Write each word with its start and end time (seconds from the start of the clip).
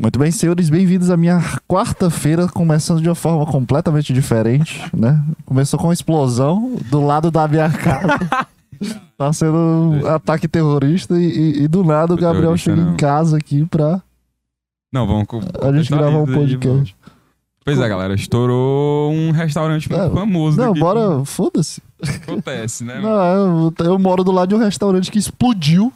Muito 0.00 0.16
bem, 0.18 0.30
senhores, 0.30 0.70
bem-vindos 0.70 1.10
à 1.10 1.16
minha 1.16 1.40
quarta-feira, 1.66 2.46
começando 2.46 3.02
de 3.02 3.08
uma 3.08 3.14
forma 3.16 3.44
completamente 3.46 4.12
diferente, 4.12 4.80
né? 4.96 5.22
Começou 5.44 5.78
com 5.78 5.88
uma 5.88 5.92
explosão 5.92 6.76
do 6.88 7.04
lado 7.04 7.30
da 7.32 7.48
minha 7.48 7.68
casa. 7.68 8.46
tá 9.18 9.32
sendo 9.32 9.56
um 9.56 10.06
ataque 10.06 10.46
terrorista 10.46 11.18
e, 11.18 11.24
e- 11.26 11.62
e 11.64 11.68
do 11.68 11.82
nada 11.82 12.14
o 12.14 12.16
Gabriel 12.16 12.42
Terrorista 12.42 12.70
chega 12.70 12.80
em 12.82 12.84
não. 12.90 12.96
casa 12.96 13.36
aqui 13.38 13.64
pra 13.66 14.00
Não, 14.92 15.04
vamos. 15.04 15.26
co- 15.26 15.40
a 15.60 15.72
gente 15.76 15.90
gravar 15.90 16.18
um 16.18 16.24
isso 16.24 16.32
podcast. 16.32 16.96
Pois 17.64 17.78
é, 17.80 17.88
galera. 17.88 18.14
Estourou 18.14 19.12
um 19.12 19.32
restaurante 19.32 19.90
muito 19.90 20.00
Não, 20.00 20.14
famoso. 20.14 20.56
Não, 20.56 20.68
daqui. 20.68 20.80
bora, 20.80 21.24
foda-se. 21.24 21.82
Acontece, 22.22 22.84
né? 22.84 23.00
Não, 23.00 23.10
eu, 23.20 23.74
eu 23.84 23.98
moro 23.98 24.22
do 24.22 24.30
lado 24.30 24.48
de 24.50 24.54
um 24.54 24.58
restaurante 24.58 25.10
que 25.10 25.18
explodiu 25.18 25.92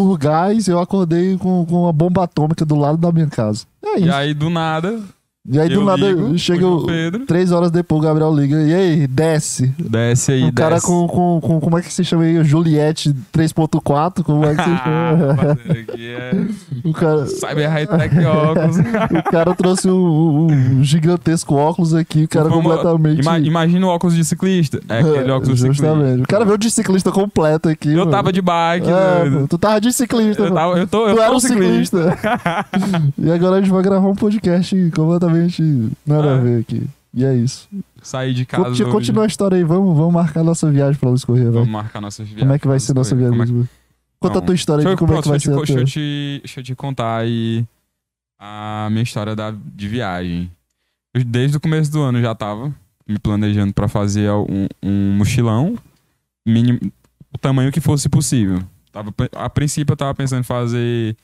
por 0.00 0.16
gás 0.16 0.66
eu 0.66 0.80
acordei 0.80 1.36
com, 1.36 1.66
com 1.66 1.82
uma 1.82 1.92
bomba 1.92 2.24
atômica 2.24 2.64
do 2.64 2.74
lado 2.74 2.96
da 2.96 3.12
minha 3.12 3.26
casa. 3.26 3.66
É 3.84 3.98
isso. 3.98 4.06
E 4.06 4.10
aí, 4.10 4.32
do 4.32 4.48
nada, 4.48 4.98
E 5.50 5.58
aí 5.58 5.68
do 5.68 5.74
eu 5.76 5.84
nada 5.84 6.06
ligo, 6.08 6.38
chega 6.38 6.66
o 6.66 6.86
Pedro. 6.86 7.26
três 7.26 7.50
horas 7.50 7.70
depois 7.70 8.00
o 8.00 8.04
Gabriel 8.04 8.34
liga. 8.34 8.60
E 8.62 8.72
aí, 8.74 9.06
desce. 9.06 9.72
Desce 9.78 10.32
aí, 10.32 10.44
o 10.48 10.52
cara 10.52 10.80
com, 10.80 11.06
com, 11.08 11.40
com. 11.40 11.60
Como 11.60 11.78
é 11.78 11.82
que 11.82 11.92
se 11.92 12.04
chama 12.04 12.22
aí? 12.24 12.42
Juliette 12.44 13.12
3.4? 13.34 14.22
Como 14.22 14.44
é 14.44 14.54
que 14.54 14.62
se 14.62 14.70
Ah, 14.70 15.16
chama? 15.18 15.58
é 15.98 16.88
o, 16.88 16.92
cara, 16.92 17.26
Cyber 17.26 17.68
High 17.70 17.86
Tech 17.86 18.24
óculos. 18.26 18.76
o 19.26 19.30
cara 19.30 19.54
trouxe 19.54 19.88
um, 19.90 20.46
um 20.78 20.84
gigantesco 20.84 21.54
óculos 21.54 21.94
aqui. 21.94 22.24
O 22.24 22.28
cara 22.28 22.48
Vamos- 22.48 22.64
completamente. 22.64 23.20
Ima- 23.22 23.38
imagina 23.38 23.86
o 23.86 23.90
óculos 23.90 24.14
de 24.14 24.24
ciclista. 24.24 24.80
É 24.88 25.00
aquele 25.00 25.30
óculos 25.32 25.56
de 25.58 25.74
ciclista. 25.74 25.92
O 26.22 26.26
cara 26.28 26.44
veio 26.44 26.58
de 26.58 26.70
ciclista 26.70 27.10
completo 27.10 27.68
aqui. 27.68 27.90
Eu 27.92 27.98
mano. 28.00 28.10
tava 28.10 28.32
de 28.32 28.40
bike, 28.40 28.86
É, 28.88 29.46
tu 29.48 29.58
tava 29.58 29.80
de 29.80 29.92
ciclista. 29.92 30.44
Eu, 30.44 30.54
tava, 30.54 30.78
eu 30.78 30.86
tô, 30.86 31.06
eu 31.08 31.14
Tu 31.14 31.16
tô 31.16 31.22
era 31.22 31.34
um 31.34 31.40
ciclista. 31.40 32.10
ciclista. 32.16 32.66
e 33.18 33.30
agora 33.30 33.56
a 33.56 33.60
gente 33.60 33.70
vai 33.70 33.82
gravar 33.82 34.08
um 34.08 34.14
podcast 34.14 34.90
completamente 34.94 35.39
nada 36.06 36.32
a 36.32 36.36
Ah. 36.36 36.40
ver 36.40 36.60
aqui. 36.60 36.86
E 37.12 37.24
é 37.24 37.34
isso. 37.34 37.68
Saí 38.02 38.32
de 38.32 38.44
casa. 38.46 38.64
Conti- 38.64 38.82
hoje. 38.84 38.92
Continua 38.92 39.24
a 39.24 39.26
história 39.26 39.56
aí. 39.56 39.64
Vamos, 39.64 39.96
vamos 39.96 40.14
marcar 40.14 40.44
nossa 40.44 40.70
viagem 40.70 40.98
pra 40.98 41.08
Luiz 41.08 41.24
Corrêa, 41.24 41.50
Vamos 41.50 41.68
marcar 41.68 42.00
nossas 42.00 42.26
viagens. 42.26 42.40
Como 42.42 42.52
é 42.54 42.58
que 42.58 42.68
vai 42.68 42.78
ser 42.80 42.94
nossa 42.94 43.14
viagem? 43.16 43.40
É? 43.40 43.64
Conta 44.20 44.38
a 44.38 44.42
tua 44.42 44.54
história 44.54 44.88
aí 44.88 44.96
como 44.96 45.14
é 45.14 45.22
que 45.22 45.28
vai 45.28 45.40
ser 45.40 45.52
a 45.52 45.56
deixa, 45.56 45.72
eu 45.80 45.84
te, 45.84 46.40
deixa 46.44 46.60
eu 46.60 46.64
te 46.64 46.74
contar 46.74 47.16
aí 47.18 47.64
a 48.38 48.88
minha 48.90 49.02
história 49.02 49.34
da, 49.34 49.50
de 49.50 49.88
viagem. 49.88 50.50
Eu, 51.14 51.24
desde 51.24 51.56
o 51.56 51.60
começo 51.60 51.90
do 51.90 52.00
ano 52.00 52.20
já 52.20 52.34
tava 52.34 52.72
me 53.08 53.18
planejando 53.18 53.72
pra 53.74 53.88
fazer 53.88 54.30
um, 54.30 54.66
um 54.82 55.12
mochilão, 55.16 55.76
mínimo, 56.46 56.78
o 57.34 57.38
tamanho 57.38 57.72
que 57.72 57.80
fosse 57.80 58.08
possível. 58.08 58.62
Tava, 58.92 59.12
a 59.34 59.48
princípio 59.50 59.92
eu 59.92 59.96
tava 59.96 60.14
pensando 60.14 60.40
em 60.40 60.44
fazer 60.44 61.16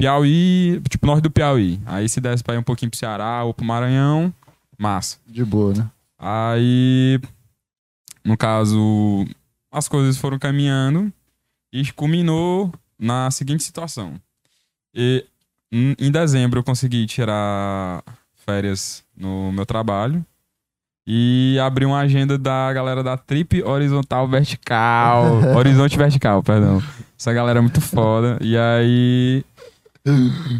Piauí, 0.00 0.80
tipo 0.88 1.06
norte 1.06 1.22
do 1.22 1.30
Piauí. 1.30 1.80
Aí 1.84 2.08
se 2.08 2.20
desse 2.20 2.42
pra 2.42 2.54
ir 2.54 2.58
um 2.58 2.62
pouquinho 2.62 2.90
pro 2.90 2.98
Ceará 2.98 3.44
ou 3.44 3.52
pro 3.52 3.64
Maranhão, 3.64 4.32
massa. 4.78 5.18
De 5.26 5.44
boa, 5.44 5.74
né? 5.74 5.90
Aí, 6.18 7.20
no 8.24 8.36
caso, 8.36 9.26
as 9.70 9.88
coisas 9.88 10.16
foram 10.16 10.38
caminhando 10.38 11.12
e 11.72 11.90
culminou 11.92 12.72
na 12.98 13.30
seguinte 13.30 13.62
situação. 13.62 14.14
E, 14.94 15.24
em 15.70 15.94
em 15.98 16.10
dezembro 16.10 16.60
eu 16.60 16.64
consegui 16.64 17.06
tirar 17.06 18.02
férias 18.34 19.04
no 19.16 19.52
meu 19.52 19.64
trabalho 19.64 20.24
e 21.06 21.58
abri 21.58 21.84
uma 21.84 21.98
agenda 21.98 22.38
da 22.38 22.72
galera 22.72 23.02
da 23.02 23.16
Trip 23.16 23.62
Horizontal 23.62 24.28
Vertical. 24.28 25.24
Horizonte 25.56 25.96
Vertical, 25.96 26.42
perdão. 26.42 26.82
Essa 27.18 27.32
galera 27.32 27.58
é 27.58 27.62
muito 27.62 27.80
foda. 27.80 28.38
E 28.40 28.56
aí. 28.56 29.44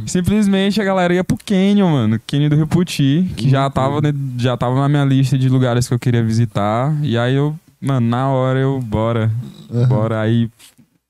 Simplesmente 0.07 0.81
a 0.81 0.85
galera 0.85 1.15
ia 1.15 1.25
pro 1.25 1.39
Canyon, 1.45 1.91
mano. 1.91 2.21
Canyon 2.27 2.49
do 2.49 2.57
Rio 2.57 2.67
Puti, 2.67 3.31
que 3.37 3.49
já 3.49 3.69
tava, 3.71 4.01
já 4.37 4.57
tava 4.57 4.75
na 4.81 4.89
minha 4.89 5.05
lista 5.05 5.39
de 5.39 5.49
lugares 5.49 5.89
que 5.89 5.95
eu 5.95 5.99
queria 5.99 6.23
visitar. 6.23 6.95
E 7.03 7.17
aí 7.17 7.35
eu, 7.35 7.59
mano, 7.81 8.07
na 8.07 8.29
hora 8.29 8.59
eu, 8.59 8.81
bora, 8.81 9.31
Aham. 9.71 9.89
bora. 9.89 10.21
Aí, 10.21 10.51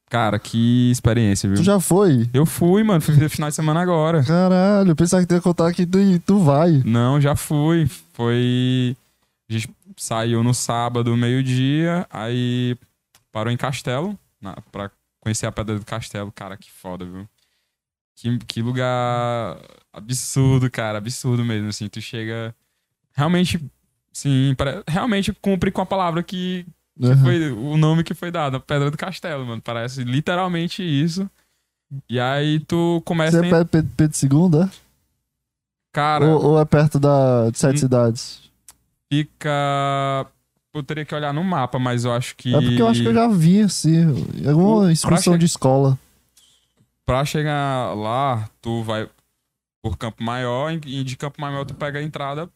cara, 0.08 0.38
que 0.38 0.90
experiência, 0.90 1.48
viu? 1.48 1.58
Tu 1.58 1.64
já 1.64 1.80
foi? 1.80 2.28
Eu 2.32 2.46
fui, 2.46 2.82
mano, 2.82 3.00
fui 3.00 3.28
final 3.28 3.48
de 3.48 3.54
semana 3.56 3.80
agora. 3.80 4.22
Caralho, 4.22 4.94
pensava 4.94 5.22
que 5.22 5.28
tu 5.28 5.34
ia 5.34 5.40
contar 5.40 5.72
que 5.72 5.84
tu, 5.84 5.98
tu 6.24 6.38
vai. 6.38 6.82
Não, 6.84 7.20
já 7.20 7.34
fui. 7.34 7.88
Foi. 8.12 8.96
A 9.48 9.52
gente 9.52 9.68
saiu 9.96 10.42
no 10.44 10.54
sábado, 10.54 11.16
meio-dia, 11.16 12.06
aí 12.10 12.76
parou 13.32 13.52
em 13.52 13.56
Castelo, 13.56 14.16
na, 14.40 14.56
pra 14.70 14.90
conhecer 15.20 15.46
a 15.46 15.52
Pedra 15.52 15.78
do 15.78 15.84
Castelo. 15.84 16.32
Cara, 16.32 16.56
que 16.56 16.70
foda, 16.70 17.04
viu? 17.04 17.26
Que, 18.16 18.38
que 18.40 18.62
lugar 18.62 19.58
absurdo, 19.92 20.70
cara, 20.70 20.98
absurdo 20.98 21.44
mesmo, 21.44 21.68
assim. 21.68 21.88
Tu 21.88 22.00
chega. 22.00 22.54
Realmente, 23.14 23.64
sim, 24.12 24.54
pare- 24.56 24.82
realmente 24.86 25.32
cumpre 25.32 25.70
com 25.72 25.80
a 25.80 25.86
palavra 25.86 26.22
que, 26.22 26.66
que 26.98 27.06
Aham. 27.06 27.22
foi 27.22 27.50
o 27.52 27.76
nome 27.76 28.04
que 28.04 28.14
foi 28.14 28.30
dado, 28.30 28.56
a 28.56 28.60
Pedra 28.60 28.90
do 28.90 28.96
Castelo, 28.96 29.44
mano. 29.46 29.62
Parece 29.62 30.04
literalmente 30.04 30.82
isso. 30.82 31.28
E 32.08 32.20
aí 32.20 32.60
tu 32.60 33.02
começa 33.04 33.40
Você 33.40 33.46
é 33.46 33.50
Pedro, 33.50 33.66
Pedro, 33.66 33.90
Pedro 33.96 34.16
II, 34.54 34.62
é? 34.64 34.70
Cara, 35.92 36.24
Ou, 36.24 36.50
ou 36.52 36.60
é 36.60 36.64
perto 36.64 37.00
da, 37.00 37.50
de 37.50 37.58
sete 37.58 37.76
Hum. 37.76 37.80
cidades? 37.80 38.40
Fica. 39.12 40.26
Eu 40.72 40.84
teria 40.84 41.04
que 41.04 41.12
olhar 41.14 41.34
no 41.34 41.42
mapa, 41.42 41.80
mas 41.80 42.04
eu 42.04 42.12
acho 42.12 42.36
que. 42.36 42.54
É 42.54 42.60
porque 42.60 42.80
eu 42.80 42.86
acho 42.86 43.02
que 43.02 43.08
eu 43.08 43.14
já 43.14 43.26
vi, 43.26 43.60
assim, 43.62 44.02
em 44.40 44.48
alguma 44.48 44.92
excursão 44.92 45.32
pra 45.32 45.38
de 45.38 45.46
escola. 45.46 45.98
Pra 47.10 47.24
chegar 47.24 47.92
lá, 47.96 48.48
tu 48.62 48.84
vai 48.84 49.10
por 49.82 49.98
Campo 49.98 50.22
Maior 50.22 50.70
e 50.86 51.02
de 51.02 51.16
Campo 51.16 51.40
Maior 51.40 51.64
tu 51.64 51.74
pega 51.74 51.98
a 51.98 52.02
entrada 52.04 52.48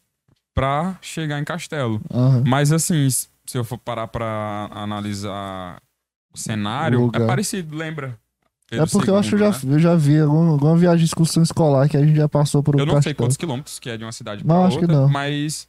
pra 0.54 0.96
chegar 1.02 1.40
em 1.40 1.44
Castelo. 1.44 2.00
Aham. 2.08 2.44
Mas 2.46 2.70
assim, 2.70 3.08
se 3.10 3.28
eu 3.52 3.64
for 3.64 3.78
parar 3.78 4.06
pra 4.06 4.68
analisar 4.70 5.82
o 6.32 6.38
cenário, 6.38 7.00
lugar. 7.00 7.20
é 7.22 7.26
parecido, 7.26 7.76
lembra? 7.76 8.16
É 8.70 8.86
porque 8.86 9.10
eu 9.10 9.16
acho 9.18 9.30
que 9.30 9.34
eu 9.34 9.40
II, 9.40 9.52
já, 9.52 9.66
né? 9.66 9.74
eu 9.74 9.78
já 9.80 9.96
vi 9.96 10.20
alguma, 10.20 10.52
alguma 10.52 10.76
viagem 10.76 10.98
de 11.00 11.06
excursão 11.06 11.42
escolar 11.42 11.88
que 11.88 11.96
a 11.96 12.06
gente 12.06 12.14
já 12.14 12.28
passou 12.28 12.62
por 12.62 12.76
um 12.76 12.78
Eu 12.78 12.86
não 12.86 12.92
sei 12.92 13.12
castelo. 13.12 13.16
quantos 13.16 13.36
quilômetros 13.36 13.80
que 13.80 13.90
é 13.90 13.96
de 13.96 14.04
uma 14.04 14.12
cidade 14.12 14.46
Não, 14.46 14.54
pra 14.54 14.66
acho 14.68 14.78
que 14.78 14.84
outra, 14.84 15.00
não. 15.00 15.08
mas 15.08 15.68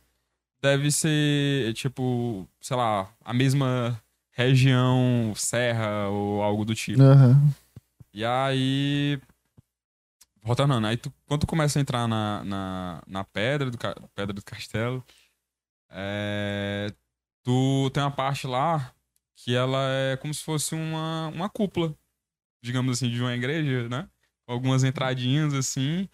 deve 0.62 0.92
ser, 0.92 1.74
tipo, 1.74 2.48
sei 2.62 2.78
lá, 2.78 3.08
a 3.26 3.34
mesma 3.34 4.00
região, 4.32 5.34
serra 5.36 6.08
ou 6.10 6.44
algo 6.44 6.64
do 6.64 6.76
tipo. 6.76 7.02
Aham. 7.02 7.42
E 8.16 8.24
aí. 8.24 9.20
Retornando, 10.42 10.88
aí 10.88 10.96
tu, 10.96 11.14
quando 11.28 11.42
tu 11.42 11.48
começa 11.48 11.78
a 11.78 11.82
entrar 11.82 12.08
na, 12.08 12.44
na, 12.46 13.04
na 13.06 13.24
pedra, 13.26 13.70
do, 13.70 13.78
pedra 14.16 14.32
do 14.32 14.42
castelo, 14.42 15.04
é, 15.90 16.94
tu 17.44 17.90
tem 17.94 18.02
uma 18.02 18.12
parte 18.12 18.48
lá 18.48 18.94
que 19.36 19.54
ela 19.54 19.90
é 19.92 20.16
como 20.16 20.34
se 20.34 20.44
fosse 20.44 20.76
uma, 20.76 21.28
uma 21.28 21.50
cúpula, 21.50 21.94
digamos 22.64 22.98
assim, 22.98 23.10
de 23.10 23.20
uma 23.20 23.34
igreja, 23.36 23.90
né? 23.90 24.08
Com 24.48 24.54
algumas 24.54 24.86
entradinhas 24.86 25.54
assim. 25.54 26.08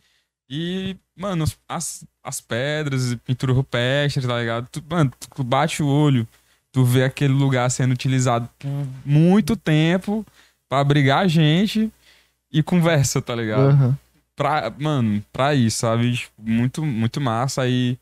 E, 0.49 0.97
mano, 1.15 1.45
as, 1.67 2.03
as 2.23 2.41
pedras, 2.41 3.13
pintura 3.25 3.53
rupestre, 3.53 4.25
tá 4.25 4.39
ligado? 4.39 4.67
Tu, 4.71 4.83
mano, 4.89 5.11
tu 5.35 5.43
bate 5.43 5.83
o 5.83 5.87
olho, 5.87 6.27
tu 6.71 6.83
vê 6.83 7.03
aquele 7.03 7.33
lugar 7.33 7.69
sendo 7.69 7.91
utilizado 7.91 8.49
por 8.57 8.87
muito 9.05 9.55
tempo 9.55 10.25
pra 10.71 10.79
abrigar 10.79 11.19
a 11.25 11.27
gente 11.27 11.91
e 12.49 12.63
conversa, 12.63 13.21
tá 13.21 13.35
ligado? 13.35 13.71
Aham. 13.71 13.97
Pra, 14.37 14.73
mano, 14.79 15.21
pra 15.33 15.53
isso, 15.53 15.79
sabe? 15.79 16.13
Tipo, 16.15 16.31
Muito, 16.41 16.85
muito 16.85 17.19
massa. 17.19 17.63
Aí 17.63 17.97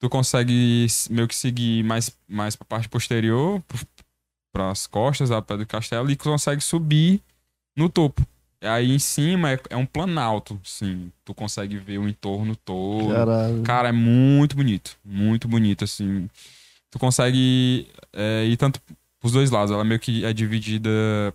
tu 0.00 0.08
consegue 0.10 0.84
meio 1.08 1.28
que 1.28 1.34
seguir 1.36 1.84
mais, 1.84 2.10
mais 2.28 2.56
pra 2.56 2.64
parte 2.66 2.88
posterior, 2.88 3.62
pro- 3.68 3.86
pras 4.52 4.88
costas 4.88 5.28
da 5.28 5.40
Pedra 5.40 5.64
do 5.64 5.68
Castelo, 5.68 6.10
e 6.10 6.16
consegue 6.16 6.60
subir 6.60 7.20
no 7.76 7.88
topo. 7.88 8.26
Aí 8.60 8.90
em 8.92 8.98
cima 8.98 9.52
é, 9.52 9.60
é 9.70 9.76
um 9.76 9.86
planalto, 9.86 10.60
sim. 10.64 11.10
Tu 11.24 11.32
consegue 11.32 11.76
ver 11.78 11.98
o 11.98 12.08
entorno 12.08 12.56
todo. 12.56 13.12
Caralho. 13.14 13.62
Cara, 13.62 13.88
é 13.90 13.92
muito 13.92 14.56
bonito. 14.56 14.96
Muito 15.04 15.46
bonito, 15.46 15.84
assim. 15.84 16.28
Tu 16.90 16.98
consegue 16.98 17.86
é, 18.12 18.44
ir 18.44 18.56
tanto 18.56 18.80
pros 19.22 19.32
dois 19.32 19.50
lados. 19.50 19.70
Ela 19.72 19.84
meio 19.84 19.98
que 19.98 20.22
é 20.26 20.32
dividida 20.34 20.90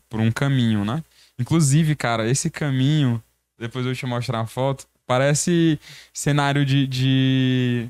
por 0.10 0.20
um 0.20 0.32
caminho, 0.32 0.86
né? 0.86 1.02
Inclusive, 1.40 1.96
cara, 1.96 2.30
esse 2.30 2.50
caminho, 2.52 3.22
depois 3.58 3.84
eu 3.86 3.92
vou 3.92 3.96
te 3.96 4.06
mostrar 4.06 4.40
uma 4.40 4.46
foto, 4.48 4.86
parece 5.08 5.80
cenário 6.14 6.64
de. 6.64 6.86
de... 6.86 7.88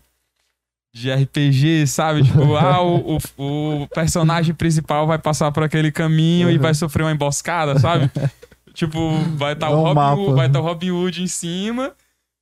De 0.94 1.12
RPG, 1.14 1.86
sabe? 1.86 2.24
Tipo, 2.24 2.56
ah, 2.58 2.82
o, 2.82 3.18
o, 3.38 3.84
o 3.84 3.88
personagem 3.90 4.56
principal 4.56 5.06
vai 5.06 5.20
passar 5.20 5.52
por 5.52 5.62
aquele 5.62 5.92
caminho 5.92 6.50
e 6.50 6.56
Uhum. 6.56 6.62
vai 6.62 6.74
sofrer 6.74 7.04
uma 7.04 7.12
emboscada, 7.12 7.78
sabe? 7.78 8.10
tipo, 8.74 9.12
vai 9.36 9.54
estar 9.54 9.70
o 9.70 9.76
Robin 9.94 10.34
vai 10.34 10.50
tá 10.50 10.60
o 10.60 10.64
Robin 10.64 10.90
Hood 10.92 11.22
em 11.22 11.28
cima 11.28 11.92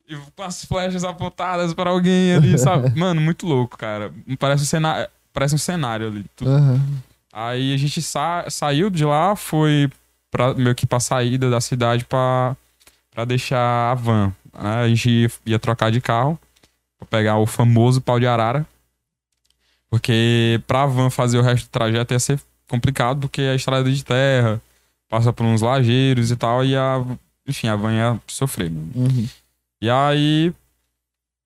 e 0.08 0.16
com 0.34 0.44
as 0.44 0.64
flechas 0.64 1.04
apontadas 1.04 1.74
pra 1.74 1.90
alguém 1.90 2.34
ali, 2.34 2.58
sabe? 2.58 2.94
Mano, 2.98 3.20
muito 3.20 3.46
louco, 3.46 3.78
cara. 3.78 4.14
Parece 4.40 4.64
um 4.64 4.68
cenário, 4.68 5.10
parece 5.34 5.56
um 5.56 5.58
cenário 5.58 6.08
ali. 6.08 6.24
tudo. 6.38 6.50
Aham. 6.50 6.80
Aí 7.38 7.74
a 7.74 7.78
gente 7.78 8.02
sa- 8.02 8.46
saiu 8.50 8.90
de 8.90 9.04
lá, 9.04 9.36
foi 9.36 9.90
pra, 10.32 10.54
meio 10.54 10.74
que 10.74 10.86
pra 10.88 11.00
saída 11.02 11.50
da 11.50 11.60
cidade 11.60 12.06
pra, 12.06 12.56
pra 13.12 13.26
deixar 13.26 13.92
a 13.92 13.94
van. 13.96 14.34
né, 14.54 14.76
a 14.84 14.88
gente 14.88 15.10
ia, 15.10 15.32
ia 15.46 15.60
trocar 15.60 15.92
de 15.92 16.00
carro 16.00 16.40
pra 16.98 17.06
pegar 17.08 17.38
o 17.38 17.46
famoso 17.46 18.00
pau 18.00 18.20
de 18.20 18.26
arara. 18.26 18.66
Porque 19.90 20.62
pra 20.68 20.86
van 20.86 21.10
fazer 21.10 21.38
o 21.38 21.42
resto 21.42 21.66
do 21.68 21.70
trajeto 21.72 22.14
ia 22.14 22.20
ser 22.20 22.40
complicado, 22.68 23.20
porque 23.22 23.42
a 23.42 23.56
estrada 23.56 23.90
é 23.90 23.92
de 23.94 24.04
terra, 24.04 24.62
passa 25.10 25.32
por 25.32 25.46
uns 25.46 25.62
lajeiros 25.62 26.32
e 26.32 26.36
tal, 26.36 26.64
e 26.66 26.76
a. 26.76 27.04
Enfim, 27.48 27.68
a 27.68 27.76
van 27.76 27.94
ia 27.94 28.20
sofrer. 28.28 28.72
Uhum. 28.72 29.28
E 29.82 29.90
aí. 29.90 30.54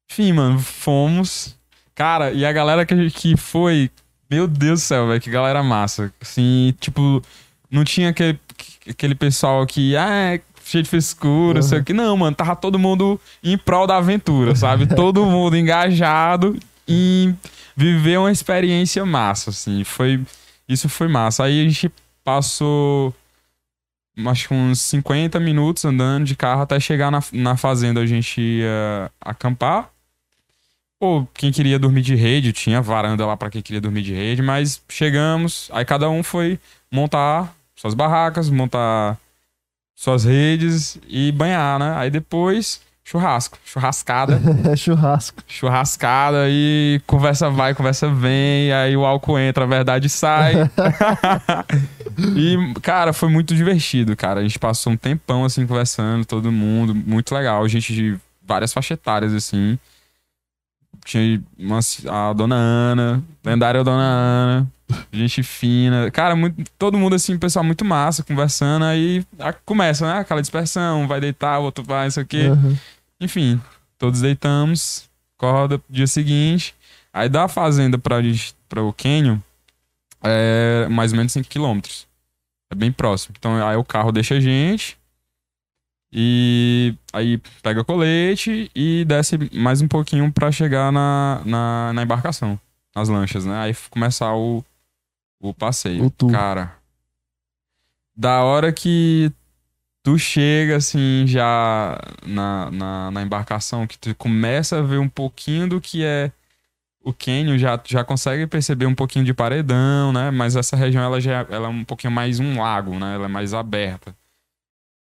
Enfim, 0.10 0.32
mano, 0.34 0.60
fomos. 0.60 1.56
Cara, 1.94 2.32
e 2.32 2.46
a 2.46 2.52
galera 2.54 2.86
que, 2.86 3.12
que 3.12 3.36
foi. 3.38 3.92
Meu 4.30 4.48
Deus 4.48 4.82
do 4.82 4.84
céu, 4.84 5.08
velho, 5.08 5.20
que 5.20 5.30
galera 5.30 5.64
massa. 5.64 6.14
Assim, 6.22 6.74
tipo, 6.80 7.22
não 7.70 7.84
tinha 7.84 8.10
aquele, 8.10 8.40
aquele 8.88 9.16
pessoal 9.16 9.66
que. 9.66 9.96
Ah, 9.96 10.36
é 10.36 10.42
cheio 10.64 10.84
de 10.84 10.90
frescura, 10.90 11.62
sei 11.64 11.80
o 11.80 11.84
que. 11.84 11.94
Não, 11.94 12.16
mano, 12.16 12.36
tava 12.36 12.56
todo 12.56 12.78
mundo 12.78 13.20
em 13.44 13.58
prol 13.58 13.88
da 13.88 13.98
aventura, 13.98 14.56
sabe? 14.56 14.86
todo 14.96 15.26
mundo 15.26 15.58
engajado 15.58 16.56
em 16.88 17.36
viver 17.76 18.20
uma 18.20 18.32
experiência 18.32 19.04
massa, 19.06 19.50
assim. 19.50 19.84
Foi. 19.84 20.22
Isso 20.68 20.88
foi 20.88 21.08
massa. 21.08 21.46
Aí 21.46 21.66
a 21.66 21.68
gente 21.68 21.92
passou. 22.24 23.14
Acho 24.28 24.50
que 24.50 24.54
uns 24.54 24.82
50 24.82 25.40
minutos 25.40 25.86
andando 25.86 26.26
de 26.26 26.36
carro 26.36 26.62
até 26.62 26.80
chegar 26.80 27.10
na, 27.10 27.24
na 27.32 27.58
fazenda. 27.58 28.02
A 28.02 28.06
gente 28.06 28.40
ia 28.40 29.10
acampar. 29.20 29.90
Pô, 31.00 31.26
quem 31.34 31.50
queria 31.50 31.80
dormir 31.80 32.02
de 32.02 32.14
rede, 32.14 32.52
tinha 32.52 32.82
varanda 32.82 33.26
lá 33.26 33.38
pra 33.38 33.50
quem 33.50 33.62
queria 33.62 33.80
dormir 33.80 34.02
de 34.02 34.14
rede, 34.14 34.42
mas 34.42 34.82
chegamos, 34.90 35.70
aí 35.72 35.86
cada 35.86 36.10
um 36.10 36.22
foi 36.22 36.60
montar 36.92 37.56
suas 37.74 37.94
barracas, 37.94 38.50
montar 38.50 39.18
suas 39.96 40.26
redes 40.26 41.00
e 41.08 41.32
banhar, 41.32 41.80
né? 41.80 41.94
Aí 41.96 42.10
depois, 42.10 42.82
churrasco, 43.02 43.58
churrascada, 43.64 44.42
É 44.70 44.76
churrasco. 44.76 45.42
churrascada 45.48 46.48
e 46.50 47.02
conversa 47.08 47.50
vai, 47.50 47.74
conversa 47.74 48.14
vem, 48.14 48.74
aí 48.74 48.98
o 48.98 49.06
álcool 49.06 49.40
entra, 49.40 49.64
a 49.64 49.68
verdade 49.68 50.10
sai. 50.10 50.56
e, 52.36 52.74
cara, 52.82 53.14
foi 53.14 53.30
muito 53.30 53.56
divertido, 53.56 54.18
cara. 54.18 54.42
A 54.42 54.44
gente 54.44 54.60
passou 54.60 54.92
um 54.92 54.98
tempão 54.98 55.46
assim 55.46 55.66
conversando, 55.66 56.26
todo 56.26 56.52
mundo, 56.52 56.94
muito 56.94 57.34
legal. 57.34 57.66
Gente 57.70 57.94
de 57.94 58.18
várias 58.46 58.74
faixas 58.74 58.98
etárias, 58.98 59.34
assim. 59.34 59.80
Tinha 61.10 61.42
uma, 61.58 61.80
a 62.08 62.34
dona 62.34 62.56
Ana, 62.56 63.24
lendária 63.44 63.84
dona 63.84 64.04
Ana, 64.04 64.72
gente 65.12 65.42
fina. 65.42 66.12
Cara, 66.12 66.36
muito, 66.36 66.70
todo 66.78 67.00
mundo 67.00 67.16
assim, 67.16 67.36
pessoal 67.36 67.66
muito 67.66 67.84
massa, 67.84 68.22
conversando. 68.24 68.86
Aí 68.86 69.26
a- 69.40 69.52
começa, 69.52 70.06
né? 70.06 70.20
Aquela 70.20 70.40
dispersão, 70.40 71.02
um 71.02 71.08
vai 71.08 71.20
deitar, 71.20 71.58
o 71.58 71.64
outro 71.64 71.84
vai, 71.84 72.04
não 72.06 72.12
sei 72.12 72.22
o 72.22 72.28
quê. 72.28 72.48
Uhum. 72.50 72.78
Enfim, 73.20 73.60
todos 73.98 74.22
deitamos, 74.22 75.10
acorda 75.36 75.82
dia 75.90 76.06
seguinte. 76.06 76.76
Aí 77.12 77.28
da 77.28 77.48
fazenda 77.48 77.98
pra, 77.98 78.22
gente- 78.22 78.54
pra 78.70 78.84
o 78.84 78.94
Canyon 78.94 79.40
é 80.24 80.88
mais 80.92 81.12
ou 81.12 81.18
menos 81.18 81.32
5 81.34 81.50
quilômetros. 81.50 82.08
É 82.72 82.76
bem 82.76 82.92
próximo. 82.92 83.34
Então 83.36 83.66
aí 83.68 83.76
o 83.76 83.84
carro 83.84 84.12
deixa 84.12 84.36
a 84.36 84.40
gente. 84.40 84.96
E 86.12 86.96
aí 87.14 87.40
pega 87.62 87.84
colete 87.84 88.72
e 88.76 89.06
desce 89.06 89.38
mais 89.54 89.82
um 89.82 89.88
pouquinho 89.88 90.32
pra 90.32 90.52
chegar 90.52 90.92
na, 90.92 91.42
na, 91.46 91.94
na 91.94 92.04
embarcação, 92.04 92.60
nas 92.96 93.10
lanchas, 93.10 93.46
né? 93.46 93.60
Aí 93.60 93.76
começar 93.92 94.34
o, 94.34 94.64
o 95.40 95.54
passeio. 95.54 96.06
O. 96.06 96.32
Cara, 96.32 96.76
da 98.16 98.44
hora 98.44 98.74
que 98.74 99.32
tu 100.02 100.18
chega 100.18 100.78
assim 100.78 101.26
já 101.28 102.00
na, 102.26 102.72
na, 102.72 103.12
na 103.12 103.22
embarcação, 103.22 103.86
que 103.86 103.98
tu 103.98 104.16
começa 104.16 104.80
a 104.80 104.82
ver 104.82 104.98
um 104.98 105.10
pouquinho 105.10 105.70
do 105.70 105.80
que 105.80 106.04
é 106.04 106.32
o 107.04 107.14
Canyon, 107.14 107.58
já, 107.58 107.80
já 107.86 108.04
consegue 108.04 108.48
perceber 108.48 108.88
um 108.88 108.96
pouquinho 108.96 109.24
de 109.24 109.34
paredão, 109.34 110.12
né? 110.12 110.32
Mas 110.32 110.56
essa 110.56 110.76
região 110.76 111.04
ela 111.04 111.22
já 111.22 111.46
ela 111.50 111.68
é 111.68 111.72
um 111.72 111.86
pouquinho 111.86 112.12
mais 112.12 112.40
um 112.40 112.60
lago, 112.60 112.98
né? 112.98 113.14
Ela 113.14 113.26
é 113.26 113.30
mais 113.30 113.54
aberta. 113.54 114.16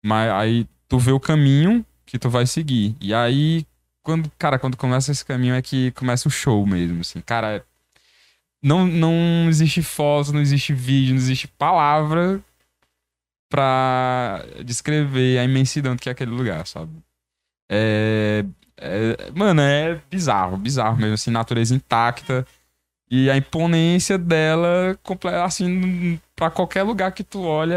Mas 0.03 0.31
aí 0.31 0.67
tu 0.87 0.97
vê 0.99 1.11
o 1.11 1.19
caminho 1.19 1.85
que 2.05 2.19
tu 2.19 2.29
vai 2.29 2.45
seguir. 2.45 2.95
E 3.01 3.13
aí, 3.13 3.65
quando, 4.03 4.31
cara, 4.37 4.59
quando 4.59 4.77
começa 4.77 5.11
esse 5.11 5.23
caminho 5.25 5.55
é 5.55 5.61
que 5.61 5.91
começa 5.91 6.27
o 6.27 6.31
show 6.31 6.65
mesmo, 6.65 7.01
assim. 7.01 7.21
Cara, 7.21 7.65
não, 8.61 8.85
não 8.85 9.47
existe 9.49 9.81
foto, 9.81 10.31
não 10.33 10.41
existe 10.41 10.73
vídeo, 10.73 11.13
não 11.15 11.21
existe 11.21 11.47
palavra 11.47 12.41
pra 13.49 14.43
descrever 14.65 15.37
a 15.37 15.43
imensidão 15.43 15.95
que 15.95 16.09
é 16.09 16.11
aquele 16.11 16.31
lugar, 16.31 16.65
sabe? 16.65 16.91
É, 17.69 18.43
é- 18.77 19.31
mano, 19.35 19.61
é 19.61 20.01
bizarro, 20.09 20.57
bizarro 20.57 20.97
mesmo, 20.97 21.13
assim, 21.13 21.31
natureza 21.31 21.75
intacta. 21.75 22.45
E 23.11 23.29
a 23.29 23.37
imponência 23.37 24.17
dela, 24.17 24.97
assim, 25.45 26.19
pra 26.35 26.49
qualquer 26.49 26.81
lugar 26.81 27.11
que 27.11 27.23
tu 27.23 27.43
olha, 27.43 27.75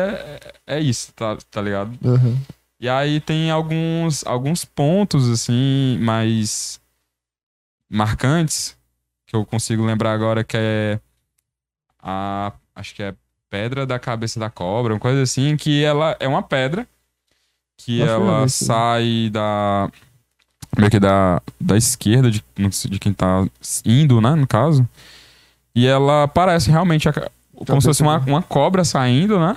é, 0.66 0.76
é 0.78 0.80
isso, 0.80 1.12
tá, 1.12 1.36
tá 1.50 1.60
ligado? 1.60 1.92
Uhum. 2.02 2.38
E 2.78 2.88
aí 2.88 3.20
tem 3.20 3.50
alguns, 3.50 4.26
alguns 4.26 4.64
pontos, 4.64 5.30
assim, 5.30 5.98
mais 6.00 6.80
marcantes, 7.88 8.76
que 9.26 9.34
eu 9.34 9.44
consigo 9.46 9.84
lembrar 9.84 10.12
agora, 10.12 10.44
que 10.44 10.56
é 10.56 11.00
a, 12.02 12.52
acho 12.74 12.94
que 12.94 13.02
é 13.02 13.14
Pedra 13.48 13.86
da 13.86 13.98
Cabeça 13.98 14.38
da 14.38 14.50
Cobra, 14.50 14.92
uma 14.92 15.00
coisa 15.00 15.22
assim, 15.22 15.56
que 15.56 15.82
ela 15.82 16.16
é 16.20 16.28
uma 16.28 16.42
pedra, 16.42 16.86
que 17.78 18.00
eu 18.00 18.06
ela 18.06 18.48
sai 18.48 19.30
da, 19.32 19.90
meio 20.76 20.90
que 20.90 21.00
da, 21.00 21.40
da 21.60 21.76
esquerda 21.76 22.30
de, 22.30 22.44
de 22.90 22.98
quem 22.98 23.12
tá 23.12 23.46
indo, 23.84 24.20
né, 24.20 24.34
no 24.34 24.46
caso, 24.46 24.86
e 25.74 25.86
ela 25.86 26.28
parece 26.28 26.70
realmente 26.70 27.08
a 27.08 27.12
como 27.64 27.80
se 27.80 27.88
fosse 27.88 28.02
uma, 28.02 28.18
uma 28.18 28.42
cobra 28.42 28.84
saindo, 28.84 29.40
né? 29.40 29.56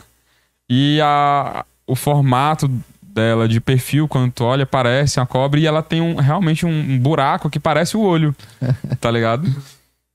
E 0.69 0.99
a, 1.01 1.65
o 1.85 1.95
formato 1.95 2.69
dela 3.19 3.49
de 3.49 3.59
perfil, 3.59 4.07
quando 4.07 4.31
tu 4.31 4.45
olha, 4.45 4.65
parece 4.65 5.19
uma 5.19 5.25
cobra 5.25 5.59
e 5.59 5.65
ela 5.65 5.83
tem 5.83 5.99
um, 5.99 6.15
realmente 6.15 6.65
um, 6.65 6.97
buraco 6.97 7.49
que 7.49 7.59
parece 7.59 7.97
o 7.97 8.01
olho, 8.01 8.33
tá 9.01 9.11
ligado? 9.11 9.45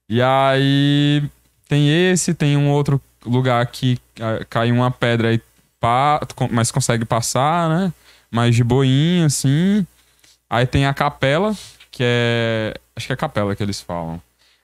E 0.09 0.23
aí 0.23 1.23
tem 1.69 2.11
esse, 2.11 2.33
tem 2.33 2.57
um 2.57 2.71
outro 2.71 3.01
lugar 3.25 3.67
que 3.67 3.99
ah, 4.21 4.45
cai 4.49 4.73
uma 4.73 4.91
pedra 4.91 5.35
e 5.35 5.41
com- 6.35 6.49
mas 6.51 6.71
consegue 6.71 7.05
passar, 7.05 7.69
né? 7.69 7.93
Mais 8.31 8.57
de 8.57 8.65
boinha, 8.65 9.27
assim. 9.27 9.87
Aí 10.49 10.67
tem 10.67 10.87
a 10.87 10.95
capela, 10.95 11.55
que 11.91 12.03
é. 12.03 12.75
Acho 12.97 13.07
que 13.07 13.13
é 13.13 13.15
a 13.15 13.19
capela 13.19 13.55
que 13.55 13.63
eles 13.63 13.83
falam. 13.83 14.21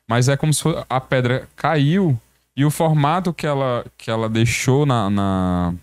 Mas 0.09 0.29
é 0.29 0.37
como 0.37 0.55
se 0.55 0.63
a 0.89 1.01
pedra 1.01 1.47
caiu 1.55 2.19
e 2.57 2.65
o 2.65 2.71
formato 2.71 3.35
que 3.35 3.47
ela, 3.47 3.85
que 3.99 4.11
ela 4.11 4.29
deixou 4.29 4.87
na, 4.87 5.11
na, 5.11 5.75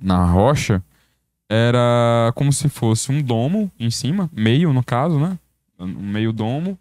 na 0.00 0.24
rocha 0.24 0.82
era 1.48 2.32
como 2.34 2.52
se 2.52 2.68
fosse 2.68 3.10
um 3.12 3.20
domo 3.22 3.70
em 3.78 3.90
cima, 3.90 4.30
meio 4.32 4.72
no 4.72 4.82
caso, 4.82 5.18
né? 5.18 5.38
Um 5.78 5.86
meio 5.86 6.32
domo. 6.32 6.78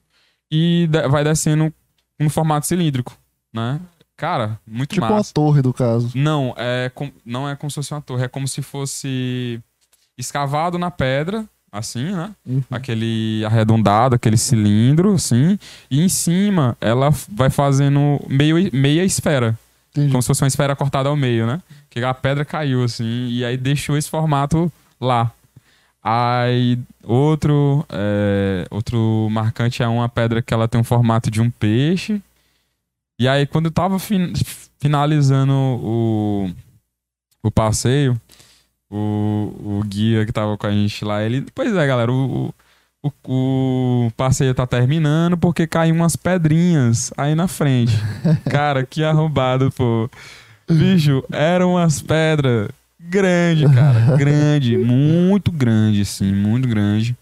E 0.51 0.87
vai 1.09 1.23
descendo 1.23 1.73
no 2.19 2.29
formato 2.29 2.67
cilíndrico, 2.67 3.17
né? 3.53 3.79
Cara, 4.15 4.59
muito 4.65 4.93
Tipo 4.93 5.05
uma 5.05 5.15
massa. 5.15 5.33
torre, 5.33 5.61
do 5.61 5.73
caso. 5.73 6.11
Não, 6.15 6.53
é 6.55 6.89
com- 6.93 7.11
não 7.25 7.49
é 7.49 7.55
como 7.55 7.69
se 7.71 7.75
fosse 7.75 7.93
uma 7.93 8.01
torre, 8.01 8.25
é 8.25 8.27
como 8.27 8.47
se 8.47 8.61
fosse 8.61 9.59
escavado 10.17 10.77
na 10.77 10.91
pedra, 10.91 11.43
assim, 11.71 12.11
né? 12.11 12.31
Uhum. 12.45 12.61
Aquele 12.69 13.43
arredondado, 13.45 14.15
aquele 14.15 14.37
cilindro, 14.37 15.15
assim. 15.15 15.57
E 15.89 15.99
em 16.01 16.07
cima 16.07 16.77
ela 16.79 17.09
vai 17.29 17.49
fazendo 17.49 18.19
meio, 18.29 18.55
meia 18.71 19.03
esfera. 19.03 19.57
Entendi. 19.93 20.11
Como 20.11 20.21
se 20.21 20.27
fosse 20.27 20.43
uma 20.43 20.47
esfera 20.47 20.75
cortada 20.75 21.07
ao 21.07 21.15
meio, 21.15 21.45
né? 21.45 21.61
Que 21.89 22.03
a 22.03 22.13
pedra 22.13 22.43
caiu, 22.43 22.83
assim, 22.83 23.27
e 23.29 23.45
aí 23.45 23.55
deixou 23.55 23.95
esse 23.95 24.09
formato 24.09 24.71
lá. 24.99 25.31
Aí 26.01 26.79
outro, 27.03 27.85
é, 27.89 28.65
outro 28.69 29.29
marcante 29.31 29.81
é 29.83 29.87
uma 29.87 30.09
pedra 30.09 30.41
que 30.41 30.53
ela 30.53 30.67
tem 30.67 30.81
um 30.81 30.83
formato 30.83 31.29
de 31.31 31.39
um 31.39 31.49
peixe. 31.49 32.21
E 33.19 33.27
aí 33.27 33.45
quando 33.45 33.67
eu 33.67 33.71
tava 33.71 33.99
fin- 33.99 34.33
finalizando 34.79 35.53
o, 35.53 36.51
o 37.43 37.51
passeio, 37.51 38.19
o, 38.89 39.79
o 39.79 39.83
guia 39.85 40.25
que 40.25 40.33
tava 40.33 40.57
com 40.57 40.67
a 40.67 40.71
gente 40.71 41.05
lá, 41.05 41.23
ele... 41.23 41.45
Pois 41.53 41.73
é, 41.73 41.87
galera, 41.87 42.11
o, 42.11 42.47
o, 42.47 42.53
o 43.03 44.11
passeio 44.15 44.53
tá 44.53 44.65
terminando 44.65 45.37
porque 45.37 45.67
caiu 45.67 45.93
umas 45.95 46.15
pedrinhas 46.15 47.11
aí 47.17 47.35
na 47.35 47.47
frente. 47.47 47.93
Cara, 48.49 48.85
que 48.85 49.03
arrombado, 49.03 49.71
pô. 49.71 50.09
Bicho, 50.69 51.23
eram 51.31 51.73
umas 51.73 52.01
pedras 52.01 52.69
grande, 53.09 53.65
cara. 53.65 53.99
Grande, 54.17 54.77
muito 54.77 55.51
grande, 55.51 56.01
assim, 56.01 56.33
muito 56.33 56.67
grande. 56.67 57.15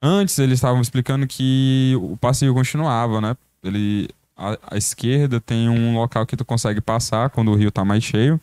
Antes 0.00 0.38
eles 0.38 0.54
estavam 0.54 0.80
explicando 0.80 1.26
que 1.26 1.94
o 2.00 2.16
passeio 2.16 2.54
continuava, 2.54 3.20
né? 3.20 3.36
Ele, 3.62 4.08
à, 4.36 4.56
à 4.70 4.76
esquerda 4.78 5.40
tem 5.40 5.68
um 5.68 5.94
local 5.94 6.24
que 6.24 6.36
tu 6.36 6.44
consegue 6.44 6.80
passar 6.80 7.28
quando 7.30 7.50
o 7.50 7.54
rio 7.54 7.70
tá 7.70 7.84
mais 7.84 8.02
cheio. 8.02 8.40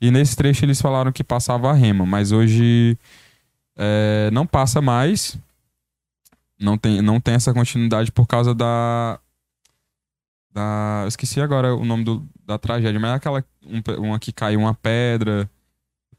E 0.00 0.10
nesse 0.10 0.34
trecho 0.36 0.64
eles 0.64 0.80
falaram 0.80 1.12
que 1.12 1.22
passava 1.22 1.70
a 1.70 1.74
rema, 1.74 2.04
mas 2.04 2.32
hoje 2.32 2.98
é, 3.76 4.30
não 4.32 4.46
passa 4.46 4.80
mais. 4.80 5.38
Não 6.58 6.78
tem, 6.78 7.02
não 7.02 7.20
tem 7.20 7.34
essa 7.34 7.52
continuidade 7.52 8.10
por 8.10 8.26
causa 8.26 8.54
da. 8.54 9.18
da 10.52 11.00
eu 11.02 11.08
esqueci 11.08 11.40
agora 11.40 11.74
o 11.74 11.84
nome 11.84 12.04
do, 12.04 12.26
da 12.44 12.58
tragédia, 12.58 12.98
mas 12.98 13.10
é 13.10 13.14
aquela 13.14 13.44
um, 13.64 13.82
uma 14.02 14.18
que 14.18 14.32
caiu 14.32 14.60
uma 14.60 14.74
pedra 14.74 15.50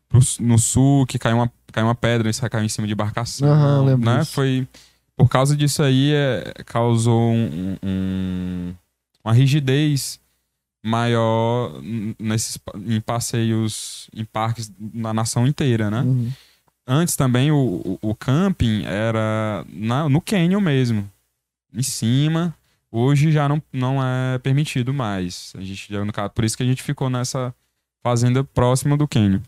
pro, 0.08 0.20
no 0.39 0.58
sul, 0.60 1.06
que 1.06 1.17
caiu 1.17 1.38
uma, 1.38 1.51
caiu 1.72 1.88
uma 1.88 1.96
pedra 1.96 2.27
e 2.27 2.32
isso 2.32 2.48
caiu 2.50 2.63
em 2.65 2.70
cima 2.70 2.86
de 2.88 2.94
embarcação. 2.94 3.50
Aham, 3.50 3.86
lembro 3.86 4.10
né? 4.10 4.20
disso. 4.20 4.32
Foi. 4.34 4.67
Por 5.15 5.27
causa 5.27 5.56
disso 5.58 5.82
aí, 5.82 6.12
é, 6.13 6.53
causou 6.65 7.32
um- 7.34 7.75
um- 7.82 8.75
uma 9.25 9.34
rigidez 9.34 10.20
maior 10.86 11.82
nesses, 12.20 12.60
em 12.86 13.01
passeios 13.01 14.08
em 14.15 14.24
parques 14.24 14.72
na 14.79 15.13
nação 15.15 15.48
inteira, 15.48 15.89
né? 15.89 16.01
Uhum. 16.01 16.32
Antes 16.88 17.15
também 17.17 17.51
o, 17.51 17.58
o, 18.01 18.12
o 18.12 18.15
camping 18.15 18.84
era 18.86 19.65
na- 19.70 20.08
no 20.08 20.22
canyon 20.22 20.62
mesmo, 20.62 21.10
em 21.74 21.84
cima. 21.84 22.56
Hoje 22.89 23.32
já 23.32 23.50
não, 23.50 23.62
não 23.74 24.01
é 24.01 24.38
permitido 24.39 24.94
mais. 24.94 25.53
A 25.58 25.62
gente 25.62 25.91
no 25.94 26.13
caso, 26.13 26.29
por 26.32 26.46
isso 26.46 26.56
que 26.56 26.63
a 26.63 26.65
gente 26.65 26.82
ficou 26.82 27.10
nessa 27.10 27.53
fazenda 28.01 28.44
próxima 28.44 28.96
do 28.96 29.08
canyon. 29.08 29.41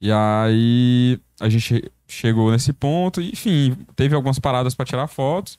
E 0.00 0.12
aí 0.12 1.18
a 1.40 1.48
gente 1.48 1.90
chegou 2.06 2.52
nesse 2.52 2.72
ponto, 2.72 3.20
enfim, 3.20 3.76
teve 3.96 4.14
algumas 4.14 4.38
paradas 4.38 4.74
para 4.76 4.86
tirar 4.86 5.08
fotos. 5.08 5.58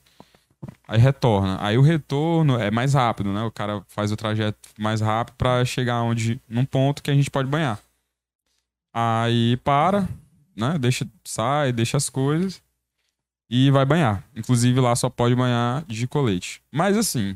Aí 0.87 0.97
retorna. 0.99 1.57
Aí 1.61 1.77
o 1.77 1.81
retorno 1.81 2.57
é 2.57 2.71
mais 2.71 2.93
rápido, 2.93 3.31
né? 3.33 3.43
O 3.43 3.51
cara 3.51 3.83
faz 3.87 4.11
o 4.11 4.15
trajeto 4.17 4.57
mais 4.77 5.01
rápido 5.01 5.35
para 5.35 5.63
chegar 5.65 6.01
onde 6.01 6.39
num 6.47 6.65
ponto 6.65 7.03
que 7.03 7.11
a 7.11 7.13
gente 7.13 7.29
pode 7.29 7.49
banhar. 7.49 7.79
Aí 8.93 9.57
para, 9.57 10.07
né? 10.59 10.77
Deixa, 10.77 11.07
sai, 11.23 11.71
deixa 11.71 11.97
as 11.97 12.09
coisas 12.09 12.61
e 13.49 13.71
vai 13.71 13.85
banhar. 13.85 14.23
Inclusive 14.35 14.79
lá 14.79 14.95
só 14.95 15.09
pode 15.09 15.35
banhar 15.35 15.83
de 15.85 16.07
colete. 16.07 16.61
Mas 16.71 16.97
assim, 16.97 17.35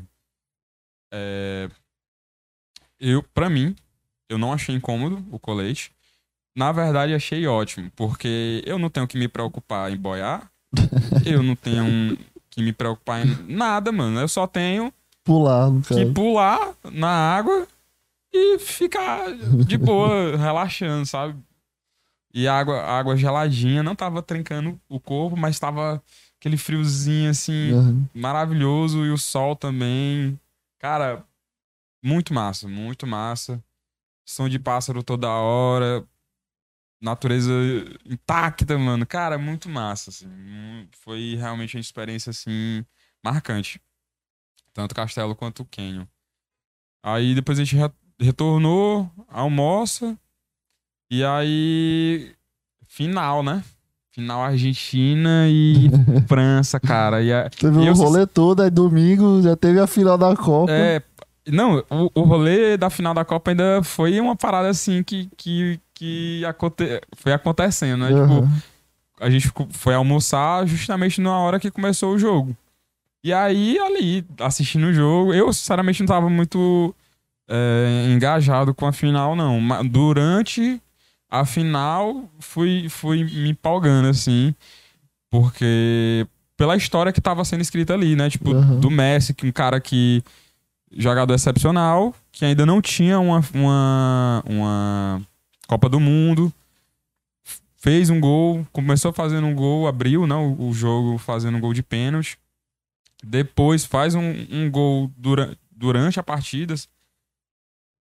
é... 1.12 1.68
eu, 3.00 3.22
para 3.22 3.50
mim, 3.50 3.74
eu 4.28 4.38
não 4.38 4.52
achei 4.52 4.74
incômodo 4.74 5.24
o 5.30 5.38
colete. 5.38 5.92
Na 6.56 6.70
verdade, 6.70 7.14
achei 7.14 7.46
ótimo, 7.46 7.90
porque 7.96 8.62
eu 8.64 8.78
não 8.78 8.88
tenho 8.88 9.08
que 9.08 9.18
me 9.18 9.26
preocupar 9.26 9.90
em 9.90 9.96
boiar. 9.96 10.48
eu 11.26 11.42
não 11.42 11.56
tenho 11.56 12.16
que 12.50 12.62
me 12.62 12.72
preocupar 12.72 13.26
em 13.26 13.52
nada, 13.52 13.90
mano. 13.90 14.20
Eu 14.20 14.28
só 14.28 14.46
tenho 14.46 14.92
Pular, 15.24 15.70
que 15.88 16.04
pular 16.12 16.74
na 16.92 17.08
água 17.08 17.66
e 18.32 18.58
ficar 18.58 19.32
de 19.66 19.78
boa, 19.78 20.36
relaxando, 20.38 21.06
sabe? 21.06 21.34
E 22.36 22.48
a 22.48 22.58
água, 22.58 22.80
a 22.80 22.98
água 22.98 23.16
geladinha 23.16 23.80
não 23.82 23.94
tava 23.94 24.20
trincando 24.20 24.80
o 24.88 24.98
corpo, 24.98 25.36
mas 25.36 25.58
tava 25.58 26.02
aquele 26.38 26.56
friozinho 26.56 27.30
assim, 27.30 27.72
Uhum. 27.72 28.08
maravilhoso 28.12 29.04
e 29.06 29.10
o 29.10 29.16
sol 29.16 29.54
também. 29.54 30.38
Cara, 30.80 31.24
muito 32.04 32.34
massa, 32.34 32.66
muito 32.68 33.06
massa. 33.06 33.62
Som 34.26 34.48
de 34.48 34.58
pássaro 34.58 35.02
toda 35.02 35.28
hora. 35.30 36.04
Natureza 37.00 37.52
intacta, 38.04 38.76
mano. 38.78 39.06
Cara, 39.06 39.38
muito 39.38 39.68
massa, 39.68 40.10
assim. 40.10 40.88
Foi 40.92 41.36
realmente 41.36 41.76
uma 41.76 41.80
experiência, 41.80 42.30
assim, 42.30 42.84
marcante. 43.22 43.80
Tanto 44.72 44.92
o 44.92 44.94
castelo 44.94 45.36
quanto 45.36 45.60
o 45.62 45.66
canyon. 45.66 46.06
Aí 47.02 47.34
depois 47.34 47.58
a 47.58 47.64
gente 47.64 47.76
re- 47.76 47.92
retornou, 48.18 49.10
almoça. 49.28 50.18
E 51.18 51.24
aí... 51.24 52.32
Final, 52.88 53.42
né? 53.42 53.62
Final 54.12 54.42
Argentina 54.42 55.46
e 55.48 55.90
França, 56.28 56.78
cara. 56.78 57.22
E 57.22 57.32
a- 57.32 57.50
Teve 57.50 57.78
E 57.80 57.82
o 57.82 57.86
eu- 57.88 57.94
rolê 57.94 58.26
todo, 58.26 58.62
aí 58.62 58.70
domingo 58.70 59.42
já 59.42 59.56
teve 59.56 59.80
a 59.80 59.86
final 59.86 60.16
da 60.16 60.36
Copa. 60.36 60.70
É, 60.70 61.02
não, 61.48 61.84
o, 61.90 62.10
o 62.14 62.20
rolê 62.22 62.76
da 62.76 62.88
final 62.90 63.12
da 63.12 63.24
Copa 63.24 63.50
ainda 63.50 63.82
foi 63.82 64.20
uma 64.20 64.36
parada 64.36 64.68
assim 64.68 65.02
que, 65.02 65.28
que, 65.36 65.80
que 65.92 66.44
aconte, 66.44 67.00
foi 67.16 67.32
acontecendo, 67.32 68.00
né? 68.02 68.08
Tipo, 68.08 68.20
Aham. 68.44 68.52
a 69.20 69.28
gente 69.30 69.50
foi 69.70 69.94
almoçar 69.94 70.64
justamente 70.68 71.20
na 71.20 71.36
hora 71.36 71.58
que 71.58 71.70
começou 71.70 72.14
o 72.14 72.18
jogo. 72.18 72.56
E 73.24 73.32
aí, 73.32 73.76
ali, 73.80 74.24
assistindo 74.38 74.84
o 74.86 74.92
jogo, 74.92 75.34
eu 75.34 75.52
sinceramente 75.52 76.00
não 76.00 76.06
tava 76.06 76.30
muito 76.30 76.94
é, 77.48 78.06
engajado 78.14 78.72
com 78.72 78.86
a 78.86 78.92
final, 78.92 79.34
não. 79.34 79.60
Mas 79.60 79.88
durante 79.90 80.80
a 81.40 81.44
final, 81.44 82.30
fui, 82.38 82.88
fui 82.88 83.24
me 83.24 83.50
empolgando, 83.50 84.08
assim, 84.08 84.54
porque 85.28 86.24
pela 86.56 86.76
história 86.76 87.12
que 87.12 87.20
tava 87.20 87.44
sendo 87.44 87.60
escrita 87.60 87.92
ali, 87.92 88.14
né? 88.14 88.30
Tipo, 88.30 88.54
Aham. 88.54 88.78
do 88.78 88.88
Messi, 88.88 89.34
que 89.34 89.44
um 89.44 89.50
cara 89.50 89.80
que. 89.80 90.22
jogador 90.96 91.34
excepcional, 91.34 92.14
que 92.30 92.44
ainda 92.44 92.64
não 92.64 92.80
tinha 92.80 93.18
uma, 93.18 93.42
uma, 93.52 94.44
uma 94.46 95.22
Copa 95.66 95.88
do 95.88 95.98
Mundo. 95.98 96.52
Fez 97.76 98.08
um 98.08 98.20
gol, 98.20 98.66
começou 98.72 99.12
fazendo 99.12 99.46
um 99.46 99.54
gol, 99.54 99.88
abriu 99.88 100.26
né, 100.26 100.34
o, 100.36 100.68
o 100.68 100.72
jogo 100.72 101.18
fazendo 101.18 101.56
um 101.58 101.60
gol 101.60 101.74
de 101.74 101.82
pênalti. 101.82 102.38
Depois 103.22 103.84
faz 103.84 104.14
um, 104.14 104.32
um 104.50 104.70
gol 104.70 105.10
dura, 105.16 105.56
durante 105.70 106.20
a 106.20 106.22
partida. 106.22 106.74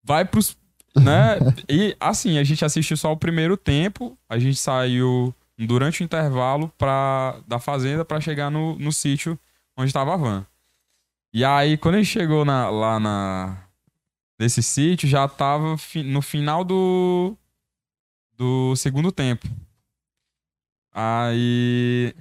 Vai 0.04 0.26
pros. 0.26 0.58
Né? 0.96 1.38
e 1.70 1.96
assim, 2.00 2.38
a 2.38 2.44
gente 2.44 2.66
assistiu 2.66 2.98
só 2.98 3.12
o 3.12 3.18
primeiro 3.18 3.56
tempo. 3.56 4.18
A 4.28 4.38
gente 4.38 4.58
saiu 4.58 5.34
durante 5.58 6.02
o 6.02 6.04
intervalo 6.04 6.70
pra, 6.78 7.40
da 7.48 7.60
fazenda 7.60 8.04
para 8.04 8.20
chegar 8.20 8.50
no, 8.50 8.78
no 8.78 8.92
sítio 8.92 9.40
onde 9.78 9.88
estava 9.90 10.14
a 10.14 10.18
van. 10.18 10.46
E 11.34 11.46
aí, 11.46 11.78
quando 11.78 11.96
a 11.96 11.98
gente 12.00 12.10
chegou 12.12 12.44
na- 12.44 12.70
lá 12.70 13.00
na, 13.00 13.64
nesse 14.40 14.62
sítio, 14.62 15.08
já 15.08 15.28
tava 15.30 15.78
fi- 15.78 16.04
no 16.04 16.22
final 16.22 16.64
do, 16.66 17.38
do 18.36 18.76
segundo 18.76 19.12
tempo. 19.14 19.48
Aí. 20.94 22.14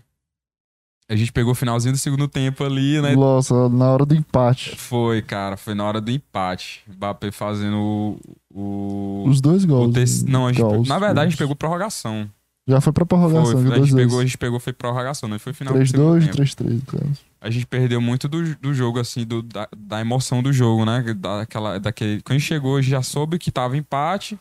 A 1.11 1.17
gente 1.17 1.33
pegou 1.33 1.50
o 1.50 1.57
finalzinho 1.57 1.93
do 1.93 1.99
segundo 1.99 2.29
tempo 2.29 2.62
ali, 2.62 3.02
né? 3.02 3.17
Nossa, 3.17 3.69
na 3.69 3.90
hora 3.90 4.07
do 4.07 4.14
empate. 4.14 4.76
Foi, 4.76 5.21
cara, 5.21 5.57
foi 5.57 5.75
na 5.75 5.83
hora 5.85 6.00
do 6.00 6.09
empate. 6.09 6.83
Mbappé 6.87 7.33
fazendo 7.33 7.76
o. 7.76 8.21
o, 8.55 9.25
Os 9.29 9.40
dois 9.40 9.64
gols. 9.64 9.93
te- 9.93 10.25
Não, 10.31 10.47
a 10.47 10.52
gente, 10.52 10.62
Gols, 10.62 10.87
na 10.88 11.00
verdade, 11.00 11.21
a 11.21 11.25
gente 11.25 11.33
gols. 11.33 11.38
pegou 11.49 11.57
prorrogação. 11.57 12.31
Já 12.69 12.81
foi 12.81 12.93
pra 12.93 13.05
prorrogação, 13.05 13.45
Foi, 13.45 13.73
a, 13.73 13.79
gente 13.79 13.90
2 13.90 13.95
pegou, 13.95 14.21
a 14.21 14.23
gente 14.23 14.38
pegou, 14.38 14.61
foi 14.61 14.73
prorrogação, 14.73 15.29
não 15.29 15.38
foi 15.40 15.52
final 15.52 15.75
do 15.75 15.85
segundo 15.85 16.21
3-2 16.21 16.23
e 16.23 16.26
tempo. 16.26 16.37
3-3, 16.37 16.71
no 16.75 16.83
caso. 16.83 17.21
a 17.40 17.50
gente 17.50 17.67
perdeu 17.67 18.00
muito 18.00 18.29
do, 18.29 18.55
do 18.57 18.73
jogo, 18.73 19.00
assim, 19.00 19.26
do, 19.26 19.43
da, 19.43 19.67
da 19.76 20.00
emoção 20.00 20.40
do 20.40 20.52
jogo, 20.52 20.85
né? 20.85 21.02
Daquela, 21.17 21.81
daquele, 21.81 22.23
quando 22.23 22.37
a 22.37 22.38
gente 22.38 22.47
chegou, 22.47 22.76
a 22.76 22.81
gente 22.81 22.90
já 22.93 23.02
soube 23.02 23.37
que 23.37 23.50
tava 23.50 23.76
empate. 23.76 24.38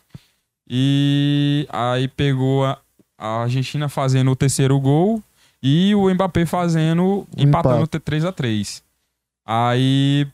E 0.70 1.68
aí 1.72 2.08
pegou 2.08 2.66
a, 2.66 2.78
a 3.18 3.42
Argentina 3.44 3.90
fazendo 3.90 4.30
o 4.30 4.36
terceiro 4.36 4.80
gol 4.80 5.24
e 5.62 5.94
o 5.96 6.10
Mbappé 6.14 6.46
fazendo, 6.46 7.28
empatando 7.38 7.88
3 8.00 8.26
a 8.26 8.32
3 8.32 8.84
Aí 9.46 10.28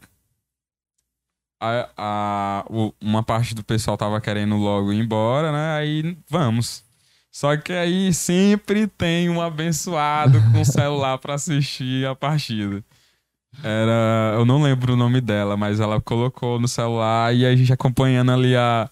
a, 1.61 1.89
a- 1.97 2.65
o- 2.69 2.93
uma 3.01 3.23
parte 3.23 3.55
do 3.55 3.63
pessoal 3.63 3.97
tava 3.97 4.19
querendo 4.21 4.55
logo 4.57 4.91
ir 4.91 4.99
embora, 4.99 5.51
né? 5.51 5.77
Aí 5.77 6.17
vamos. 6.29 6.83
Só 7.31 7.55
que 7.57 7.73
aí 7.73 8.13
sempre 8.13 8.87
tem 8.87 9.29
um 9.29 9.41
abençoado 9.41 10.41
com 10.51 10.63
celular 10.65 11.17
pra 11.17 11.33
assistir 11.35 12.05
a 12.07 12.15
partida. 12.15 12.83
Era, 13.63 14.33
eu 14.35 14.45
não 14.45 14.61
lembro 14.61 14.93
o 14.93 14.97
nome 14.97 15.21
dela, 15.21 15.55
mas 15.55 15.79
ela 15.79 16.01
colocou 16.01 16.59
no 16.59 16.67
celular 16.67 17.33
e 17.33 17.45
a 17.45 17.55
gente 17.55 17.71
acompanhando 17.71 18.31
ali 18.31 18.55
a, 18.55 18.89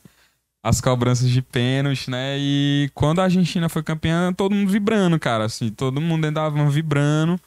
as 0.64 0.80
cobranças 0.80 1.30
de 1.30 1.42
pênalti, 1.42 2.10
né? 2.10 2.38
E 2.40 2.90
quando 2.96 3.20
a 3.20 3.26
Argentina 3.26 3.68
foi 3.68 3.84
campeã, 3.84 4.32
todo 4.32 4.56
mundo 4.56 4.70
vibrando, 4.72 5.20
cara, 5.20 5.44
assim, 5.44 5.70
todo 5.70 6.00
mundo 6.00 6.24
andava 6.26 6.70
vibrando. 6.70 7.38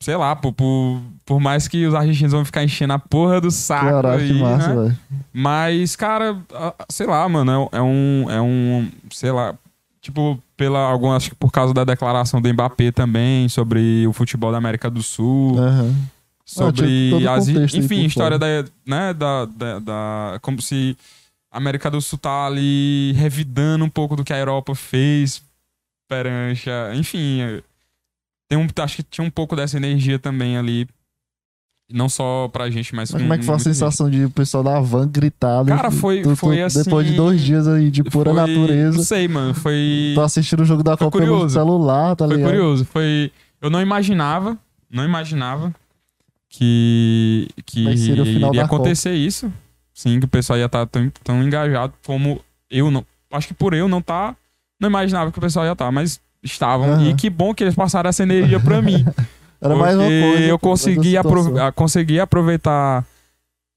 Sei 0.00 0.14
lá, 0.16 0.36
por, 0.36 0.52
por, 0.52 1.00
por 1.26 1.40
mais 1.40 1.66
que 1.66 1.84
os 1.86 1.94
argentinos 1.94 2.32
vão 2.32 2.44
ficar 2.44 2.62
enchendo 2.62 2.92
a 2.92 2.98
porra 3.00 3.40
do 3.40 3.50
saco 3.50 3.86
Caraca, 3.86 4.22
aí, 4.22 4.28
que 4.28 4.34
massa, 4.34 4.74
né? 4.84 4.96
Mas, 5.32 5.96
cara, 5.96 6.40
sei 6.88 7.06
lá, 7.06 7.28
mano, 7.28 7.68
é, 7.72 7.78
é 7.78 7.82
um. 7.82 8.30
É 8.30 8.40
um. 8.40 8.88
Sei 9.10 9.32
lá. 9.32 9.54
Tipo, 10.00 10.40
pela 10.56 10.78
algum, 10.78 11.10
acho 11.10 11.30
que 11.30 11.36
por 11.36 11.50
causa 11.50 11.74
da 11.74 11.82
declaração 11.84 12.40
do 12.40 12.52
Mbappé 12.52 12.92
também 12.92 13.48
sobre 13.48 14.06
o 14.06 14.12
futebol 14.12 14.52
da 14.52 14.58
América 14.58 14.88
do 14.88 15.02
Sul, 15.02 15.58
Aham. 15.58 15.92
sobre 16.44 17.12
o 17.14 17.28
as, 17.30 17.48
enfim, 17.48 18.04
história 18.04 18.38
fora. 18.38 18.62
da, 18.62 18.70
né, 18.86 19.12
da, 19.12 19.44
da, 19.46 19.78
da- 19.80 20.38
como 20.40 20.62
se 20.62 20.96
a 21.50 21.56
América 21.58 21.90
do 21.90 22.00
Sul 22.00 22.18
tá 22.18 22.46
ali 22.46 23.12
revidando 23.14 23.84
um 23.84 23.88
pouco 23.90 24.14
do 24.16 24.24
que 24.24 24.32
a 24.32 24.38
Europa 24.38 24.74
fez 24.74 25.42
perante, 26.08 26.68
enfim, 26.94 27.40
é, 27.42 27.62
tem 28.48 28.58
um, 28.58 28.66
acho 28.82 28.96
que 28.96 29.02
tinha 29.02 29.26
um 29.26 29.30
pouco 29.30 29.54
dessa 29.54 29.76
energia 29.76 30.18
também 30.18 30.56
ali 30.56 30.88
Não 31.90 32.06
só 32.08 32.48
pra 32.48 32.68
gente, 32.70 32.94
mas, 32.94 33.10
Mas 33.10 33.22
como 33.22 33.32
é 33.32 33.38
que 33.38 33.44
foi 33.44 33.54
a 33.54 33.56
muita 33.56 33.70
gente. 33.70 33.78
sensação 33.78 34.10
de 34.10 34.24
o 34.26 34.30
pessoal 34.30 34.62
da 34.62 34.78
van 34.78 35.08
gritar? 35.08 35.64
Cara, 35.64 35.90
foi- 35.90 36.20
Tu- 36.20 36.28
tu- 36.30 36.36
foi 36.36 36.60
assim- 36.62 36.82
Depois 36.84 37.06
de 37.06 37.14
dois 37.14 37.40
dias 37.40 37.66
aí 37.66 37.90
de 37.90 38.04
pura 38.04 38.30
Foi- 38.34 38.40
natureza. 38.40 38.96
Não 38.98 39.04
sei, 39.04 39.26
mano. 39.26 39.54
Foi. 39.54 40.12
Tô 40.14 40.20
assistindo 40.20 40.60
o 40.60 40.64
jogo 40.66 40.82
da 40.82 40.98
Foi 40.98 41.06
Copa 41.06 41.18
pelo 41.18 41.30
curioso. 41.32 41.54
celular, 41.54 42.14
tá 42.14 42.26
Foi 42.26 42.36
ligado? 42.36 42.50
curioso. 42.50 42.84
Foi. 42.84 43.32
Eu 43.62 43.70
não 43.70 43.80
imaginava. 43.80 44.58
Não 44.90 45.02
imaginava 45.02 45.74
que. 46.50 47.48
Que 47.64 47.80
iria 47.88 48.64
acontecer 48.64 49.14
isso. 49.14 49.50
Sim, 49.98 50.20
que 50.20 50.26
o 50.26 50.28
pessoal 50.28 50.56
ia 50.56 50.66
estar 50.66 50.86
tão, 50.86 51.10
tão 51.24 51.42
engajado 51.42 51.92
como 52.06 52.40
eu 52.70 52.88
não. 52.88 53.04
Acho 53.32 53.48
que 53.48 53.54
por 53.54 53.74
eu 53.74 53.88
não 53.88 54.00
tá. 54.00 54.36
Não 54.80 54.88
imaginava 54.88 55.32
que 55.32 55.38
o 55.38 55.40
pessoal 55.40 55.66
ia 55.66 55.72
estar, 55.72 55.90
mas 55.90 56.20
estavam. 56.40 56.92
Aham. 56.92 57.08
E 57.10 57.14
que 57.14 57.28
bom 57.28 57.52
que 57.52 57.64
eles 57.64 57.74
passaram 57.74 58.08
essa 58.08 58.22
energia 58.22 58.60
pra 58.60 58.80
mim. 58.80 59.04
Era 59.60 59.74
mais 59.74 59.96
uma 59.96 60.04
coisa. 60.06 60.44
eu 60.44 60.56
consegui, 60.56 61.14
da 61.14 61.22
situação. 61.22 61.40
aprove- 61.48 61.60
a- 61.60 61.72
consegui 61.72 62.20
aproveitar 62.20 63.04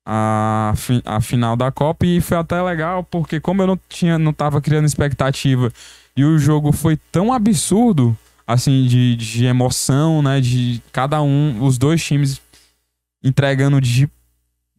a, 0.06 0.74
fi- 0.76 1.02
a 1.04 1.20
final 1.22 1.56
da 1.56 1.72
Copa 1.72 2.06
e 2.06 2.22
foi 2.22 2.38
até 2.38 2.62
legal, 2.62 3.04
porque 3.04 3.40
como 3.40 3.64
eu 3.64 3.68
não 3.68 3.80
tinha, 3.90 4.20
não 4.20 4.32
tava 4.32 4.62
criando 4.62 4.86
expectativa 4.86 5.72
e 6.16 6.24
o 6.24 6.38
jogo 6.38 6.72
foi 6.72 6.98
tão 7.12 7.34
absurdo, 7.34 8.16
assim, 8.46 8.86
de, 8.86 9.16
de 9.16 9.46
emoção, 9.46 10.22
né? 10.22 10.40
De 10.40 10.80
cada 10.92 11.20
um, 11.24 11.64
os 11.64 11.80
dois 11.80 12.04
times 12.04 12.40
entregando 13.24 13.82
de, 13.82 14.08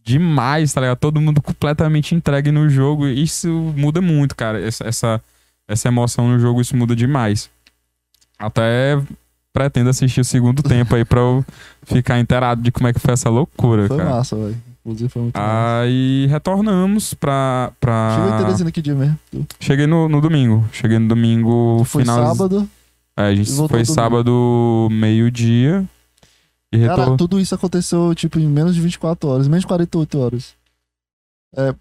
demais, 0.05 0.73
tá 0.73 0.81
ligado? 0.81 0.99
Todo 0.99 1.21
mundo 1.21 1.41
completamente 1.43 2.15
entregue 2.15 2.51
no 2.51 2.69
jogo. 2.69 3.07
Isso 3.07 3.49
muda 3.77 4.01
muito, 4.01 4.35
cara. 4.35 4.61
Essa, 4.61 4.85
essa, 4.87 5.21
essa 5.69 5.89
emoção 5.89 6.29
no 6.29 6.39
jogo, 6.39 6.61
isso 6.61 6.77
muda 6.77 6.95
demais. 6.97 7.49
Até 8.39 9.01
pretendo 9.53 9.91
assistir 9.91 10.21
o 10.21 10.25
segundo 10.25 10.63
tempo 10.65 10.95
aí 10.95 11.05
pra 11.05 11.21
eu 11.21 11.45
ficar 11.85 12.19
inteirado 12.19 12.63
de 12.63 12.73
como 12.73 12.89
é 12.89 12.93
que 12.93 12.99
foi 12.99 13.13
essa 13.15 13.29
loucura, 13.31 13.87
Foi 13.87 13.97
cara. 13.97 14.11
massa, 14.11 14.37
velho. 14.37 14.57
Inclusive 14.85 15.09
foi 15.11 15.23
muito 15.23 15.37
massa. 15.39 15.81
Aí 15.83 16.27
retornamos 16.27 17.15
pra. 17.15 17.71
pra... 17.79 18.17
Chegou 18.17 18.35
em 18.35 18.43
Teresina 18.43 18.73
que 18.73 18.83
dia 18.83 18.95
mesmo? 18.97 19.19
Cheguei 19.61 19.87
no, 19.87 20.09
no 20.09 20.21
domingo. 20.21 20.65
Cheguei 20.73 20.99
no 20.99 21.07
domingo 21.07 21.85
Foi 21.85 22.03
final. 22.03 22.27
sábado. 22.35 22.69
É, 23.17 23.27
a 23.27 23.35
gente 23.35 23.53
foi 23.55 23.69
domingo. 23.69 23.87
sábado 23.87 24.89
meio-dia. 24.91 25.85
E 26.73 26.87
Cara, 26.87 27.17
tudo 27.17 27.39
isso 27.39 27.55
aconteceu, 27.55 28.15
tipo, 28.15 28.39
em 28.39 28.47
menos 28.49 28.75
de 28.75 28.81
24 28.81 29.29
horas, 29.29 29.47
menos 29.47 29.61
de 29.63 29.67
48 29.67 30.19
horas. 30.19 30.55
É, 31.55 31.75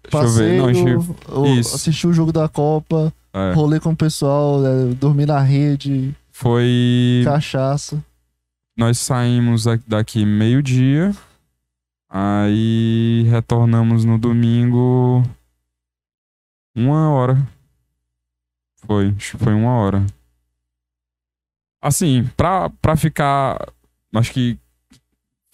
Não, 0.58 0.72
gente- 0.74 1.58
isso. 1.58 1.74
assisti 1.74 2.06
o 2.06 2.12
jogo 2.12 2.30
da 2.30 2.46
Copa, 2.46 3.10
É, 3.32 3.54
rolê 3.54 3.80
com 3.80 3.90
o 3.92 3.96
pessoal, 3.96 4.60
é, 4.66 4.84
dormir 4.94 5.24
na 5.26 5.40
rede, 5.40 6.14
foi. 6.30 7.22
cachaça. 7.24 8.04
Nós 8.76 8.98
saímos 8.98 9.64
da- 9.64 9.78
daqui 9.86 10.26
meio-dia. 10.26 11.14
Aí 12.10 13.26
retornamos 13.30 14.04
no 14.04 14.18
domingo. 14.18 15.22
Uma 16.76 17.08
hora. 17.10 17.48
Foi, 18.86 19.14
acho 19.16 19.38
que 19.38 19.44
foi 19.44 19.54
uma 19.54 19.72
hora. 19.76 20.04
Assim, 21.80 22.24
pra, 22.36 22.68
pra 22.68 22.96
ficar. 22.96 23.66
Acho 24.14 24.32
que. 24.32 24.58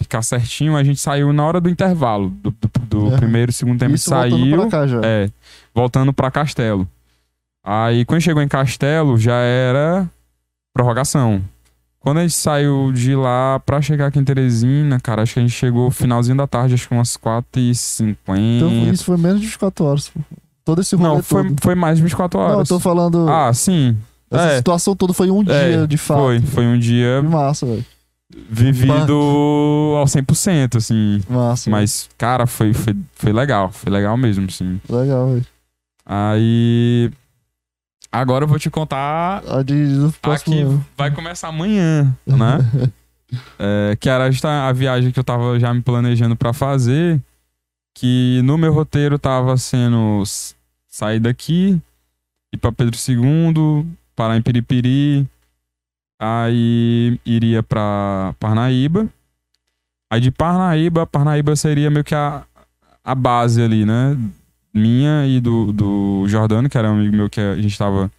Ficar 0.08 0.22
certinho, 0.22 0.74
a 0.74 0.82
gente 0.82 0.98
saiu 0.98 1.34
na 1.34 1.44
hora 1.44 1.60
do 1.60 1.68
intervalo. 1.68 2.30
Do, 2.30 2.50
do- 2.50 2.86
do 2.88 3.06
Aham. 3.08 3.16
primeiro 3.18 3.52
segundo 3.52 3.78
tempo 3.78 3.94
Isso 3.94 4.08
voltando 4.08 4.30
saiu. 4.40 4.56
pra 4.56 4.66
cá 4.70 4.86
já. 4.86 5.00
É, 5.04 5.30
voltando 5.74 6.12
pra 6.14 6.30
Castelo. 6.30 6.88
Aí 7.62 8.06
quando 8.06 8.22
chegou 8.22 8.42
em 8.42 8.48
Castelo 8.48 9.18
já 9.18 9.34
era 9.34 10.08
prorrogação. 10.74 11.42
Quando 12.00 12.18
a 12.18 12.22
gente 12.22 12.32
saiu 12.32 12.90
de 12.90 13.14
lá 13.14 13.60
pra 13.60 13.82
chegar 13.82 14.06
aqui 14.06 14.18
em 14.18 14.24
Teresina, 14.24 14.98
cara, 14.98 15.20
acho 15.22 15.34
que 15.34 15.40
a 15.40 15.42
gente 15.42 15.52
chegou 15.52 15.90
finalzinho 15.90 16.38
da 16.38 16.46
tarde, 16.46 16.72
acho 16.72 16.88
que 16.88 16.94
umas 16.94 17.14
4h50. 17.18 18.16
Então 18.56 18.92
isso 18.92 19.04
foi 19.04 19.18
menos 19.18 19.40
de 19.40 19.46
24 19.46 19.84
horas. 19.84 20.10
Todo 20.64 20.80
esse 20.80 20.96
rolê 20.96 21.08
Não, 21.16 21.22
foi, 21.22 21.48
todo. 21.48 21.60
foi 21.60 21.74
mais 21.74 21.98
de 21.98 22.02
24 22.04 22.38
horas. 22.40 22.52
Não, 22.54 22.60
eu 22.60 22.66
tô 22.66 22.80
falando. 22.80 23.28
Ah, 23.28 23.52
sim. 23.52 23.94
essa 24.30 24.44
é. 24.52 24.56
situação 24.56 24.96
toda 24.96 25.12
foi 25.12 25.30
um 25.30 25.42
É, 25.42 25.70
dia, 25.76 25.86
de 25.86 25.98
fato. 25.98 26.20
Foi, 26.20 26.40
foi 26.40 26.66
um 26.66 26.78
dia 26.78 27.20
Que 27.20 27.28
massa, 27.28 27.66
velho. 27.66 27.84
Vivido 28.30 29.94
ao 29.96 30.04
100%, 30.04 30.76
assim. 30.76 31.20
Massa. 31.28 31.70
Mas, 31.70 32.08
cara, 32.18 32.46
foi, 32.46 32.74
foi, 32.74 32.94
foi 33.14 33.32
legal. 33.32 33.70
Foi 33.72 33.90
legal 33.90 34.16
mesmo, 34.16 34.46
assim. 34.46 34.80
Legal, 34.88 35.30
velho. 35.30 35.46
Aí. 36.04 37.10
Agora 38.10 38.44
eu 38.44 38.48
vou 38.48 38.58
te 38.58 38.70
contar 38.70 39.42
A 39.46 39.62
de, 39.62 39.84
Aqui 40.22 40.60
ano. 40.60 40.84
vai 40.96 41.10
começar 41.10 41.48
amanhã, 41.48 42.16
né? 42.26 42.58
É, 43.58 43.94
que 44.00 44.08
era 44.08 44.26
a 44.26 44.72
viagem 44.72 45.10
que 45.10 45.18
eu 45.18 45.24
tava 45.24 45.60
já 45.60 45.74
me 45.74 45.82
planejando 45.82 46.34
pra 46.34 46.54
fazer. 46.54 47.20
Que 47.94 48.40
no 48.42 48.56
meu 48.56 48.72
roteiro 48.72 49.18
tava 49.18 49.54
sendo 49.58 50.22
sair 50.88 51.20
daqui, 51.20 51.78
ir 52.50 52.56
pra 52.56 52.72
Pedro 52.72 52.96
II, 52.96 53.86
parar 54.16 54.38
em 54.38 54.40
Piripiri, 54.40 55.28
aí 56.18 57.18
iria 57.24 57.62
pra 57.62 58.34
Parnaíba. 58.40 59.08
Aí 60.10 60.20
de 60.20 60.30
Parnaíba, 60.30 61.06
Parnaíba 61.06 61.54
seria 61.54 61.90
meio 61.90 62.04
que 62.04 62.14
a, 62.14 62.42
a 63.04 63.14
base 63.14 63.62
ali, 63.62 63.84
né? 63.84 64.16
Minha 64.72 65.26
e 65.26 65.40
do, 65.40 65.72
do 65.72 66.24
Jordano, 66.26 66.68
que 66.68 66.78
era 66.78 66.90
um 66.90 66.94
amigo 66.94 67.16
meu 67.16 67.28
que 67.28 67.40
a 67.40 67.56
gente 67.56 67.76
tava 67.76 68.10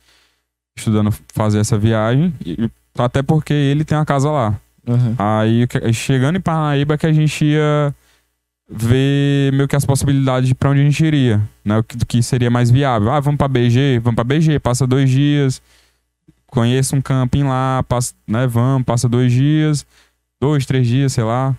estudando 0.78 1.12
fazer 1.34 1.60
essa 1.60 1.78
viagem. 1.78 2.34
E, 2.46 2.70
até 2.98 3.22
porque 3.22 3.54
ele 3.54 3.84
tem 3.84 3.98
uma 3.98 4.06
casa 4.06 4.30
lá. 4.30 4.56
Uhum. 4.88 5.16
Aí, 5.18 5.68
chegando 5.94 6.38
em 6.38 6.42
Parnaíba, 6.42 6.98
que 6.98 7.06
a 7.06 7.14
gente 7.14 7.46
ia 7.46 7.94
ver 8.70 9.52
meio 9.54 9.68
que 9.68 9.76
as 9.76 9.86
possibilidades 9.86 10.48
de 10.48 10.54
pra 10.54 10.70
onde 10.70 10.82
a 10.82 10.84
gente 10.84 11.04
iria, 11.04 11.42
né? 11.66 11.80
O 11.80 11.84
que, 11.84 12.22
seria 12.22 12.52
mais 12.52 12.70
viável. 12.70 13.12
Ah, 13.12 13.20
vamos 13.20 13.38
pra 13.38 13.48
BG? 13.48 14.00
Vamos 14.00 14.16
pra 14.16 14.24
BG, 14.24 14.60
passa 14.60 14.86
dois 14.86 15.10
dias, 15.10 15.62
conheça 16.50 16.96
um 16.96 17.02
camping 17.02 17.44
lá, 17.44 17.84
passa, 17.88 18.14
né? 18.28 18.46
Vamos, 18.48 18.86
passa 18.86 19.08
dois 19.08 19.32
dias, 19.32 19.86
dois, 20.42 20.66
três 20.66 20.88
dias, 20.88 21.14
sei 21.14 21.24
lá. 21.24 21.56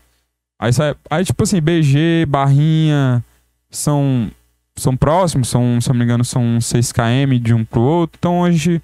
Aí, 0.58 0.72
sai, 0.72 0.94
aí 1.10 1.24
tipo 1.24 1.42
assim, 1.42 1.60
BG, 1.60 2.26
Barrinha, 2.28 3.24
são, 3.70 4.30
são 4.76 4.96
próximos, 4.96 5.48
são, 5.48 5.80
se 5.80 5.88
não 5.88 5.96
me 5.96 6.04
engano, 6.04 6.24
são 6.24 6.60
6 6.60 6.92
km 6.92 7.38
de 7.40 7.54
um 7.54 7.64
pro 7.64 7.80
outro. 7.80 8.16
Então 8.18 8.44
a 8.44 8.50
gente 8.50 8.82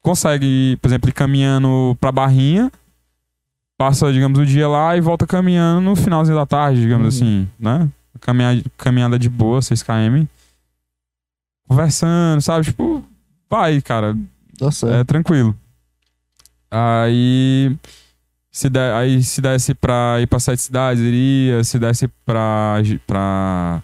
consegue, 0.00 0.76
por 0.80 0.88
exemplo, 0.88 1.08
ir 1.10 1.12
caminhando 1.12 1.96
pra 2.00 2.12
Barrinha, 2.12 2.70
passa, 3.76 4.12
digamos, 4.12 4.38
o 4.38 4.46
dia 4.46 4.68
lá 4.68 4.96
e 4.96 5.00
volta 5.00 5.26
caminhando 5.26 5.80
no 5.80 5.96
finalzinho 5.96 6.36
da 6.36 6.46
tarde, 6.46 6.80
digamos 6.80 7.20
Uhum. 7.20 7.26
assim, 7.26 7.48
né? 7.58 7.88
Caminhada, 8.20 8.62
caminhada 8.76 9.18
de 9.18 9.28
boa, 9.28 9.60
6 9.60 9.82
km. 9.82 10.24
Conversando, 11.68 12.40
sabe? 12.40 12.66
Tipo, 12.66 13.04
vai, 13.50 13.80
cara, 13.80 14.16
Tá 14.62 14.70
certo. 14.70 14.94
é 14.94 15.04
tranquilo. 15.04 15.58
Aí 16.70 17.76
se, 18.50 18.70
de, 18.70 18.78
aí 18.78 19.22
se 19.22 19.40
desse 19.40 19.74
pra 19.74 20.18
ir 20.20 20.26
pra 20.26 20.38
sete 20.38 20.62
cidades, 20.62 21.02
iria. 21.02 21.64
Se 21.64 21.78
desse 21.78 22.06
pra, 22.24 22.76
pra 23.06 23.82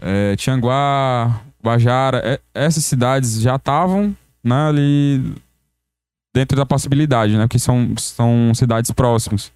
é, 0.00 0.36
Tianguá, 0.36 1.40
Guajara, 1.62 2.18
é- 2.24 2.40
essas 2.54 2.84
cidades 2.84 3.40
já 3.40 3.56
estavam 3.56 4.16
né, 4.44 4.68
ali 4.68 5.34
dentro 6.34 6.56
da 6.56 6.64
possibilidade, 6.64 7.36
né? 7.36 7.46
Porque 7.46 7.58
são, 7.58 7.94
são 7.98 8.54
cidades 8.54 8.90
próximas. 8.92 9.52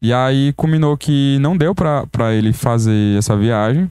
E 0.00 0.12
aí 0.12 0.52
culminou 0.52 0.96
que 0.96 1.38
não 1.40 1.56
deu 1.56 1.74
pra, 1.74 2.06
pra 2.06 2.32
ele 2.32 2.52
fazer 2.52 3.18
essa 3.18 3.36
viagem. 3.36 3.90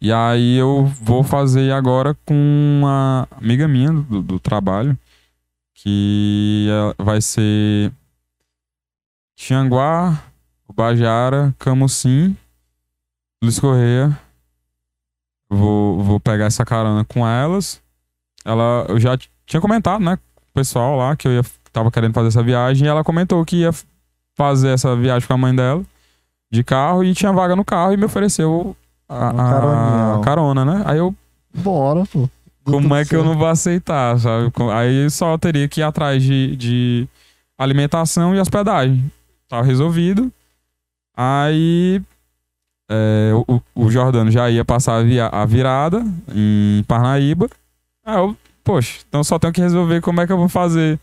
E 0.00 0.12
aí 0.12 0.56
eu 0.56 0.84
vou 0.84 1.22
fazer 1.24 1.72
agora 1.72 2.14
com 2.26 2.34
uma 2.34 3.26
amiga 3.30 3.66
minha 3.66 3.92
do, 3.92 4.20
do 4.22 4.38
trabalho, 4.38 4.96
que 5.74 6.68
é- 6.98 7.02
vai 7.02 7.20
ser 7.20 7.92
Tianguá, 9.36 10.22
Bajara, 10.74 11.54
Camusim, 11.58 12.36
Luiz 13.42 13.58
Correia. 13.58 14.18
Vou, 15.48 16.02
vou 16.02 16.20
pegar 16.20 16.46
essa 16.46 16.64
carona 16.64 17.04
com 17.04 17.26
elas. 17.26 17.80
Ela, 18.44 18.86
eu 18.88 18.98
já 18.98 19.16
tinha 19.46 19.60
comentado, 19.60 20.02
né, 20.02 20.16
com 20.16 20.42
o 20.50 20.52
pessoal 20.54 20.96
lá 20.96 21.16
que 21.16 21.28
eu 21.28 21.32
ia, 21.32 21.42
tava 21.72 21.90
querendo 21.90 22.14
fazer 22.14 22.28
essa 22.28 22.42
viagem, 22.42 22.86
e 22.86 22.88
ela 22.88 23.04
comentou 23.04 23.44
que 23.44 23.56
ia 23.56 23.70
fazer 24.34 24.70
essa 24.70 24.94
viagem 24.96 25.26
com 25.26 25.34
a 25.34 25.38
mãe 25.38 25.54
dela 25.54 25.84
de 26.50 26.62
carro 26.62 27.02
e 27.02 27.14
tinha 27.14 27.32
vaga 27.32 27.56
no 27.56 27.64
carro 27.64 27.92
e 27.92 27.96
me 27.96 28.04
ofereceu 28.04 28.76
a, 29.08 29.28
a- 29.30 30.18
ó. 30.18 30.20
carona, 30.20 30.64
né? 30.64 30.82
Aí 30.84 30.98
eu, 30.98 31.14
Bora, 31.54 32.04
pô. 32.12 32.28
Como 32.64 32.94
é 32.94 33.04
que 33.04 33.14
eu 33.14 33.24
não 33.24 33.38
vou 33.38 33.46
aceitar, 33.46 34.18
sabe? 34.18 34.52
Aí 34.74 35.08
só 35.08 35.38
teria 35.38 35.68
que 35.68 35.80
ir 35.80 35.84
atrás 35.84 36.20
de, 36.22 36.56
de 36.56 37.08
alimentação 37.56 38.34
e 38.34 38.40
hospedagem. 38.40 39.10
Tava 39.48 39.62
resolvido. 39.62 40.32
Aí 41.16 42.02
é, 42.90 43.30
o, 43.48 43.60
o 43.74 43.90
Jordano 43.90 44.30
já 44.30 44.50
ia 44.50 44.64
passar 44.64 44.96
a, 44.98 45.02
via- 45.02 45.28
a 45.28 45.46
virada 45.46 46.04
em 46.34 46.84
Parnaíba. 46.88 47.48
Aí 48.04 48.16
eu, 48.16 48.36
poxa, 48.64 48.98
então 49.08 49.22
só 49.24 49.38
tenho 49.38 49.52
que 49.52 49.60
resolver 49.60 50.00
como 50.00 50.20
é 50.20 50.26
que 50.26 50.32
eu 50.32 50.36
vou 50.38 50.48
fazer 50.48 50.98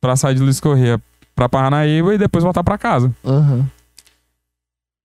pra 0.00 0.14
sair 0.16 0.36
de 0.36 0.42
Luiz 0.42 0.60
Corrêa 0.60 1.00
pra 1.34 1.48
Parnaíba 1.48 2.14
e 2.14 2.18
depois 2.18 2.44
voltar 2.44 2.62
pra 2.64 2.78
casa. 2.78 3.12
Aham. 3.24 3.66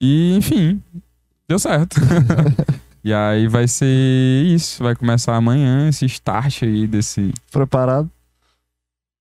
E, 0.01 0.36
enfim, 0.38 0.81
deu 1.47 1.60
certo. 1.60 1.97
e 3.03 3.13
aí 3.13 3.47
vai 3.47 3.67
ser 3.67 4.45
isso. 4.45 4.84
Vai 4.84 4.95
começar 4.95 5.36
amanhã 5.36 5.89
esse 5.89 6.05
start 6.05 6.63
aí 6.63 6.88
desse. 6.88 7.34
Preparado? 7.51 8.10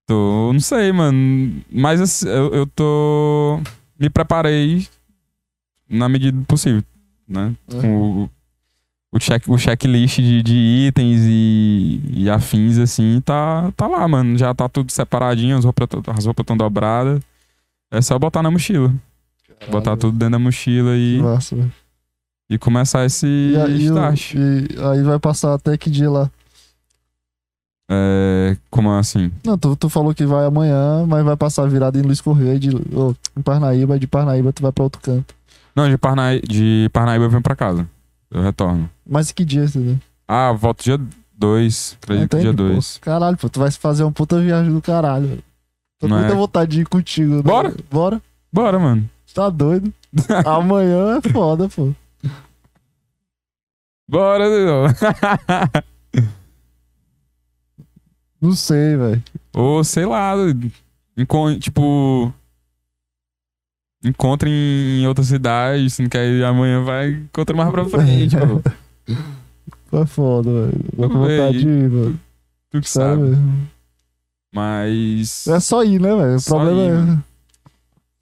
Tô, 0.06 0.52
não 0.52 0.60
sei, 0.60 0.92
mano. 0.92 1.62
Mas 1.70 2.00
assim, 2.00 2.28
eu, 2.28 2.52
eu 2.52 2.66
tô. 2.66 3.60
Me 3.98 4.10
preparei 4.10 4.86
na 5.88 6.08
medida 6.08 6.36
do 6.36 6.44
possível, 6.44 6.82
né? 7.26 7.54
Com 7.70 8.24
o, 8.24 8.30
o, 9.12 9.18
check, 9.18 9.48
o 9.48 9.56
checklist 9.56 10.16
de, 10.16 10.42
de 10.42 10.54
itens 10.88 11.20
e, 11.24 12.00
e 12.12 12.30
afins, 12.30 12.76
assim, 12.78 13.20
tá, 13.24 13.72
tá 13.76 13.86
lá, 13.86 14.06
mano. 14.06 14.36
Já 14.36 14.52
tá 14.52 14.68
tudo 14.68 14.90
separadinho, 14.90 15.56
as 15.56 15.64
roupas 15.64 15.88
as 16.08 16.26
roupas 16.26 16.42
estão 16.42 16.56
dobradas. 16.56 17.22
É 17.90 18.02
só 18.02 18.18
botar 18.18 18.42
na 18.42 18.50
mochila. 18.50 18.92
Botar 19.70 19.96
tudo 19.96 20.18
dentro 20.18 20.32
da 20.32 20.38
mochila 20.38 20.96
e, 20.96 21.20
massa, 21.22 21.56
velho. 21.56 21.72
E 22.48 22.58
começar 22.58 23.04
esse 23.04 23.26
E, 23.26 23.56
aí, 23.56 23.84
start. 23.86 24.34
aí 24.92 25.02
vai 25.02 25.18
passar 25.18 25.54
até 25.54 25.76
que 25.76 25.90
dia 25.90 26.10
lá? 26.10 26.30
É, 27.90 28.56
como 28.70 28.90
assim? 28.92 29.30
Não, 29.44 29.58
tu, 29.58 29.76
tu 29.76 29.88
falou 29.88 30.14
que 30.14 30.24
vai 30.24 30.46
amanhã, 30.46 31.04
mas 31.06 31.24
vai 31.24 31.36
passar 31.36 31.66
virada 31.68 31.98
em 31.98 32.02
Luiz 32.02 32.20
Correia 32.20 32.58
de 32.58 32.70
ô, 32.74 33.14
em 33.36 33.42
Parnaíba, 33.42 33.98
de 33.98 34.06
Parnaíba 34.06 34.52
tu 34.52 34.62
vai 34.62 34.72
pra 34.72 34.84
outro 34.84 35.00
canto. 35.02 35.34
Não, 35.76 35.88
de, 35.88 35.98
Parnaí, 35.98 36.40
de 36.40 36.88
Parnaíba 36.92 37.24
eu 37.24 37.30
venho 37.30 37.42
pra 37.42 37.56
casa. 37.56 37.86
Eu 38.30 38.42
retorno. 38.42 38.88
Mas 39.06 39.30
que 39.32 39.44
dia, 39.44 39.64
entendeu? 39.64 39.98
Ah, 40.26 40.52
volto 40.52 40.82
dia 40.82 40.98
2. 41.36 41.98
Acredito 42.02 42.30
que 42.30 42.42
dia 42.42 42.50
Entende, 42.50 42.68
pô? 42.68 42.72
2. 42.72 42.98
Caralho, 42.98 43.36
pô, 43.36 43.48
tu 43.48 43.60
vai 43.60 43.70
fazer 43.70 44.02
uma 44.02 44.12
puta 44.12 44.40
viagem 44.40 44.72
do 44.72 44.80
caralho. 44.80 45.26
velho. 45.28 45.44
Tô 46.00 46.08
com 46.08 46.14
é? 46.14 46.18
muita 46.20 46.34
vontade 46.34 46.70
de 46.72 46.80
ir 46.82 46.86
contigo. 46.86 47.36
né? 47.36 47.42
Bora. 47.42 47.74
Bora? 47.90 48.22
Bora, 48.52 48.78
mano. 48.78 49.08
Tá 49.34 49.50
doido? 49.50 49.92
Amanhã 50.46 51.18
é 51.18 51.28
foda, 51.28 51.68
pô. 51.68 51.92
Bora, 54.08 54.44
Dudu. 54.48 54.94
Não 58.40 58.52
sei, 58.52 58.96
velho. 58.96 59.22
Ou 59.54 59.82
sei 59.84 60.04
lá, 60.04 60.34
encon- 61.16 61.58
tipo. 61.58 62.32
Encontre 64.04 64.50
em 64.50 65.06
outra 65.06 65.24
cidade, 65.24 65.88
se 65.88 66.02
não 66.02 66.10
quer 66.10 66.28
ir 66.28 66.44
amanhã, 66.44 66.84
vai 66.84 67.08
encontra 67.12 67.56
mais 67.56 67.70
pra 67.70 67.86
frente, 67.88 68.36
pô. 68.36 68.60
É 69.98 70.04
foda, 70.06 70.50
velho. 70.66 70.84
Tô 70.94 71.08
com 71.08 71.18
vontade 71.20 71.58
de 71.60 71.68
ir, 71.68 71.88
velho. 71.88 72.20
Tu 72.70 72.80
que 72.82 72.90
Sério 72.90 73.10
sabe. 73.16 73.22
mesmo. 73.30 73.68
Mas. 74.52 75.46
É 75.46 75.58
só 75.58 75.82
ir, 75.82 75.98
né, 76.00 76.14
velho? 76.14 76.34
O 76.36 76.40
Só 76.40 76.56
problema 76.58 76.82
ir, 76.82 76.88
é. 76.88 76.92
mano. 76.92 77.24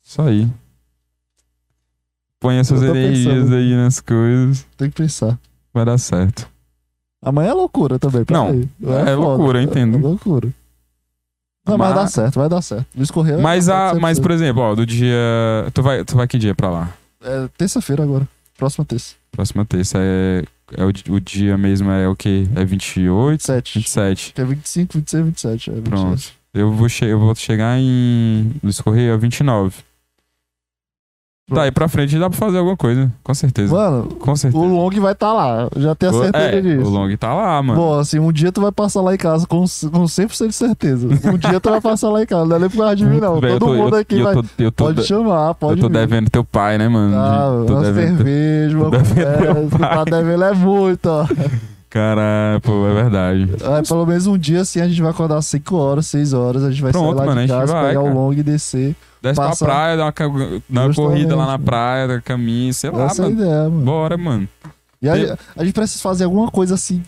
Isso 0.04 0.22
aí. 0.22 0.48
Põe 2.38 2.56
essas 2.58 2.80
pensando. 2.80 3.54
aí 3.56 3.74
nas 3.74 4.00
coisas, 4.00 4.64
Tem 4.76 4.88
que 4.90 4.96
pensar. 4.96 5.36
Vai 5.72 5.84
dar 5.84 5.98
certo. 5.98 6.48
Amanhã 7.24 7.50
é 7.50 7.54
loucura 7.54 7.98
também. 7.98 8.24
Não, 8.30 8.48
aí. 8.48 8.68
é 9.08 9.14
loucura, 9.14 9.60
eu 9.60 9.62
entendo. 9.62 9.98
É 9.98 10.00
loucura. 10.00 10.48
Não, 11.64 11.78
mas 11.78 11.94
vai 11.94 12.02
dar 12.02 12.08
certo, 12.08 12.34
vai 12.40 12.48
dar 12.48 12.62
certo. 12.62 12.86
Luiz 12.96 13.10
Correia. 13.10 13.38
Mas, 13.38 13.68
a, 13.68 13.94
mas 13.94 14.18
por 14.18 14.32
exemplo, 14.32 14.62
ó, 14.62 14.74
do 14.74 14.84
dia. 14.84 15.16
Tu 15.72 15.82
vai, 15.82 16.04
tu 16.04 16.16
vai 16.16 16.26
que 16.26 16.36
dia 16.36 16.54
pra 16.54 16.68
lá? 16.68 16.92
É 17.22 17.48
terça-feira 17.56 18.02
agora. 18.02 18.28
Próxima 18.58 18.84
terça. 18.84 19.14
Próxima 19.30 19.64
terça 19.64 19.98
é. 20.00 20.44
é 20.76 20.84
o, 20.84 21.14
o 21.14 21.20
dia 21.20 21.56
mesmo 21.56 21.90
é 21.90 22.08
o 22.08 22.16
quê? 22.16 22.48
É 22.56 22.64
28? 22.64 23.30
27. 23.30 23.78
27. 23.78 24.32
Que 24.34 24.40
é 24.40 24.44
25, 24.44 24.98
26, 24.98 25.24
27. 25.26 25.70
É 25.70 25.74
27. 25.74 25.90
Pronto. 25.90 26.22
Eu 26.52 26.72
vou, 26.72 26.88
che 26.88 27.04
eu 27.04 27.18
vou 27.18 27.34
chegar 27.34 27.78
em 27.78 28.52
Luiz 28.62 28.80
Correia 28.80 29.16
29. 29.16 29.76
Daí 31.50 31.70
pra 31.70 31.86
frente 31.88 32.18
dá 32.18 32.30
pra 32.30 32.38
fazer 32.38 32.58
alguma 32.58 32.76
coisa, 32.76 33.12
com 33.22 33.34
certeza. 33.34 33.74
Mano, 33.74 34.04
Com 34.14 34.34
certeza. 34.36 34.62
o 34.64 34.66
Long 34.74 34.90
vai 35.00 35.12
estar 35.12 35.32
lá. 35.34 35.68
eu 35.74 35.82
Já 35.82 35.94
tenho 35.94 36.12
a 36.18 36.22
certeza 36.24 36.44
é, 36.44 36.60
disso. 36.62 36.86
o 36.86 36.90
Long 36.90 37.14
tá 37.16 37.34
lá, 37.34 37.62
mano. 37.62 37.78
Bom, 37.78 37.98
assim, 37.98 38.18
um 38.18 38.32
dia 38.32 38.50
tu 38.52 38.60
vai 38.62 38.72
passar 38.72 39.02
lá 39.02 39.12
em 39.14 39.18
casa 39.18 39.46
com, 39.46 39.58
com 39.58 40.04
100% 40.04 40.46
de 40.46 40.52
certeza. 40.54 41.06
Um 41.08 41.36
dia 41.36 41.60
tu 41.60 41.68
vai 41.68 41.80
passar 41.80 42.08
lá 42.10 42.22
em 42.22 42.26
casa. 42.26 42.46
Não 42.46 42.56
é 42.56 42.58
nem 42.60 42.70
por 42.70 42.78
causa 42.78 42.96
de 42.96 43.04
mim, 43.04 43.18
não. 43.20 43.34
Eu 43.42 43.58
Todo 43.58 43.66
tô- 43.66 43.74
mundo 43.74 43.96
eu- 43.96 44.00
aqui 44.00 44.18
eu 44.18 44.24
vai. 44.24 44.34
tô- 44.34 44.44
eu 44.58 44.72
tô 44.72 44.84
Pode 44.84 45.00
de- 45.02 45.06
chamar, 45.06 45.54
pode 45.54 45.80
Eu 45.80 45.88
tô 45.88 45.88
vir. 45.88 46.06
devendo 46.06 46.30
teu 46.30 46.44
pai, 46.44 46.78
né, 46.78 46.88
mano? 46.88 47.14
Ah, 47.18 47.58
De- 47.60 47.66
tô 47.66 47.74
uma 47.74 47.84
cerveja, 47.92 48.78
uma 48.78 48.84
conversa. 48.90 49.68
Tu 49.70 49.78
tá 49.78 50.04
devendo 50.04 50.44
é 50.44 50.54
muito, 50.54 51.06
ó. 51.06 51.26
Caralho, 51.92 52.58
pô, 52.62 52.88
é 52.88 52.94
verdade. 52.94 53.48
Aí, 53.62 53.86
pelo 53.86 54.06
menos 54.06 54.26
um 54.26 54.38
dia 54.38 54.62
assim 54.62 54.80
a 54.80 54.88
gente 54.88 55.02
vai 55.02 55.10
acordar 55.10 55.36
às 55.36 55.44
5 55.46 55.76
horas, 55.76 56.06
6 56.06 56.32
horas. 56.32 56.64
A 56.64 56.70
gente 56.70 56.80
vai 56.80 56.90
Pronto, 56.90 57.08
sair 57.08 57.14
lá 57.18 57.26
mano, 57.26 57.40
a 57.40 57.42
de 57.44 57.48
gente 57.48 57.58
casa, 57.60 57.72
vai, 57.74 57.88
pegar 57.88 58.00
o 58.00 58.04
cara. 58.04 58.14
long 58.14 58.32
e 58.32 58.42
descer. 58.42 58.96
Desce 59.20 59.36
Passa- 59.36 59.64
pra 59.66 59.74
praia, 59.74 59.96
dá 59.98 60.04
uma, 60.04 60.62
dá 60.70 60.86
uma 60.86 60.94
corrida 60.94 61.36
lá 61.36 61.46
na 61.46 61.58
praia, 61.58 62.20
caminho, 62.24 62.72
sei 62.72 62.90
lá, 62.90 63.04
Essa 63.04 63.22
é 63.22 63.28
mano. 63.28 63.40
ideia, 63.42 63.62
mano. 63.68 63.84
Bora, 63.84 64.16
mano. 64.16 64.48
E 65.02 65.08
aí, 65.08 65.30
a 65.54 65.64
gente 65.64 65.74
precisa 65.74 66.00
fazer 66.02 66.24
alguma 66.24 66.50
coisa 66.50 66.74
assim 66.76 67.02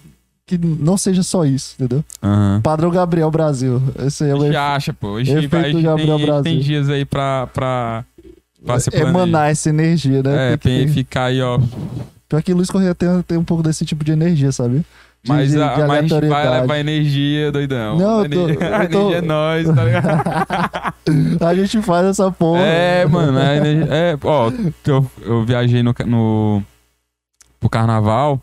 que 0.47 0.59
não 0.59 0.99
seja 0.99 1.23
só 1.23 1.47
isso, 1.47 1.75
entendeu? 1.79 2.05
Aham. 2.23 2.61
Padrão 2.62 2.90
Gabriel 2.90 3.31
Brasil. 3.31 3.83
Esse 4.05 4.25
aí 4.25 4.31
é 4.31 4.33
A 4.33 4.37
o 4.37 4.40
gente 4.44 4.57
acha, 4.57 4.92
pô. 4.92 5.16
A 5.16 5.25
gente, 5.25 5.47
efeito 5.47 5.73
vai, 5.73 5.83
Gabriel 5.83 5.97
tem, 5.97 6.18
gente 6.18 6.27
tem 6.27 6.27
Brasil. 6.27 6.61
dias 6.61 6.88
aí 6.90 7.05
pra, 7.07 7.47
pra, 7.55 8.05
pra 8.66 8.79
se 8.79 8.90
planejar. 8.90 9.09
emanar 9.11 9.51
essa 9.51 9.70
energia, 9.70 10.23
né? 10.23 10.53
É, 10.53 10.57
Tem 10.59 10.77
tem 10.79 10.87
que 10.88 10.92
ficar 10.92 11.25
aí, 11.25 11.40
ó. 11.40 11.59
Pior 12.35 12.42
que 12.42 12.53
Luiz 12.53 12.68
Correia 12.70 12.94
tem, 12.94 13.23
tem 13.23 13.38
um 13.38 13.44
pouco 13.44 13.62
desse 13.62 13.85
tipo 13.87 14.03
de 14.05 14.11
energia, 14.12 14.51
sabe? 14.51 14.79
De- 15.23 15.29
Mas, 15.29 15.53
de- 15.53 15.62
a, 15.62 15.75
de 15.75 15.81
mas 15.83 15.90
a 15.90 16.03
gente 16.20 16.29
vai 16.29 16.61
levar 16.61 16.79
energia, 16.79 17.53
doidão. 17.53 17.97
Não, 17.99 18.20
a 18.20 18.25
eu 18.25 18.31
tô- 18.31 18.49
energia, 18.49 18.77
a 18.77 18.83
eu 18.85 18.90
tô- 18.90 18.99
energia 19.12 19.18
é 19.18 19.20
nós, 19.23 19.66
tá 19.75 19.85
ligado? 19.85 20.94
A 21.47 21.55
gente 21.55 21.81
faz 21.83 22.07
essa 22.07 22.31
porra. 22.33 22.61
É, 22.61 23.07
mano, 23.07 23.38
a 23.38 23.57
energia, 23.57 23.87
é, 23.94 24.18
ó, 24.23 24.51
eu, 24.87 25.11
eu 25.23 25.44
viajei 25.44 25.83
no, 25.83 25.94
no 26.07 26.62
pro 27.61 27.68
carnaval 27.70 28.40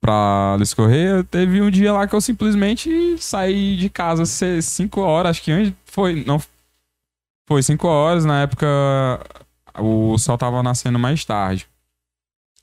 pra 0.00 0.54
Luiz 0.56 0.74
Correia, 0.74 1.24
teve 1.30 1.60
um 1.62 1.70
dia 1.70 1.92
lá 1.92 2.06
que 2.06 2.14
eu 2.14 2.20
simplesmente 2.20 3.16
saí 3.18 3.76
de 3.76 3.88
casa 3.88 4.24
5 4.26 5.00
horas, 5.00 5.30
acho 5.30 5.42
que 5.42 5.52
antes 5.52 5.72
foi, 5.86 6.24
não 6.26 6.40
foi 7.48 7.62
5 7.62 7.86
horas, 7.88 8.24
na 8.24 8.42
época 8.42 8.66
o 9.78 10.16
sol 10.18 10.36
tava 10.38 10.62
nascendo 10.62 10.98
mais 10.98 11.24
tarde. 11.24 11.66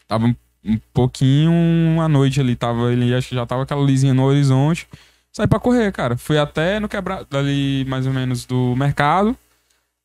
Tava 0.08 0.26
um, 0.26 0.36
um 0.64 0.78
pouquinho 0.94 2.02
à 2.02 2.08
noite 2.08 2.40
ali, 2.40 2.56
tava 2.56 2.92
ele 2.92 3.14
acho 3.14 3.30
que 3.30 3.36
já 3.36 3.46
tava 3.46 3.64
aquela 3.64 3.82
luzinha 3.82 4.14
no 4.14 4.24
horizonte. 4.24 4.88
Saí 5.32 5.48
pra 5.48 5.60
correr, 5.60 5.92
cara. 5.92 6.18
Fui 6.18 6.38
até 6.38 6.80
no 6.80 6.88
quebra 6.90 7.26
dali 7.30 7.86
mais 7.88 8.08
ou 8.08 8.14
menos 8.14 8.46
do 8.46 8.76
mercado 8.76 9.38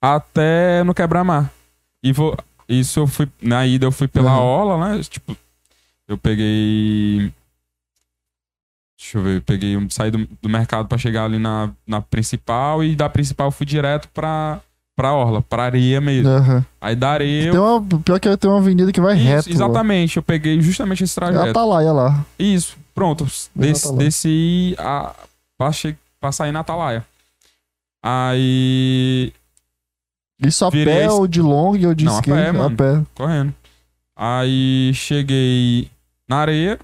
até 0.01 0.83
no 0.85 0.93
quebra-mar. 0.95 1.51
E 2.03 2.13
vou 2.13 2.37
isso 2.69 3.01
eu 3.01 3.07
fui 3.07 3.29
na 3.41 3.67
ida 3.67 3.87
eu 3.87 3.93
fui 3.93 4.09
pela 4.09 4.33
Uhum. 4.37 4.43
orla, 4.45 4.89
né? 4.97 5.03
Tipo, 5.05 5.37
eu 6.09 6.19
peguei 6.19 7.33
Deixa 8.99 9.19
eu 9.19 9.23
ver, 9.23 9.37
eu 9.39 9.43
peguei, 9.43 9.77
um- 9.77 9.91
saí 9.91 10.11
do, 10.13 10.29
do 10.41 10.49
mercado 10.49 10.87
pra 10.87 10.97
chegar 10.97 11.25
ali 11.25 11.39
na, 11.39 11.71
na 11.87 12.01
principal 12.01 12.85
e 12.85 12.95
da 12.95 13.09
principal 13.09 13.49
eu 13.49 13.51
fui 13.53 13.67
direto 13.67 14.09
pra, 14.11 14.61
pra 14.97 15.13
orla, 15.15 15.43
pra 15.43 15.65
areia 15.65 16.01
mesmo. 16.01 16.29
Aham. 16.29 16.65
Aí 16.81 16.95
da 16.97 17.11
areia 17.11 17.45
eu 17.49 17.53
Tem 17.53 17.61
uma, 17.61 18.01
pior 18.01 18.21
que 18.21 18.37
tem 18.37 18.51
uma 18.51 18.59
avenida 18.59 18.93
que 18.93 19.01
vai 19.01 19.17
Isso, 19.17 19.25
reto. 19.25 19.51
exatamente, 19.51 20.17
eu 20.17 20.23
peguei 20.23 20.61
justamente 20.61 21.05
esse 21.05 21.19
Lá. 21.19 21.29
É 21.29 21.33
trajeto. 21.33 21.51
Atalaia 21.51 21.93
lá. 21.93 22.25
Isso, 22.39 22.77
pronto. 22.95 23.27
Bem 23.55 23.73
Desci, 23.97 24.75
a, 24.79 25.15
pra 26.21 26.33
sair 26.33 26.53
na 26.53 26.61
Atalaia. 26.61 27.05
Aí. 28.05 29.33
Isso 30.45 30.65
a 30.65 30.71
Virei 30.71 30.95
pé 31.07 31.11
ou 31.11 31.27
de 31.27 31.41
long 31.41 31.79
ou 31.87 31.95
de 31.95 32.05
Não, 32.05 32.17
a 32.17 32.21
skate? 32.21 32.37
pé, 32.37 32.53
mano. 32.53 32.75
A 32.75 32.77
pé. 32.77 33.03
correndo. 33.15 33.55
Aí 34.17 34.91
cheguei 34.95 35.89
na 36.29 36.39
areia. 36.39 36.79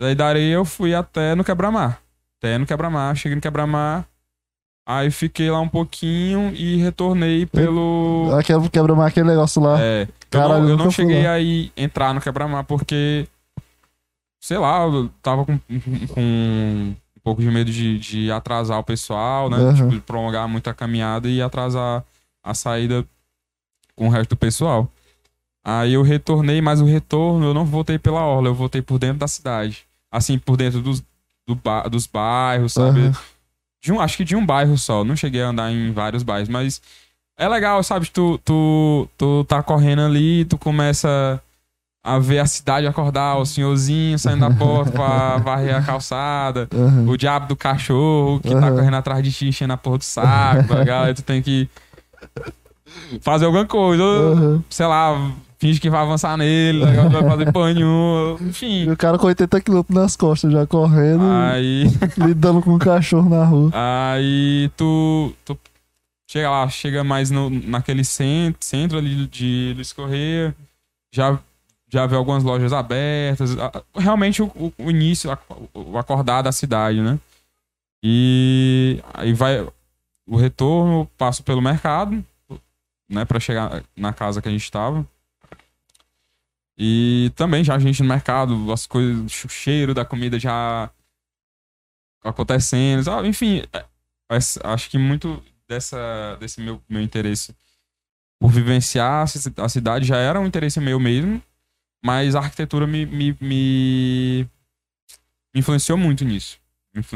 Daí 0.00 0.14
da 0.14 0.26
areia 0.26 0.54
eu 0.54 0.64
fui 0.64 0.94
até 0.94 1.34
no 1.34 1.44
quebra-mar. 1.44 2.00
Até 2.38 2.58
no 2.58 2.66
quebra-mar. 2.66 3.16
Cheguei 3.16 3.36
no 3.36 3.40
quebra-mar. 3.40 4.04
Aí 4.90 5.10
fiquei 5.10 5.50
lá 5.50 5.60
um 5.60 5.68
pouquinho 5.68 6.50
e 6.54 6.76
retornei 6.76 7.44
pelo. 7.44 8.30
Aquele 8.38 8.66
quebra-mar, 8.70 9.08
aquele 9.08 9.26
negócio 9.28 9.60
lá. 9.60 9.78
É. 9.78 10.02
Eu 10.04 10.08
Caralho, 10.30 10.60
não, 10.60 10.62
eu 10.62 10.68
eu 10.70 10.70
nunca 10.72 10.84
não 10.84 10.90
cheguei 10.90 11.24
lá. 11.24 11.32
aí 11.32 11.70
entrar 11.76 12.14
no 12.14 12.22
quebra-mar 12.22 12.64
porque. 12.64 13.28
Sei 14.40 14.56
lá, 14.56 14.84
eu 14.86 15.10
tava 15.20 15.44
com, 15.44 15.58
com 16.14 16.20
um 16.22 16.94
pouco 17.22 17.42
de 17.42 17.50
medo 17.50 17.70
de, 17.70 17.98
de 17.98 18.30
atrasar 18.32 18.78
o 18.78 18.84
pessoal, 18.84 19.50
né? 19.50 19.58
Aham. 19.58 19.74
Tipo, 19.74 19.88
de 19.90 20.00
prolongar 20.00 20.48
muito 20.48 20.70
a 20.70 20.74
caminhada 20.74 21.28
e 21.28 21.42
atrasar 21.42 22.02
a 22.42 22.54
saída 22.54 23.04
com 23.94 24.06
o 24.06 24.10
resto 24.10 24.30
do 24.30 24.36
pessoal. 24.36 24.90
Aí 25.62 25.92
eu 25.92 26.02
retornei, 26.02 26.62
mas 26.62 26.80
o 26.80 26.86
retorno 26.86 27.44
eu 27.44 27.52
não 27.52 27.66
voltei 27.66 27.98
pela 27.98 28.24
orla, 28.24 28.48
eu 28.48 28.54
voltei 28.54 28.80
por 28.80 28.98
dentro 28.98 29.18
da 29.18 29.28
cidade. 29.28 29.84
Assim, 30.10 30.38
por 30.38 30.56
dentro 30.56 30.80
dos, 30.80 31.02
do 31.46 31.54
ba- 31.54 31.88
dos 31.88 32.06
bairros, 32.06 32.72
sabe? 32.72 33.00
Aham. 33.00 33.12
De 33.82 33.92
um, 33.92 34.00
acho 34.00 34.16
que 34.16 34.24
de 34.24 34.34
um 34.36 34.44
bairro 34.44 34.76
só. 34.76 35.04
Não 35.04 35.14
cheguei 35.16 35.42
a 35.42 35.48
andar 35.48 35.70
em 35.72 35.92
vários 35.92 36.22
bairros, 36.22 36.48
mas 36.48 36.80
é 37.38 37.48
legal, 37.48 37.82
sabe? 37.82 38.10
Tu, 38.10 38.38
tu, 38.44 39.08
tu 39.16 39.44
tá 39.44 39.62
correndo 39.62 40.02
ali, 40.02 40.44
tu 40.44 40.58
começa 40.58 41.40
a 42.04 42.18
ver 42.18 42.38
a 42.38 42.46
cidade 42.46 42.86
acordar, 42.86 43.36
o 43.36 43.44
senhorzinho 43.46 44.18
saindo 44.18 44.40
da 44.40 44.50
porta 44.50 44.90
pra 44.92 45.38
varrer 45.44 45.76
a 45.76 45.82
calçada. 45.82 46.68
Aham. 46.74 47.08
O 47.08 47.16
diabo 47.16 47.46
do 47.48 47.56
cachorro 47.56 48.40
que 48.40 48.50
tá 48.50 48.66
Aham. 48.68 48.76
correndo 48.76 48.94
atrás 48.96 49.22
de 49.22 49.30
ti, 49.32 49.46
enchendo 49.48 49.72
a 49.72 49.76
porra 49.76 49.98
do 49.98 50.04
saco, 50.04 50.66
tá 50.68 50.78
ligado? 50.80 51.14
Tu 51.16 51.22
tem 51.22 51.40
que 51.42 51.68
fazer 53.20 53.44
alguma 53.44 53.66
coisa. 53.66 54.02
ou, 54.02 54.32
Aham. 54.32 54.64
Sei 54.70 54.86
lá, 54.86 55.32
finge 55.58 55.80
que 55.80 55.90
vai 55.90 56.00
avançar 56.00 56.36
nele, 56.36 56.84
não 56.84 57.10
vai 57.10 57.22
fazer 57.30 57.52
porra 57.52 57.74
nenhuma. 57.74 58.36
E 58.40 58.44
Enfim. 58.48 58.90
o 58.90 58.96
cara 58.96 59.18
com 59.18 59.26
80 59.26 59.60
km 59.60 59.82
nas 59.90 60.16
costas 60.16 60.52
já 60.52 60.66
correndo, 60.66 61.24
Aí. 61.24 61.84
lidando 62.16 62.62
com 62.62 62.74
um 62.74 62.78
cachorro 62.78 63.28
na 63.28 63.44
rua. 63.44 63.70
Aí 63.74 64.70
tu, 64.76 65.32
tu 65.44 65.58
chega 66.30 66.50
lá, 66.50 66.68
chega 66.68 67.02
mais 67.02 67.30
no, 67.30 67.50
naquele 67.50 68.04
centro, 68.04 68.58
centro 68.64 68.98
ali 68.98 69.26
de 69.26 69.72
Luiz 69.74 69.92
Correia, 69.92 70.54
já, 71.12 71.38
já 71.90 72.06
vê 72.06 72.14
algumas 72.16 72.44
lojas 72.44 72.72
abertas, 72.72 73.56
realmente 73.96 74.42
o, 74.42 74.72
o- 74.78 74.90
início, 74.90 75.36
o 75.74 75.98
acordar 75.98 76.42
da 76.42 76.52
cidade, 76.52 77.00
né? 77.00 77.18
E 78.02 79.02
aí 79.14 79.32
vai 79.32 79.66
o 80.26 80.36
retorno, 80.36 81.08
passo 81.18 81.42
pelo 81.42 81.60
mercado, 81.62 82.22
né, 83.10 83.24
Pra 83.24 83.40
chegar 83.40 83.82
na 83.96 84.12
casa 84.12 84.40
que 84.42 84.48
a 84.48 84.52
gente 84.52 84.70
tava. 84.70 85.04
E 86.78 87.32
também 87.34 87.64
já 87.64 87.74
a 87.74 87.78
gente 87.78 88.00
no 88.02 88.08
mercado, 88.08 88.70
as 88.72 88.86
coisas, 88.86 89.44
o 89.44 89.48
cheiro 89.48 89.92
da 89.92 90.04
comida 90.04 90.38
já 90.38 90.88
acontecendo, 92.22 93.02
sabe? 93.02 93.28
enfim, 93.28 93.62
é- 93.72 93.84
acho 94.64 94.90
que 94.90 94.98
muito 94.98 95.42
dessa 95.68 96.36
desse 96.40 96.60
meu, 96.60 96.80
meu 96.88 97.00
interesse 97.02 97.54
por 98.40 98.50
vivenciar 98.50 99.22
a 99.22 99.26
ci- 99.26 99.52
a 99.56 99.68
cidade 99.68 100.04
já 100.06 100.16
era 100.16 100.40
um 100.40 100.46
interesse 100.46 100.78
meu 100.80 101.00
mesmo, 101.00 101.42
mas 102.04 102.34
a 102.34 102.40
arquitetura 102.40 102.86
me, 102.86 103.04
me, 103.06 103.36
me, 103.40 104.46
influenciou 105.54 105.98
muito 105.98 106.24
nisso. 106.24 106.58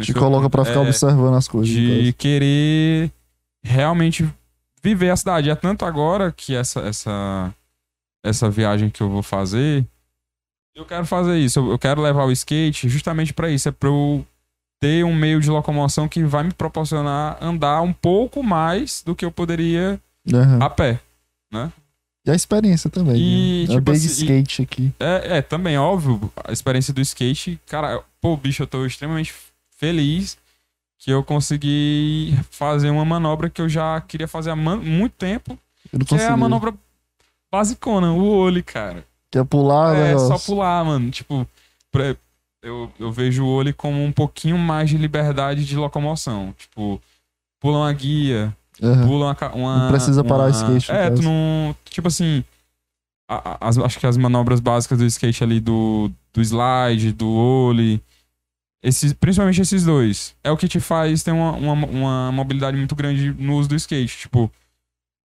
Te 0.02 0.12
coloca 0.14 0.50
pra 0.50 0.64
ficar 0.64 0.80
é, 0.80 0.82
observando 0.88 1.34
as 1.36 1.48
coisas. 1.48 1.72
de 1.72 2.12
querer 2.14 3.10
realmente 3.62 4.28
viver 4.82 5.10
a 5.10 5.16
cidade. 5.16 5.50
É 5.50 5.54
tanto 5.54 5.84
agora 5.84 6.32
que 6.32 6.54
essa, 6.54 6.80
essa, 6.80 7.54
essa 8.22 8.48
viagem 8.48 8.88
que 8.90 9.02
eu 9.02 9.10
vou 9.10 9.22
fazer, 9.22 9.86
eu 10.74 10.86
quero 10.86 11.04
fazer 11.04 11.38
isso. 11.38 11.58
Eu, 11.58 11.78
quero 11.78 12.00
levar 12.00 12.24
o 12.24 12.32
skate 12.32 12.88
justamente 12.88 13.34
pra 13.34 13.50
isso. 13.50 13.68
É 13.68 13.72
pra 13.72 13.88
eu 13.88 14.24
ter 14.80 15.04
um 15.04 15.14
meio 15.14 15.40
de 15.40 15.50
locomoção 15.50 16.08
que 16.08 16.24
vai 16.24 16.44
me 16.44 16.52
proporcionar 16.52 17.38
andar 17.42 17.82
um 17.82 17.92
pouco 17.92 18.42
mais 18.42 19.02
do 19.04 19.14
que 19.14 19.24
eu 19.24 19.30
poderia 19.30 20.00
Aham. 20.32 20.58
a 20.62 20.70
pé. 20.70 21.00
E 22.24 22.30
a 22.30 22.34
experiência 22.34 22.88
também. 22.88 23.16
E, 23.16 23.66
né? 23.68 23.74
tipo 23.74 23.92
de 23.92 23.98
assim, 23.98 24.06
skate 24.06 24.62
aqui. 24.62 24.92
É, 24.98 25.38
é, 25.38 25.42
também, 25.42 25.76
óbvio, 25.76 26.32
a 26.44 26.52
experiência 26.52 26.94
do 26.94 27.00
skate, 27.00 27.60
cara, 27.66 28.02
pô, 28.20 28.36
bicho, 28.36 28.62
eu 28.62 28.66
tô 28.66 28.86
extremamente 28.86 29.34
feliz 29.76 30.38
que 30.98 31.10
eu 31.10 31.24
consegui 31.24 32.38
fazer 32.50 32.90
uma 32.90 33.04
manobra 33.04 33.50
que 33.50 33.60
eu 33.60 33.68
já 33.68 34.00
queria 34.00 34.28
fazer 34.28 34.50
há 34.50 34.56
muito 34.56 35.14
tempo, 35.14 35.58
que 35.90 35.96
é 35.96 35.98
consegui. 35.98 36.24
a 36.24 36.36
manobra 36.36 36.72
basicona, 37.52 38.12
o 38.12 38.24
olho, 38.26 38.64
cara. 38.64 39.04
Quer 39.30 39.44
pular, 39.44 39.94
é, 39.94 40.12
né? 40.14 40.18
só 40.18 40.38
pular, 40.38 40.84
mano. 40.84 41.10
Tipo, 41.10 41.46
pra- 41.90 42.16
eu, 42.62 42.90
eu 42.98 43.12
vejo 43.12 43.44
o 43.44 43.48
olho 43.48 43.74
como 43.74 44.02
um 44.02 44.12
pouquinho 44.12 44.56
mais 44.58 44.88
de 44.88 44.96
liberdade 44.96 45.64
de 45.64 45.76
locomoção. 45.76 46.54
Tipo, 46.56 47.00
pula 47.60 47.78
uma 47.78 47.92
guia, 47.92 48.56
Aham. 48.82 49.06
pula 49.06 49.26
uma, 49.26 49.54
uma. 49.54 49.78
Não 49.84 49.90
precisa 49.90 50.24
parar 50.24 50.44
o 50.44 50.46
uma- 50.46 50.50
skate, 50.78 50.90
no 50.92 50.98
É, 50.98 51.10
tu 51.10 51.22
não. 51.22 51.76
Tipo 51.84 52.08
assim. 52.08 52.42
a- 53.30 53.52
a- 53.54 53.68
as- 53.68 53.78
acho 53.78 53.98
que 53.98 54.06
as 54.06 54.16
manobras 54.16 54.60
básicas 54.60 54.98
do 54.98 55.06
skate 55.06 55.42
ali, 55.42 55.58
do, 55.60 56.10
do 56.34 56.42
slide, 56.42 57.12
do 57.12 57.30
ollie. 57.30 58.00
Esses, 58.84 59.12
principalmente 59.12 59.60
esses 59.62 59.84
dois. 59.84 60.34
É 60.42 60.50
o 60.50 60.56
que 60.56 60.66
te 60.68 60.80
faz 60.80 61.22
ter 61.22 61.30
uma, 61.30 61.52
uma, 61.52 61.86
uma 61.86 62.32
mobilidade 62.32 62.76
muito 62.76 62.94
grande 62.96 63.32
no 63.32 63.56
uso 63.56 63.68
do 63.68 63.76
skate. 63.76 64.18
Tipo, 64.18 64.50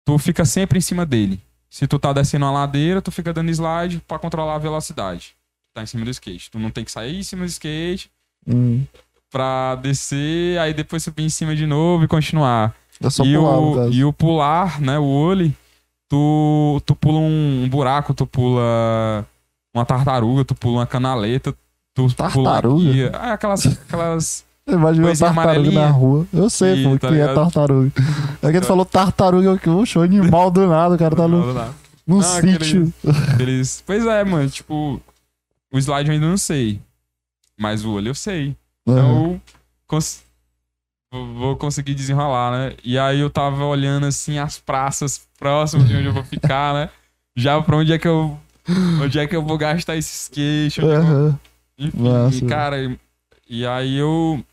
tu 0.08 0.18
fica 0.20 0.46
sempre 0.46 0.78
em 0.78 0.82
cima 0.82 1.06
dele. 1.06 1.42
Se 1.70 1.88
tu 1.88 2.00
tá 2.00 2.14
descendo 2.14 2.46
uma 2.46 2.52
ladeira, 2.52 3.02
tu 3.02 3.12
fica 3.12 3.34
dando 3.34 3.50
slide 3.52 4.02
pra 4.08 4.18
controlar 4.20 4.56
a 4.56 4.60
velocidade. 4.60 5.36
Tá 5.74 5.84
em 5.84 5.86
cima 5.86 6.06
do 6.06 6.12
skate. 6.12 6.50
Tu 6.50 6.58
não 6.60 6.70
tem 6.72 6.84
que 6.84 6.92
sair 6.92 7.18
em 7.20 7.24
cima 7.24 7.44
do 7.46 7.50
skate 7.50 8.10
Hum. 8.48 8.86
pra 9.30 9.76
descer, 9.76 10.58
aí 10.60 10.74
depois 10.74 11.04
subir 11.04 11.24
em 11.24 11.30
cima 11.30 11.54
de 11.56 11.68
novo 11.68 12.06
e 12.06 12.08
continuar 12.08 12.74
É 13.04 13.10
só 13.10 13.26
e, 13.26 13.36
pular, 13.36 13.60
o, 13.60 13.92
e 13.92 14.04
o 14.06 14.14
pular, 14.14 14.80
né? 14.82 14.98
O 14.98 15.04
olho, 15.04 15.54
tu, 16.08 16.82
tu 16.86 16.96
pula 16.96 17.20
um, 17.20 17.68
buraco, 17.70 18.14
tu 18.14 18.26
pula 18.26 19.26
uma 19.76 19.86
tartaruga, 19.86 20.46
tu 20.46 20.56
pula 20.56 20.80
uma 20.80 20.88
canaleta, 20.88 21.52
tu 21.94 22.08
pula 22.08 22.14
Tartaruga? 22.16 22.92
guia. 22.92 23.08
É, 23.14 23.32
aquelas. 23.32 23.66
aquelas 23.66 24.46
Imagina 24.68 25.08
uma 25.08 25.16
tartaruga 25.16 25.72
na 25.72 25.88
rua. 25.90 26.28
Eu 26.34 26.50
sei, 26.50 26.82
E, 26.82 26.84
pô, 26.84 26.98
tá 27.00 27.08
que 27.08 27.14
é 27.14 27.18
ligado? 27.18 27.36
tartaruga. 27.36 27.92
É 28.42 28.52
que 28.52 28.58
ele 28.58 28.66
falou 28.66 28.86
tartaruga, 28.86 29.48
eu 29.50 29.58
que 29.60 29.70
oxe, 29.70 29.98
animal 29.98 30.52
do 30.52 30.68
nada, 30.68 30.96
o 30.96 30.98
cara 30.98 31.16
tá 31.16 31.28
no, 31.28 31.40
Não, 31.48 31.54
não, 31.54 31.76
num 32.06 32.20
Não, 32.20 32.36
aquele- 32.38 32.66
sítio. 32.66 32.94
aqueles- 33.34 33.84
Pois 33.86 34.06
é, 34.06 34.24
mano, 34.24 34.50
tipo. 34.50 35.02
O 35.72 35.78
slide 35.78 36.10
eu 36.10 36.14
ainda 36.14 36.28
não 36.28 36.38
sei. 36.38 36.80
Mas 37.60 37.84
o 37.86 37.92
olho 37.94 38.10
eu 38.10 38.16
sei. 38.16 38.56
Aham. 38.88 39.00
Então, 39.00 39.42
cons- 39.88 40.22
vou 41.12 41.56
conseguir 41.56 41.94
desenrolar, 41.94 42.52
né? 42.52 42.74
E 42.84 42.98
aí 43.00 43.20
eu 43.20 43.30
tava 43.30 43.64
olhando 43.66 44.06
assim 44.06 44.38
as 44.38 44.58
praças 44.60 45.22
próximas 45.40 45.88
de 45.88 45.96
onde 45.96 46.06
eu 46.08 46.14
vou 46.14 46.24
ficar, 46.24 46.74
né? 46.74 46.90
Já 47.36 47.62
pra 47.62 47.78
onde 47.78 47.94
é 47.94 47.98
que 47.98 48.08
eu. 48.08 48.38
Onde 49.02 49.18
é 49.18 49.26
que 49.28 49.36
eu 49.36 49.42
vou 49.44 49.58
gastar 49.58 49.96
esse 49.96 50.14
skate? 50.24 50.82
Onde 50.82 50.92
é 50.92 50.96
que 51.00 51.06
eu- 51.06 51.08
Aham. 51.10 51.40
Enfim, 51.80 52.02
Massa. 52.02 52.36
e, 52.38 52.42
cara, 52.48 52.98
e 53.50 53.66
aí 53.66 53.98
eu. 53.98 54.44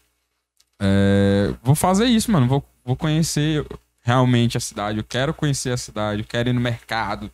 É, 0.81 1.55
vou 1.63 1.75
fazer 1.75 2.07
isso, 2.07 2.31
mano. 2.31 2.47
Vou, 2.47 2.65
vou 2.85 2.97
conhecer 2.97 3.65
realmente 4.03 4.57
a 4.57 4.61
cidade. 4.61 4.99
Eu 4.99 5.05
quero 5.05 5.33
conhecer 5.35 5.71
a 5.71 5.77
cidade. 5.77 6.23
Eu 6.23 6.27
quero 6.27 6.49
ir 6.49 6.53
no 6.53 6.61
mercado. 6.61 7.31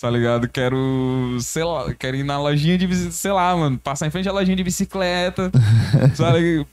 Tá 0.00 0.10
ligado? 0.10 0.48
Quero, 0.48 1.38
sei 1.40 1.62
lá, 1.62 1.94
quero 1.94 2.16
ir 2.16 2.24
na 2.24 2.36
lojinha 2.36 2.76
de 2.76 2.88
bicicleta, 2.88 3.14
sei 3.14 3.30
lá, 3.30 3.54
mano, 3.56 3.78
passar 3.78 4.04
em 4.04 4.10
frente 4.10 4.28
à 4.28 4.32
lojinha 4.32 4.56
de 4.56 4.64
bicicleta. 4.64 5.48
sabe? 6.16 6.66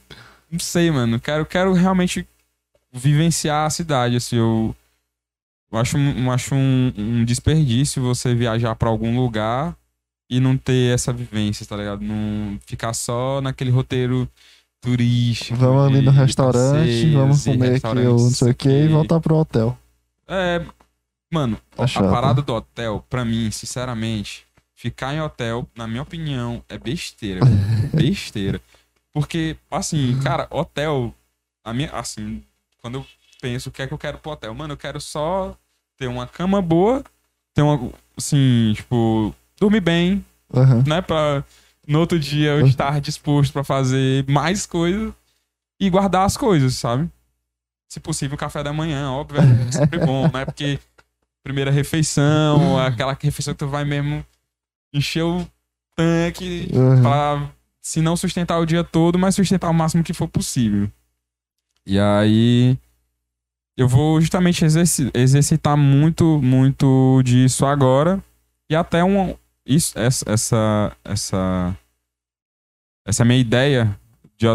Não 0.50 0.58
sei, 0.58 0.90
mano. 0.90 1.20
Quero, 1.20 1.46
quero 1.46 1.72
realmente 1.72 2.26
vivenciar 2.92 3.66
a 3.66 3.70
cidade, 3.70 4.16
assim, 4.16 4.34
eu, 4.36 4.74
eu 5.70 5.78
acho, 5.78 5.96
um- 5.96 6.24
eu 6.24 6.30
acho 6.32 6.56
um, 6.56 6.92
um 6.98 7.24
desperdício 7.24 8.02
você 8.02 8.34
viajar 8.34 8.74
pra 8.74 8.88
algum 8.88 9.16
lugar 9.16 9.76
e 10.28 10.40
não 10.40 10.56
ter 10.56 10.92
essa 10.92 11.12
vivência, 11.12 11.64
tá 11.64 11.76
ligado? 11.76 12.02
Não 12.02 12.58
ficar 12.66 12.92
só 12.94 13.40
naquele 13.40 13.70
roteiro 13.70 14.28
turístico. 14.80 15.58
Vamos 15.58 15.86
ali 15.86 16.00
no 16.00 16.10
restaurante, 16.10 17.10
vamos 17.12 17.44
comer 17.44 17.76
aqui 17.76 17.98
ou 18.06 18.18
não 18.18 18.30
sei 18.30 18.50
o 18.50 18.54
que 18.54 18.68
e 18.68 18.88
voltar 18.88 19.20
pro 19.20 19.36
hotel. 19.36 19.76
É, 20.26 20.64
mano, 21.30 21.58
Tá 21.76 21.84
a 21.84 21.86
chato. 21.86 22.10
parada 22.10 22.42
do 22.42 22.54
hotel, 22.54 23.04
pra 23.08 23.24
mim, 23.24 23.50
sinceramente, 23.50 24.46
ficar 24.74 25.14
em 25.14 25.20
hotel, 25.20 25.68
na 25.76 25.86
minha 25.86 26.02
opinião, 26.02 26.62
é 26.68 26.78
besteira. 26.78 27.40
besteira. 27.92 28.60
Porque, 29.12 29.56
assim, 29.70 30.18
cara, 30.22 30.46
hotel, 30.50 31.12
a 31.64 31.72
minha, 31.74 31.90
assim, 31.90 32.42
quando 32.80 32.96
eu 32.96 33.06
penso 33.40 33.68
o 33.68 33.72
que 33.72 33.82
é 33.82 33.86
que 33.86 33.92
eu 33.94 33.98
quero 33.98 34.18
pro 34.18 34.32
hotel, 34.32 34.54
mano, 34.54 34.74
eu 34.74 34.78
quero 34.78 35.00
só 35.00 35.56
ter 35.98 36.06
uma 36.06 36.26
cama 36.26 36.62
boa, 36.62 37.02
ter 37.52 37.62
uma, 37.62 37.90
assim, 38.16 38.72
tipo, 38.74 39.34
dormir 39.58 39.80
bem, 39.80 40.24
Aham. 40.54 40.84
né, 40.86 41.02
pra 41.02 41.44
no 41.90 41.98
outro 42.00 42.18
dia 42.18 42.50
eu 42.50 42.66
estar 42.66 43.00
disposto 43.00 43.52
pra 43.52 43.64
fazer 43.64 44.24
mais 44.28 44.64
coisas 44.66 45.12
e 45.80 45.90
guardar 45.90 46.24
as 46.24 46.36
coisas, 46.36 46.74
sabe? 46.76 47.10
Se 47.88 47.98
possível, 47.98 48.36
o 48.36 48.38
café 48.38 48.62
da 48.62 48.72
manhã, 48.72 49.10
óbvio, 49.10 49.40
é 49.40 49.72
sempre 49.72 49.98
bom, 49.98 50.30
né? 50.32 50.44
Porque 50.44 50.78
primeira 51.42 51.70
refeição, 51.70 52.78
aquela 52.78 53.16
refeição 53.20 53.54
que 53.54 53.58
tu 53.58 53.66
vai 53.66 53.84
mesmo 53.84 54.24
encher 54.94 55.24
o 55.24 55.44
tanque 55.96 56.68
Aham. 56.74 57.02
pra, 57.02 57.50
se 57.80 58.00
não 58.00 58.16
sustentar 58.16 58.58
o 58.60 58.66
dia 58.66 58.84
todo, 58.84 59.18
mas 59.18 59.34
sustentar 59.34 59.68
o 59.70 59.74
máximo 59.74 60.04
que 60.04 60.12
for 60.14 60.28
possível. 60.28 60.88
E 61.86 61.98
aí 61.98 62.78
eu 63.76 63.88
vou 63.88 64.20
justamente 64.20 64.64
exerci- 64.64 65.10
exercitar 65.14 65.76
muito, 65.76 66.40
muito 66.42 67.22
disso 67.24 67.64
agora 67.66 68.22
e 68.70 68.76
até 68.76 69.02
um 69.02 69.34
isso 69.66 69.98
essa 69.98 70.24
essa 70.30 70.96
essa, 71.04 71.76
essa 73.10 73.24
minha 73.24 73.38
ideia 73.38 73.94
de, 74.38 74.46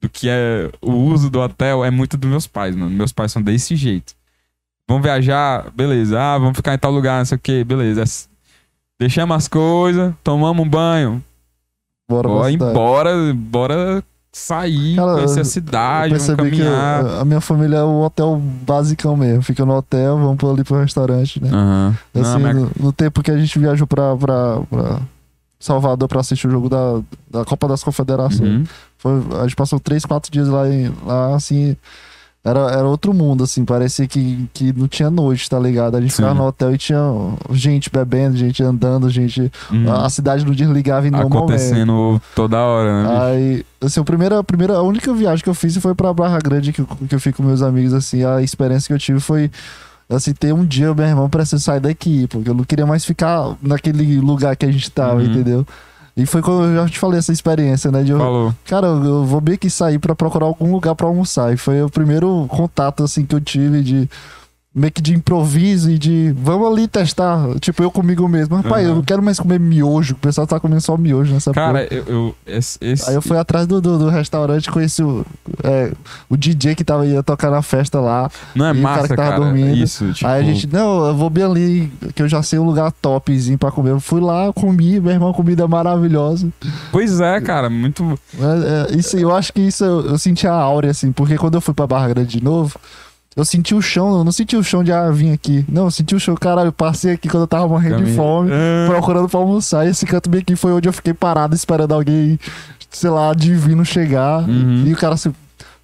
do 0.00 0.08
que 0.10 0.28
é 0.28 0.70
o 0.80 0.92
uso 0.92 1.28
do 1.28 1.40
hotel 1.40 1.84
é 1.84 1.90
muito 1.90 2.16
dos 2.16 2.30
meus 2.30 2.46
pais, 2.46 2.74
mano. 2.74 2.90
Meus 2.90 3.12
pais 3.12 3.32
são 3.32 3.42
desse 3.42 3.76
jeito. 3.76 4.14
Vamos 4.88 5.02
viajar, 5.02 5.70
beleza. 5.74 6.18
Ah, 6.20 6.38
vamos 6.38 6.56
ficar 6.56 6.72
em 6.74 6.78
tal 6.78 6.92
lugar, 6.92 7.18
não 7.18 7.24
sei 7.24 7.36
o 7.36 7.40
que, 7.40 7.64
beleza. 7.64 8.04
Deixamos 8.98 9.36
as 9.36 9.48
coisas, 9.48 10.14
tomamos 10.24 10.64
um 10.64 10.68
banho, 10.68 11.22
Bora 12.08 12.28
Bora 12.28 12.52
embora, 12.52 13.34
bora 13.34 14.04
sair, 14.32 14.94
Cara, 14.96 15.14
conhecer 15.14 15.40
a 15.40 15.44
cidade, 15.44 16.14
vamos 16.14 16.34
caminhar. 16.36 17.04
a 17.04 17.20
a 17.22 17.24
minha 17.24 17.40
família 17.40 17.78
é 17.78 17.82
o 17.82 18.02
hotel 18.02 18.36
basicão 18.64 19.16
mesmo. 19.16 19.42
Fica 19.42 19.64
no 19.64 19.74
hotel, 19.74 20.16
vamos 20.18 20.44
ali 20.44 20.62
pro 20.62 20.78
restaurante, 20.80 21.42
né? 21.42 21.50
Não, 21.50 22.22
Assim, 22.22 22.38
minha- 22.38 22.54
no, 22.54 22.70
no 22.78 22.92
tempo 22.92 23.22
que 23.24 23.30
a 23.30 23.36
gente 23.38 23.58
viajou 23.58 23.86
pra, 23.88 24.16
pra, 24.16 24.60
pra 24.70 25.00
Salvador 25.58 26.08
pra 26.08 26.20
assistir 26.20 26.46
o 26.46 26.50
jogo 26.50 26.68
da, 26.68 27.00
da 27.30 27.44
Copa 27.44 27.66
das 27.68 27.82
Confederações. 27.82 28.40
Uhum. 28.40 28.64
Foi, 28.98 29.12
a 29.40 29.42
gente 29.42 29.56
passou 29.56 29.80
três, 29.80 30.04
quatro 30.04 30.30
dias 30.30 30.48
lá, 30.48 30.68
em, 30.68 30.92
lá 31.04 31.34
assim. 31.34 31.76
Era, 32.46 32.60
era 32.70 32.84
outro 32.84 33.12
mundo, 33.12 33.42
assim, 33.42 33.64
parecia 33.64 34.06
que, 34.06 34.48
que 34.54 34.72
não 34.72 34.86
tinha 34.86 35.10
noite, 35.10 35.50
tá 35.50 35.58
ligado? 35.58 35.96
A 35.96 36.00
gente 36.00 36.14
ficava 36.14 36.32
Sim. 36.32 36.38
no 36.38 36.46
hotel 36.46 36.72
e 36.72 36.78
tinha 36.78 37.00
gente 37.50 37.90
bebendo, 37.90 38.36
gente 38.36 38.62
andando, 38.62 39.10
gente. 39.10 39.50
Uhum. 39.68 39.92
A 39.92 40.08
cidade 40.08 40.46
não 40.46 40.52
desligava 40.52 41.08
em 41.08 41.10
nenhum 41.10 41.24
momento. 41.24 41.38
Acontecendo 41.38 42.22
toda 42.36 42.56
hora, 42.58 43.02
né? 43.02 43.18
Aí, 43.20 43.66
assim, 43.80 43.98
a 43.98 44.04
primeira, 44.04 44.38
a 44.38 44.44
primeira, 44.44 44.74
a 44.74 44.82
única 44.82 45.12
viagem 45.12 45.42
que 45.42 45.50
eu 45.50 45.54
fiz 45.54 45.76
foi 45.78 45.92
pra 45.92 46.14
Barra 46.14 46.38
Grande, 46.38 46.72
que, 46.72 46.84
que 46.84 47.14
eu 47.16 47.18
fui 47.18 47.32
com 47.32 47.42
meus 47.42 47.62
amigos, 47.62 47.92
assim, 47.92 48.22
a 48.22 48.40
experiência 48.40 48.86
que 48.86 48.92
eu 48.92 48.98
tive 48.98 49.18
foi, 49.18 49.50
assim, 50.08 50.32
ter 50.32 50.52
um 50.52 50.64
dia, 50.64 50.92
meu 50.94 51.06
irmão, 51.06 51.28
preciso 51.28 51.62
sair 51.62 51.80
daqui, 51.80 52.26
porque 52.28 52.48
eu 52.50 52.54
não 52.54 52.64
queria 52.64 52.86
mais 52.86 53.04
ficar 53.04 53.56
naquele 53.62 54.20
lugar 54.20 54.56
que 54.56 54.64
a 54.66 54.70
gente 54.70 54.90
tava, 54.90 55.16
Uhum. 55.16 55.24
entendeu? 55.24 55.66
E 56.16 56.24
foi 56.24 56.40
quando 56.40 56.64
eu 56.64 56.76
já 56.76 56.88
te 56.88 56.98
falei 56.98 57.18
essa 57.18 57.30
experiência, 57.32 57.90
né? 57.90 58.02
De 58.02 58.10
eu, 58.12 58.18
Falou. 58.18 58.54
cara, 58.64 58.86
eu, 58.86 59.04
eu 59.04 59.24
vou 59.26 59.40
meio 59.40 59.58
que 59.58 59.68
sair 59.68 59.98
pra 59.98 60.14
procurar 60.14 60.46
algum 60.46 60.72
lugar 60.72 60.94
pra 60.94 61.06
almoçar. 61.06 61.52
E 61.52 61.58
foi 61.58 61.82
o 61.82 61.90
primeiro 61.90 62.46
contato, 62.48 63.04
assim, 63.04 63.26
que 63.26 63.34
eu 63.34 63.40
tive 63.40 63.82
de 63.82 64.08
meio 64.76 64.92
que 64.92 65.00
de 65.00 65.14
improviso 65.14 65.90
e 65.90 65.98
de 65.98 66.34
vamos 66.38 66.70
ali 66.70 66.86
testar. 66.86 67.48
Tipo, 67.60 67.82
eu 67.82 67.90
comigo 67.90 68.28
mesmo. 68.28 68.56
Rapaz, 68.56 68.82
eu 68.84 68.90
Aham. 68.90 68.96
não 68.96 69.02
quero 69.02 69.22
mais 69.22 69.40
comer 69.40 69.58
miojo. 69.58 70.12
O 70.12 70.18
pessoal 70.18 70.46
tá 70.46 70.60
comendo 70.60 70.82
só 70.82 70.98
miojo 70.98 71.32
nessa 71.32 71.50
porra. 71.50 71.66
Cara, 71.66 71.88
eu. 71.90 72.04
eu 72.06 72.34
esse, 72.46 72.78
esse- 72.82 73.08
Aí 73.08 73.14
eu 73.16 73.22
fui 73.22 73.38
atrás 73.38 73.66
do, 73.66 73.80
do, 73.80 73.98
do 73.98 74.08
restaurante, 74.10 74.70
conheci 74.70 75.02
o, 75.02 75.24
é, 75.64 75.92
o 76.28 76.36
DJ 76.36 76.74
que 76.74 76.84
tava, 76.84 77.06
ia 77.06 77.22
tocar 77.22 77.50
na 77.50 77.62
festa 77.62 77.98
lá. 78.00 78.30
Não 78.54 78.66
é 78.66 78.74
e 78.74 78.78
o 78.78 78.82
cara 78.82 78.96
massa, 78.96 79.08
que 79.08 79.16
cara. 79.16 79.30
tava 79.30 79.44
dormindo. 79.46 79.76
Isso, 79.78 80.12
tipo. 80.12 80.28
Aí 80.28 80.42
a 80.42 80.44
gente, 80.44 80.66
não, 80.70 81.06
eu 81.06 81.16
vou 81.16 81.30
bem 81.30 81.44
ali, 81.44 81.92
que 82.14 82.22
eu 82.22 82.28
já 82.28 82.42
sei 82.42 82.58
um 82.58 82.64
lugar 82.64 82.92
topzinho 82.92 83.56
pra 83.56 83.70
comer. 83.70 83.92
Eu 83.92 84.00
fui 84.00 84.20
lá, 84.20 84.52
comi, 84.52 85.00
meu 85.00 85.12
irmão, 85.12 85.32
comida 85.32 85.66
maravilhosa. 85.66 86.48
Pois 86.92 87.18
é, 87.18 87.40
cara, 87.40 87.70
muito. 87.70 88.18
É, 88.38 88.92
é, 88.92 88.96
isso, 88.96 89.16
eu 89.16 89.34
acho 89.34 89.54
que 89.54 89.62
isso 89.62 89.82
eu, 89.82 90.06
eu 90.06 90.18
senti 90.18 90.46
a 90.46 90.52
áurea, 90.52 90.90
assim, 90.90 91.10
porque 91.12 91.38
quando 91.38 91.54
eu 91.54 91.60
fui 91.62 91.72
pra 91.72 91.86
Barra 91.86 92.08
Grande 92.08 92.38
de 92.38 92.44
novo, 92.44 92.78
eu 93.36 93.44
senti 93.44 93.74
o 93.74 93.82
chão, 93.82 94.16
eu 94.16 94.24
não 94.24 94.32
senti 94.32 94.56
o 94.56 94.64
chão 94.64 94.82
de 94.82 94.90
ah, 94.90 95.10
vim 95.10 95.30
aqui. 95.30 95.62
Não, 95.68 95.84
eu 95.84 95.90
senti 95.90 96.14
o 96.14 96.18
chão, 96.18 96.34
caralho, 96.34 96.68
eu 96.68 96.72
passei 96.72 97.12
aqui 97.12 97.28
quando 97.28 97.42
eu 97.42 97.46
tava 97.46 97.68
morrendo 97.68 98.02
de 98.02 98.14
fome, 98.14 98.50
Ah, 98.50 98.88
procurando 98.88 99.28
pra 99.28 99.38
almoçar. 99.38 99.86
E 99.86 99.90
esse 99.90 100.06
canto 100.06 100.30
bem 100.30 100.40
aqui 100.40 100.56
foi 100.56 100.72
onde 100.72 100.88
eu 100.88 100.92
fiquei 100.92 101.12
parado 101.12 101.54
esperando 101.54 101.92
alguém, 101.92 102.40
sei 102.90 103.10
lá, 103.10 103.34
divino 103.34 103.84
chegar. 103.84 104.48
Uhum. 104.48 104.84
E 104.86 104.92
o 104.94 104.96
cara 104.96 105.18
se, 105.18 105.30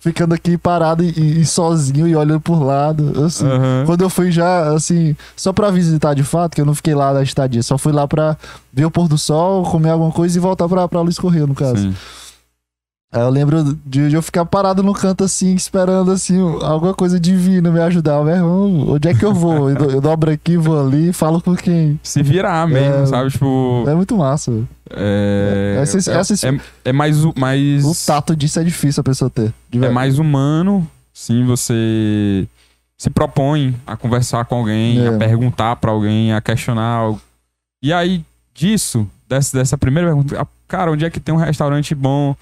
ficando 0.00 0.34
aqui 0.34 0.56
parado 0.56 1.04
e, 1.04 1.42
e 1.42 1.44
sozinho 1.44 2.08
e 2.08 2.16
olhando 2.16 2.40
por 2.40 2.62
lado. 2.62 3.22
Assim, 3.22 3.46
aham. 3.46 3.84
quando 3.84 4.00
eu 4.00 4.08
fui 4.08 4.32
já, 4.32 4.72
assim, 4.72 5.14
só 5.36 5.52
pra 5.52 5.70
visitar 5.70 6.14
de 6.14 6.24
fato, 6.24 6.54
que 6.54 6.60
eu 6.62 6.66
não 6.66 6.74
fiquei 6.74 6.94
lá 6.94 7.12
na 7.12 7.22
estadia, 7.22 7.62
só 7.62 7.76
fui 7.76 7.92
lá 7.92 8.08
pra 8.08 8.34
ver 8.72 8.86
o 8.86 8.90
pôr 8.90 9.08
do 9.08 9.18
sol, 9.18 9.62
comer 9.64 9.90
alguma 9.90 10.10
coisa 10.10 10.36
e 10.36 10.40
voltar 10.40 10.66
pra, 10.68 10.88
pra 10.88 11.02
Luiz 11.02 11.18
Correia, 11.18 11.46
no 11.46 11.54
caso. 11.54 11.82
Sim. 11.82 11.94
Aí 13.12 13.20
eu 13.20 13.28
lembro 13.28 13.62
de, 13.84 14.08
de 14.08 14.14
eu 14.16 14.22
ficar 14.22 14.46
parado 14.46 14.82
no 14.82 14.94
canto 14.94 15.22
assim, 15.22 15.54
esperando 15.54 16.10
assim, 16.10 16.40
alguma 16.62 16.94
coisa 16.94 17.20
divina 17.20 17.70
me 17.70 17.78
ajudar. 17.80 18.24
Meu 18.24 18.34
irmão, 18.34 18.88
onde 18.92 19.06
é 19.06 19.12
que 19.14 19.22
eu 19.22 19.34
vou? 19.34 19.68
Eu, 19.68 19.76
do- 19.76 19.90
eu 19.90 20.00
dobro 20.00 20.30
aqui, 20.30 20.56
vou 20.56 20.80
ali, 20.86 21.12
falo 21.12 21.38
com 21.42 21.54
quem? 21.54 22.00
Se 22.02 22.22
virar 22.22 22.66
mesmo, 22.66 23.02
É, 23.02 23.06
sabe? 23.06 23.30
Tipo. 23.30 23.84
É 23.86 23.94
muito 23.94 24.16
massa. 24.16 24.50
velho. 24.50 24.68
É, 24.90 25.78
Essa- 25.82 26.10
é, 26.10 26.16
essa- 26.18 26.48
é, 26.48 26.60
é 26.86 26.92
mais. 26.92 27.22
o- 27.22 27.34
mais 27.36 27.84
O 27.84 28.06
tato 28.06 28.34
disso 28.34 28.58
é 28.58 28.64
difícil 28.64 29.02
a 29.02 29.04
pessoa 29.04 29.28
ter. 29.28 29.52
é 29.74 29.88
mais 29.90 30.18
humano, 30.18 30.88
sim, 31.12 31.44
você 31.44 32.48
se 32.96 33.10
propõe 33.10 33.74
a 33.86 33.94
conversar 33.94 34.44
com 34.46 34.54
alguém, 34.56 35.04
É. 35.04 35.08
a 35.08 35.12
perguntar 35.18 35.76
pra 35.76 35.90
alguém, 35.90 36.32
a 36.32 36.40
questionar 36.40 36.86
algo. 36.96 37.20
E 37.82 37.92
aí, 37.92 38.24
disso, 38.54 39.06
dessa, 39.28 39.58
dessa 39.58 39.76
primeira 39.76 40.08
pergunta, 40.08 40.40
ah, 40.40 40.46
cara, 40.68 40.90
onde 40.92 41.04
é 41.04 41.10
que 41.10 41.20
tem 41.20 41.34
um 41.34 41.38
restaurante 41.38 41.94
bom? 41.94 42.34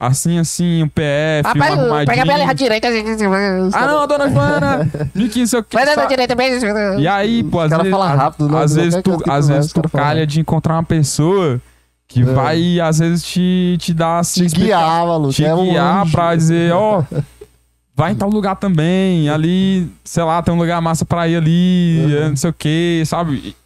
Assim, 0.00 0.38
assim, 0.38 0.84
um 0.84 0.88
PF, 0.88 1.42
um 1.44 1.48
Rapaz, 1.60 1.72
arrumadinho. 1.78 2.06
pega 2.06 2.24
pela 2.26 2.52
direita. 2.52 2.88
Ah, 3.72 3.86
não, 3.88 4.06
dona 4.06 4.30
Joana! 4.30 4.88
De 5.12 5.28
que 5.28 5.44
sei 5.44 5.58
o 5.58 5.62
que. 5.64 5.74
Vai 5.76 5.84
sabe? 5.86 6.08
direita 6.08 6.36
bem. 6.36 6.52
E 7.00 7.08
aí, 7.08 7.42
pô, 7.42 7.58
às 7.60 7.70
vezes, 7.70 7.90
fala 7.90 8.14
rápido, 8.14 8.48
né? 8.48 8.62
às 8.62 8.76
Não 8.76 8.82
vezes 8.84 9.02
tu, 9.02 9.18
às 9.28 9.48
vezes 9.48 9.72
tu 9.72 9.82
calha 9.88 10.24
de 10.24 10.38
encontrar 10.40 10.74
uma 10.74 10.84
pessoa 10.84 11.60
que 12.06 12.20
É. 12.20 12.24
vai, 12.24 12.78
às 12.80 13.00
vezes, 13.00 13.24
te, 13.24 13.76
te 13.80 13.92
dar 13.92 14.20
assim, 14.20 14.46
Te 14.46 14.54
guiar, 14.54 15.04
maluco. 15.04 15.32
te 15.32 15.44
é 15.44 15.52
um 15.52 15.64
guiar 15.68 16.02
anjo. 16.02 16.12
pra 16.12 16.36
dizer, 16.36 16.72
ó, 16.72 17.02
vai 17.94 18.12
em 18.12 18.14
tal 18.14 18.30
lugar 18.30 18.54
também, 18.54 19.28
ali, 19.28 19.90
sei 20.04 20.22
lá, 20.22 20.40
tem 20.40 20.54
um 20.54 20.58
lugar 20.58 20.80
massa 20.80 21.04
pra 21.04 21.26
ir 21.26 21.34
ali, 21.36 22.04
Uhum. 22.04 22.28
não 22.30 22.36
sei 22.36 22.50
o 22.50 22.52
que, 22.52 23.02
sabe? 23.04 23.56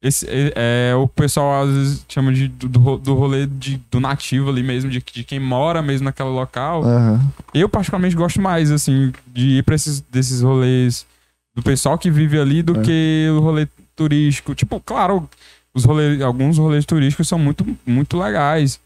Esse, 0.00 0.26
é, 0.28 0.52
é, 0.92 0.94
o 0.94 1.08
pessoal 1.08 1.62
às 1.64 1.74
vezes 1.74 2.04
chama 2.08 2.32
de, 2.32 2.46
do, 2.46 2.68
do 2.68 2.78
ro- 2.78 2.98
do 2.98 3.14
rolê 3.14 3.46
de, 3.46 3.80
do 3.90 3.98
nativo 3.98 4.48
ali 4.48 4.62
mesmo, 4.62 4.88
de, 4.88 5.02
de 5.12 5.24
quem 5.24 5.40
mora 5.40 5.82
mesmo 5.82 6.04
naquele 6.04 6.28
local. 6.28 6.84
Aham. 6.84 7.20
Eu, 7.52 7.68
particularmente, 7.68 8.14
gosto 8.14 8.40
mais, 8.40 8.70
assim, 8.70 9.12
de 9.26 9.58
ir 9.58 9.64
pra 9.64 9.74
esses, 9.74 10.00
desses 10.00 10.40
rolês 10.40 11.04
do 11.52 11.62
pessoal 11.64 11.98
que 11.98 12.10
vive 12.12 12.38
ali 12.38 12.62
do 12.62 12.78
É. 12.80 12.82
que 12.84 13.28
o 13.36 13.40
rolê 13.40 13.66
turístico. 13.96 14.54
Tipo, 14.54 14.78
claro, 14.80 15.28
os 15.74 15.84
rolês, 15.84 16.20
alguns 16.22 16.58
rolês 16.58 16.84
turísticos 16.86 17.26
são 17.26 17.38
muito, 17.38 17.66
muito 17.84 18.16
legais. 18.16 18.78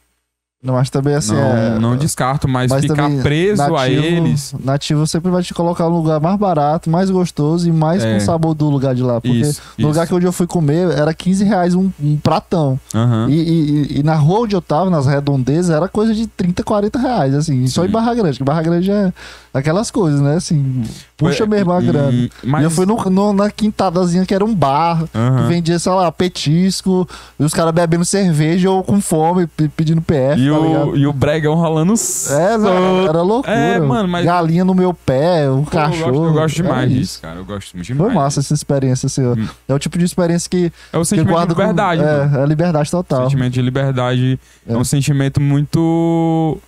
Não, 0.62 0.74
mas 0.74 0.88
também 0.88 1.14
assim. 1.16 1.34
não, 1.34 1.56
é... 1.56 1.78
não 1.80 1.96
descarto, 1.96 2.46
mas, 2.46 2.70
mas 2.70 2.82
ficar 2.82 3.10
preso 3.20 3.60
a 3.62 3.68
nativo- 3.68 4.04
eles. 4.04 4.54
Nativo 4.64 5.06
sempre 5.08 5.28
vai 5.28 5.42
te 5.42 5.52
colocar 5.52 5.84
no 5.88 5.96
lugar 5.96 6.20
mais 6.20 6.38
barato, 6.38 6.88
mais 6.88 7.10
gostoso 7.10 7.68
e 7.68 7.72
mais 7.72 8.04
É. 8.04 8.14
com 8.14 8.20
sabor 8.20 8.54
do 8.54 8.70
lugar 8.70 8.94
de 8.94 9.02
lá. 9.02 9.20
Porque 9.20 9.38
Isso, 9.38 9.60
no 9.76 9.88
lugar 9.88 10.06
que 10.06 10.14
onde 10.14 10.24
eu 10.24 10.30
fui 10.32 10.46
comer 10.46 10.88
era 10.96 11.12
15 11.12 11.42
reais 11.42 11.74
um, 11.74 11.90
um 12.00 12.16
pratão. 12.16 12.78
Aham. 12.94 13.26
E, 13.28 13.34
e- 13.34 13.98
e 13.98 14.02
na 14.04 14.14
rua 14.14 14.40
onde 14.42 14.54
eu 14.54 14.62
tava, 14.62 14.88
nas 14.88 15.04
redondezas, 15.06 15.74
era 15.74 15.88
coisa 15.88 16.14
de 16.14 16.28
30, 16.28 16.62
40 16.62 16.96
reais, 16.96 17.34
assim. 17.34 17.66
Só 17.66 17.82
em 17.82 17.88
Sim. 17.88 17.92
Barra 17.92 18.14
Grande, 18.14 18.38
que 18.38 18.44
Barra 18.44 18.62
Grande 18.62 18.88
é 18.88 19.12
aquelas 19.52 19.90
coisas, 19.90 20.20
né? 20.20 20.36
Assim, 20.36 20.84
puxa 21.16 21.42
É, 21.42 21.46
mesmo 21.46 21.72
a 21.72 21.80
grana. 21.80 22.12
e- 22.12 22.30
Mas, 22.44 22.62
E 22.62 22.64
eu 22.64 22.70
fui 22.70 22.86
no, 22.86 22.96
no- 23.10 23.32
na 23.32 23.50
quintadazinha 23.50 24.24
que 24.24 24.32
era 24.32 24.44
um 24.44 24.54
bar, 24.54 25.04
Aham. 25.12 25.42
que 25.42 25.48
vendia, 25.48 25.76
sei 25.80 25.90
lá, 25.92 26.10
petisco, 26.12 27.06
e 27.38 27.42
os 27.44 27.52
caras 27.52 27.72
bebendo 27.74 28.04
cerveja 28.04 28.70
ou 28.70 28.84
com 28.84 29.00
fome, 29.00 29.48
pe- 29.48 29.68
pedindo 29.68 30.00
PF, 30.00 30.40
E 30.40 30.51
o, 30.58 30.66
ligado? 30.66 30.96
e 30.96 31.06
o 31.06 31.12
bregão 31.12 31.54
rolando 31.54 31.92
É, 31.92 31.96
solto. 31.96 33.08
era, 33.08 33.22
loucura. 33.22 33.54
É, 33.54 33.78
mano, 33.80 34.08
mas- 34.08 34.24
Galinha 34.24 34.64
no 34.64 34.74
meu 34.74 34.92
pé, 34.94 35.50
um 35.50 35.64
Pô, 35.64 35.76
eu 35.78 35.82
gosto- 35.84 36.00
cachorro. 36.00 36.24
Eu 36.26 36.32
gosto 36.32 36.54
era 36.60 36.68
demais 36.68 36.90
isso. 36.90 37.00
disso, 37.00 37.20
cara. 37.22 37.38
Eu 37.38 37.44
gosto 37.44 37.74
muito 37.74 37.86
demais. 37.86 38.12
Foi 38.12 38.22
massa 38.22 38.40
essa 38.40 38.54
experiência, 38.54 39.06
assim. 39.06 39.24
Hum. 39.26 39.48
É 39.68 39.74
o 39.74 39.78
tipo 39.78 39.98
de 39.98 40.04
experiência 40.04 40.48
que, 40.50 40.72
É 40.92 40.98
o 40.98 41.04
sentimento 41.04 41.38
de 41.48 41.54
com- 41.54 41.60
liberdade, 41.60 42.02
mano. 42.02 42.36
É, 42.38 42.42
é 42.42 42.46
liberdade 42.46 42.90
total. 42.90 43.24
sentimento 43.24 43.52
de 43.54 43.62
liberdade 43.62 44.40
é. 44.66 44.72
É. 44.72 44.76
um 44.76 44.84
sentimento 44.84 45.40
muito. 45.40 46.58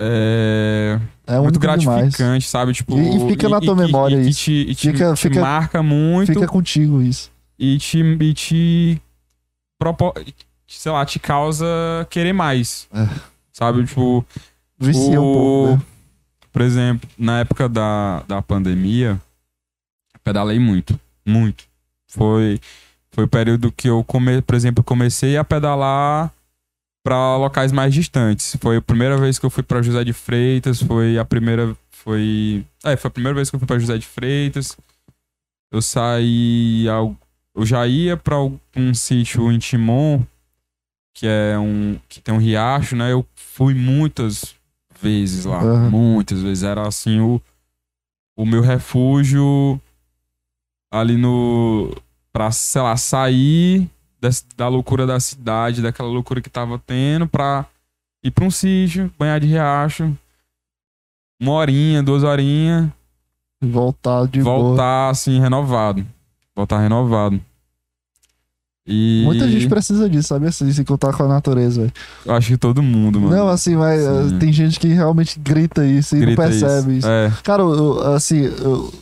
É, 0.00 0.98
É 1.26 1.38
muito 1.38 1.56
único 1.58 1.76
demais. 1.78 2.00
gratificante, 2.00 2.48
sabe? 2.48 2.72
Tipo, 2.72 2.98
E- 2.98 3.16
e 3.16 3.28
fica 3.28 3.48
na 3.48 3.60
tua 3.60 3.76
memória 3.76 4.16
e, 4.16 4.24
que 4.24 4.30
isso. 4.30 4.40
te, 4.40 4.52
e 4.52 4.74
te, 4.74 4.90
Fica- 4.90 5.14
te 5.14 5.20
fica- 5.22 5.40
marca 5.40 5.82
muito 5.82 6.32
Fica 6.32 6.46
contigo 6.48 7.00
isso. 7.00 7.30
e 7.58 7.78
te, 7.78 7.98
e 8.00 8.34
te 8.34 9.02
propo- 9.78 10.12
sei 10.78 10.92
lá, 10.92 11.04
te 11.06 11.18
causa 11.18 11.66
querer 12.10 12.32
mais. 12.32 12.88
É. 12.92 13.08
Sabe? 13.52 13.84
Tipo, 13.84 14.24
Vicia 14.78 15.20
um 15.20 15.24
O- 15.30 15.32
pouco. 15.34 15.72
Né? 15.76 15.82
por 16.52 16.60
exemplo, 16.62 17.08
na 17.16 17.40
época 17.40 17.66
da, 17.68 18.22
da 18.28 18.42
pandemia, 18.42 19.18
pedalei 20.22 20.58
muito. 20.58 20.98
Muito. 21.24 21.64
Foi, 22.08 22.60
foi 23.10 23.24
o 23.24 23.28
período 23.28 23.72
que 23.72 23.88
eu, 23.88 24.04
come, 24.04 24.42
por 24.42 24.54
exemplo, 24.54 24.84
comecei 24.84 25.36
a 25.38 25.44
pedalar 25.44 26.30
para 27.02 27.36
locais 27.38 27.72
mais 27.72 27.94
distantes. 27.94 28.56
Foi 28.60 28.76
a 28.76 28.82
primeira 28.82 29.16
vez 29.16 29.38
que 29.38 29.46
eu 29.46 29.50
fui 29.50 29.62
para 29.62 29.80
José 29.82 30.04
de 30.04 30.12
Freitas, 30.12 30.82
foi 30.82 31.18
a 31.18 31.24
primeira 31.24 31.74
foi, 31.90 32.64
é, 32.84 32.96
foi 32.96 33.08
a 33.08 33.12
primeira 33.12 33.34
vez 33.36 33.48
que 33.48 33.56
eu 33.56 33.60
fui 33.60 33.66
para 33.66 33.78
José 33.78 33.96
de 33.96 34.06
Freitas. 34.06 34.76
Eu 35.72 35.80
saí 35.80 36.84
eu 37.54 37.64
já 37.66 37.86
ia 37.86 38.16
para 38.16 38.36
um 38.76 38.92
sítio 38.94 39.50
em 39.50 39.58
Timon, 39.58 40.22
que 41.14 41.26
é 41.26 41.58
um 41.58 41.98
que 42.08 42.20
tem 42.20 42.34
um 42.34 42.38
riacho, 42.38 42.96
né? 42.96 43.12
Eu 43.12 43.26
fui 43.34 43.74
muitas 43.74 44.54
vezes 45.00 45.44
lá, 45.44 45.62
Aham. 45.62 45.90
muitas 45.90 46.40
vezes 46.42 46.62
era 46.64 46.86
assim 46.86 47.20
o 47.20 47.40
o 48.36 48.46
meu 48.46 48.62
refúgio 48.62 49.80
ali 50.90 51.16
no 51.16 51.94
pra, 52.32 52.50
sei 52.50 52.80
lá, 52.80 52.96
sair 52.96 53.90
des- 54.20 54.46
da 54.56 54.68
loucura 54.68 55.06
da 55.06 55.20
cidade, 55.20 55.82
daquela 55.82 56.08
loucura 56.08 56.40
que 56.40 56.48
tava 56.48 56.78
tendo 56.78 57.26
pra 57.28 57.66
ir 58.24 58.30
pra 58.30 58.44
um 58.44 58.50
sítio, 58.50 59.12
banhar 59.18 59.38
de 59.40 59.46
riacho, 59.48 60.16
uma 61.40 61.52
horinha, 61.52 62.02
duas 62.02 62.22
horinhas, 62.22 62.88
Voltar 63.60 64.26
de 64.26 64.42
boa. 64.42 64.56
voltar 64.76 65.10
assim, 65.10 65.38
renovado. 65.40 66.06
Voltar 66.56 66.78
renovado. 66.80 67.40
E 68.86 69.22
Muita 69.24 69.48
gente 69.48 69.68
precisa 69.68 70.08
disso, 70.08 70.28
sabe? 70.28 70.48
Assim, 70.48 70.70
se 70.72 70.84
contar 70.84 71.12
com 71.12 71.22
a 71.22 71.28
natureza, 71.28 71.82
velho. 71.82 71.92
eu 72.26 72.34
acho 72.34 72.48
que 72.48 72.56
todo 72.56 72.82
mundo, 72.82 73.20
mano. 73.20 73.36
Não, 73.36 73.48
assim, 73.48 73.76
mas 73.76 74.02
Sim. 74.02 74.38
tem 74.38 74.52
gente 74.52 74.80
que 74.80 74.88
realmente 74.88 75.38
grita 75.38 75.86
isso 75.86 76.16
e 76.16 76.20
grita 76.20 76.42
não 76.42 76.48
percebe 76.48 76.98
isso. 76.98 77.06
É, 77.06 77.32
Cara, 77.44 77.62
eu, 77.62 78.12
assim, 78.12 78.40
eu 78.40 78.92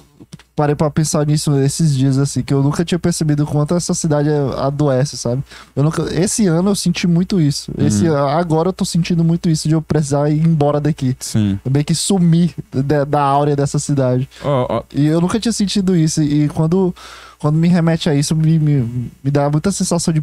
parei 0.60 0.74
pra 0.76 0.90
pensar 0.90 1.24
nisso 1.26 1.58
esses 1.58 1.96
dias, 1.96 2.18
assim, 2.18 2.42
que 2.42 2.52
eu 2.52 2.62
nunca 2.62 2.84
tinha 2.84 2.98
percebido 2.98 3.44
o 3.44 3.46
quanto 3.46 3.74
essa 3.74 3.94
cidade 3.94 4.28
adoece, 4.58 5.16
sabe? 5.16 5.42
Eu 5.74 5.82
nunca, 5.82 6.02
esse 6.14 6.46
ano 6.46 6.68
eu 6.72 6.76
senti 6.76 7.06
muito 7.06 7.40
isso. 7.40 7.72
Esse, 7.78 8.06
Uhum. 8.06 8.14
agora 8.28 8.68
eu 8.68 8.72
tô 8.74 8.84
sentindo 8.84 9.24
muito 9.24 9.48
isso 9.48 9.66
de 9.68 9.74
eu 9.74 9.80
precisar 9.80 10.28
ir 10.28 10.46
embora 10.46 10.78
daqui. 10.78 11.16
Sim. 11.18 11.58
Eu 11.64 11.70
meio 11.70 11.82
que 11.82 11.94
sumir 11.94 12.54
da, 12.70 13.04
da 13.04 13.22
áurea 13.22 13.56
dessa 13.56 13.78
cidade. 13.78 14.28
Ó, 14.44 14.66
ó, 14.68 14.82
E 14.94 15.06
eu 15.06 15.18
nunca 15.18 15.40
tinha 15.40 15.52
sentido 15.52 15.96
isso. 15.96 16.22
E 16.22 16.46
quando, 16.50 16.94
quando 17.38 17.56
me 17.56 17.66
remete 17.68 18.10
a 18.10 18.14
isso, 18.14 18.36
me, 18.36 18.58
me, 18.58 19.10
me 19.24 19.30
dá 19.30 19.48
muita 19.48 19.72
sensação 19.72 20.12
de 20.12 20.22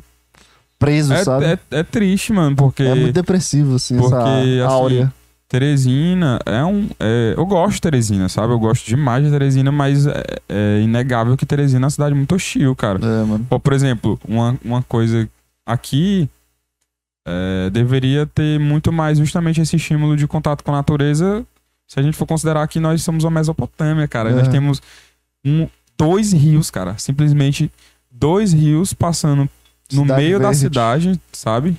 preso, 0.77 1.15
sabe? 1.23 1.45
é, 1.45 1.59
é, 1.71 1.79
é 1.79 1.83
triste, 1.83 2.31
mano, 2.31 2.55
porque 2.55 2.83
É 2.83 2.93
muito 2.93 3.15
depressivo, 3.15 3.75
assim, 3.77 3.97
Porque, 3.97 4.13
essa 4.13 4.27
assim, 4.27 4.59
áurea. 4.61 5.13
Teresina 5.47 6.39
é 6.45 6.63
um. 6.65 6.89
é- 6.99 7.33
eu 7.37 7.45
gosto 7.45 7.75
de 7.75 7.81
Teresina, 7.81 8.27
sabe? 8.27 8.51
Eu 8.53 8.59
gosto 8.59 8.85
demais 8.85 9.23
de 9.23 9.31
Teresina, 9.31 9.71
mas 9.71 10.05
é, 10.05 10.23
é 10.49 10.81
inegável 10.81 11.37
que 11.37 11.45
Teresina 11.45 11.79
é 11.79 11.85
uma 11.85 11.89
cidade 11.89 12.13
muito 12.13 12.35
hostil, 12.35 12.75
cara. 12.75 12.99
É, 12.99 13.23
mano. 13.23 13.45
Pô, 13.49 13.59
por 13.59 13.71
exemplo, 13.73 14.19
uma, 14.27 14.57
uma 14.63 14.83
coisa 14.83 15.27
aqui 15.65 16.29
é, 17.25 17.69
deveria 17.69 18.25
ter 18.25 18.59
muito 18.59 18.91
mais 18.91 19.17
justamente 19.19 19.61
esse 19.61 19.75
estímulo 19.77 20.17
de 20.17 20.27
contato 20.27 20.63
com 20.63 20.71
a 20.73 20.75
natureza. 20.77 21.45
Se 21.87 21.97
a 21.97 22.03
gente 22.03 22.17
for 22.17 22.25
considerar 22.25 22.67
que 22.67 22.79
nós 22.81 23.01
somos 23.01 23.23
uma 23.23 23.31
Mesopotâmia, 23.31 24.05
cara. 24.07 24.29
É. 24.31 24.33
Nós 24.33 24.49
temos 24.49 24.81
um, 25.45 25.67
dois 25.97 26.33
rios, 26.33 26.69
cara. 26.69 26.97
Simplesmente 26.97 27.71
dois 28.11 28.51
rios 28.51 28.91
passando 28.93 29.49
no 29.93 30.01
Cidade 30.01 30.21
meio 30.21 30.37
da 30.39 30.47
verde. 30.49 30.57
cidade, 30.59 31.21
sabe? 31.31 31.77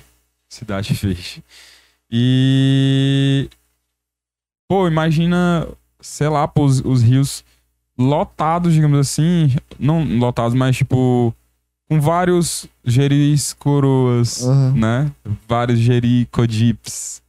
Cidade 0.49 0.93
verde. 0.95 1.43
E. 2.09 3.47
Pô, 4.69 4.87
imagina, 4.87 5.67
sei 5.99 6.29
lá, 6.29 6.47
pô, 6.47 6.63
os, 6.63 6.79
os 6.85 7.01
rios 7.01 7.43
lotados, 7.97 8.71
digamos 8.73 8.99
assim. 8.99 9.55
Não 9.79 10.03
lotados, 10.19 10.53
mas 10.53 10.77
tipo. 10.77 11.33
Com 11.89 11.99
vários 11.99 12.67
geris 12.85 13.51
coroas, 13.53 14.43
Aham. 14.43 14.73
né? 14.75 15.11
Vários 15.47 15.79
gericodips. 15.79 17.19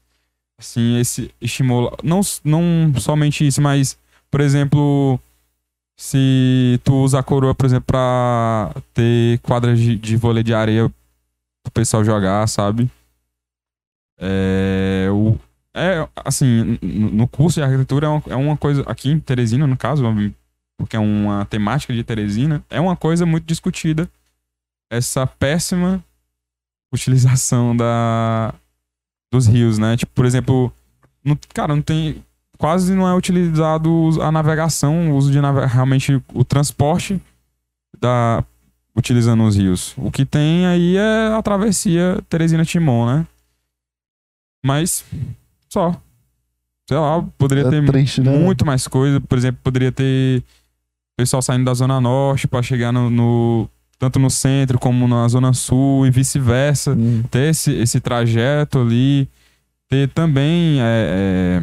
Assim, 0.58 0.98
esse 0.98 1.30
estimula. 1.40 1.96
Não, 2.04 2.20
não 2.44 2.92
somente 3.00 3.46
isso, 3.46 3.62
mas, 3.62 3.96
por 4.30 4.42
exemplo, 4.42 5.18
se 5.96 6.78
tu 6.84 6.92
usa 7.02 7.20
a 7.20 7.22
coroa, 7.22 7.54
por 7.54 7.64
exemplo, 7.64 7.86
pra 7.86 8.70
ter 8.92 9.38
quadras 9.38 9.78
de, 9.78 9.96
de 9.96 10.14
vôlei 10.14 10.42
de 10.42 10.52
areia 10.52 10.92
pro 11.62 11.72
pessoal 11.72 12.04
jogar, 12.04 12.46
sabe? 12.46 12.90
É. 14.18 15.08
O, 15.10 15.38
é 15.74 16.08
assim, 16.24 16.78
no 16.82 17.28
curso 17.28 17.60
de 17.60 17.64
arquitetura 17.64 18.06
é 18.06 18.10
uma, 18.10 18.22
é 18.28 18.36
uma 18.36 18.56
coisa. 18.56 18.82
Aqui 18.82 19.10
em 19.10 19.20
Teresina, 19.20 19.66
no 19.66 19.76
caso, 19.76 20.04
porque 20.78 20.96
é 20.96 21.00
uma 21.00 21.44
temática 21.44 21.92
de 21.92 22.02
Teresina, 22.02 22.64
é 22.70 22.80
uma 22.80 22.96
coisa 22.96 23.24
muito 23.24 23.44
discutida 23.44 24.10
essa 24.90 25.26
péssima 25.26 26.04
utilização 26.92 27.76
da 27.76 28.52
dos 29.32 29.46
rios, 29.46 29.78
né? 29.78 29.96
Tipo, 29.96 30.12
por 30.12 30.24
exemplo, 30.24 30.72
cara, 31.54 31.74
não 31.74 31.82
tem 31.82 32.24
quase 32.58 32.94
não 32.94 33.08
é 33.08 33.14
utilizado 33.14 34.10
a 34.20 34.32
navegação, 34.32 35.12
o 35.12 35.16
uso 35.16 35.30
de 35.30 35.38
realmente 35.66 36.20
o 36.34 36.44
transporte 36.44 37.20
da 37.98 38.44
utilizando 38.94 39.44
os 39.44 39.56
rios. 39.56 39.94
O 39.96 40.10
que 40.10 40.26
tem 40.26 40.66
aí 40.66 40.96
é 40.96 41.28
a 41.28 41.42
travessia 41.42 42.20
Teresina 42.28 42.64
Timon, 42.64 43.06
né? 43.06 43.26
Mas 44.64 45.04
só 45.72 45.94
sei 46.88 46.98
lá, 46.98 47.22
poderia 47.38 47.66
É 47.66 47.70
ter 47.70 47.86
triste, 47.86 48.20
né? 48.20 48.36
muito 48.36 48.66
mais 48.66 48.88
coisa. 48.88 49.20
Por 49.20 49.38
exemplo, 49.38 49.60
poderia 49.62 49.92
ter 49.92 50.42
pessoal 51.16 51.40
saindo 51.40 51.64
da 51.64 51.72
Zona 51.72 52.00
Norte 52.00 52.48
pra 52.48 52.62
chegar 52.62 52.90
no, 52.90 53.08
no- 53.08 53.70
tanto 53.96 54.18
no 54.18 54.28
centro 54.28 54.76
como 54.76 55.06
na 55.06 55.28
Zona 55.28 55.52
Sul 55.52 56.04
e 56.06 56.10
vice-versa. 56.10 56.92
Hum. 56.92 57.22
Ter 57.30 57.50
esse, 57.50 57.70
esse 57.74 58.00
trajeto 58.00 58.80
ali. 58.80 59.28
Ter 59.88 60.08
também. 60.08 60.80
é, 60.80 61.62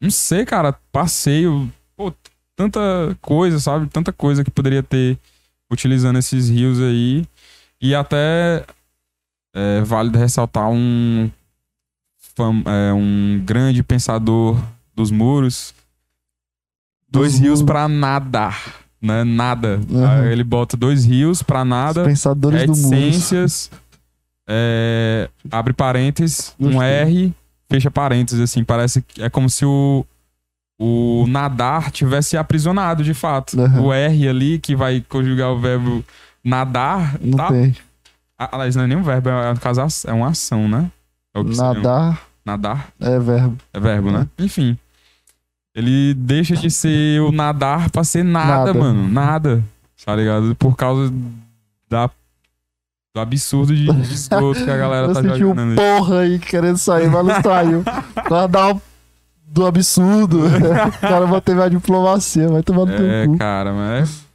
não 0.00 0.10
sei, 0.10 0.44
cara, 0.44 0.72
passeio. 0.90 1.70
Pô, 1.96 2.12
tanta 2.56 2.80
coisa, 3.20 3.60
sabe? 3.60 3.86
Tanta 3.88 4.12
coisa 4.12 4.42
que 4.42 4.50
poderia 4.50 4.82
ter 4.82 5.16
utilizando 5.70 6.18
esses 6.18 6.48
rios 6.48 6.80
aí. 6.80 7.24
E 7.80 7.94
até 7.94 8.64
é 9.54 9.82
válido 9.82 10.18
ressaltar 10.18 10.68
um, 10.68 11.30
é, 12.42 12.92
um 12.92 13.40
grande 13.44 13.82
pensador 13.82 14.58
dos 14.94 15.10
muros. 15.10 15.74
Dois 17.10 17.32
Dos 17.32 17.40
rios 17.40 17.60
muros. 17.60 17.72
pra 17.72 17.88
nadar, 17.88 18.74
né? 19.00 19.24
Nada. 19.24 19.80
Uhum. 19.88 20.24
Ele 20.26 20.44
bota 20.44 20.76
dois 20.76 21.04
rios 21.04 21.42
pra 21.42 21.62
Os 21.62 21.68
nada. 21.68 22.04
pensadores 22.04 22.66
do. 22.66 22.72
Reticências. 22.72 23.70
é, 24.46 25.28
abre 25.50 25.72
parênteses, 25.72 26.54
um 26.60 26.72
Gostei. 26.72 26.88
R, 26.88 27.34
fecha 27.70 27.90
parênteses, 27.90 28.40
assim. 28.42 28.62
Parece 28.64 29.00
que 29.02 29.22
é 29.22 29.30
como 29.30 29.48
se 29.48 29.64
o, 29.64 30.04
o 30.78 31.24
nadar 31.28 31.90
tivesse 31.90 32.36
aprisionado, 32.36 33.02
de 33.02 33.14
fato. 33.14 33.58
Uhum. 33.58 33.86
O 33.86 33.92
R 33.92 34.28
ali, 34.28 34.58
que 34.58 34.76
vai 34.76 35.02
conjugar 35.08 35.50
o 35.52 35.58
verbo 35.58 36.04
nadar, 36.44 37.16
Não 37.20 37.38
tá? 37.38 37.48
tem. 37.48 37.74
Ah, 38.38 38.50
Aliás, 38.52 38.76
não 38.76 38.84
é 38.84 38.86
nem 38.86 38.96
um 38.98 39.02
verbo, 39.02 39.30
é, 39.30 39.52
no 39.52 39.60
caso, 39.60 39.80
é 40.06 40.12
uma 40.12 40.28
ação, 40.28 40.68
né? 40.68 40.90
É 41.34 41.42
Nadar 41.42 42.27
Nadar 42.48 42.88
é 42.98 43.18
verbo. 43.18 43.56
é 43.74 43.78
verbo, 43.80 44.10
né? 44.10 44.26
Enfim. 44.38 44.76
Ele 45.74 46.14
deixa 46.14 46.56
de 46.56 46.70
ser 46.70 47.20
o 47.20 47.30
nadar 47.30 47.90
pra 47.90 48.02
ser 48.02 48.24
nada, 48.24 48.66
Nada. 48.72 48.74
mano. 48.74 49.06
Nada. 49.08 49.62
Tá 50.04 50.16
ligado? 50.16 50.54
Por 50.56 50.74
causa 50.76 51.12
da, 51.90 52.08
do 53.14 53.20
absurdo 53.20 53.74
de 53.76 53.84
de 53.92 54.14
esgoto 54.14 54.64
que 54.64 54.70
a 54.70 54.76
galera 54.76 55.08
Eu 55.08 55.12
tá 55.14 55.20
senti 55.22 55.34
um 55.34 55.48
jogando 55.48 55.68
ali. 55.72 55.76
porra 55.76 56.20
aí 56.20 56.38
querendo 56.38 56.78
sair, 56.78 57.08
mas 57.10 57.26
não 57.26 57.42
saiu. 57.42 57.84
Pra 58.26 58.46
dar 58.46 58.74
um- 58.74 58.80
do 59.46 59.66
absurdo. 59.66 60.40
o 60.46 61.00
cara 61.00 61.26
manteve 61.26 61.62
a 61.62 61.68
diplomacia, 61.68 62.48
vai 62.48 62.62
tomar 62.62 62.86
no 62.86 62.96
teu 62.96 63.06
É, 63.10 63.26
cu. 63.26 63.38
cara, 63.38 63.72
mas. 63.72 64.26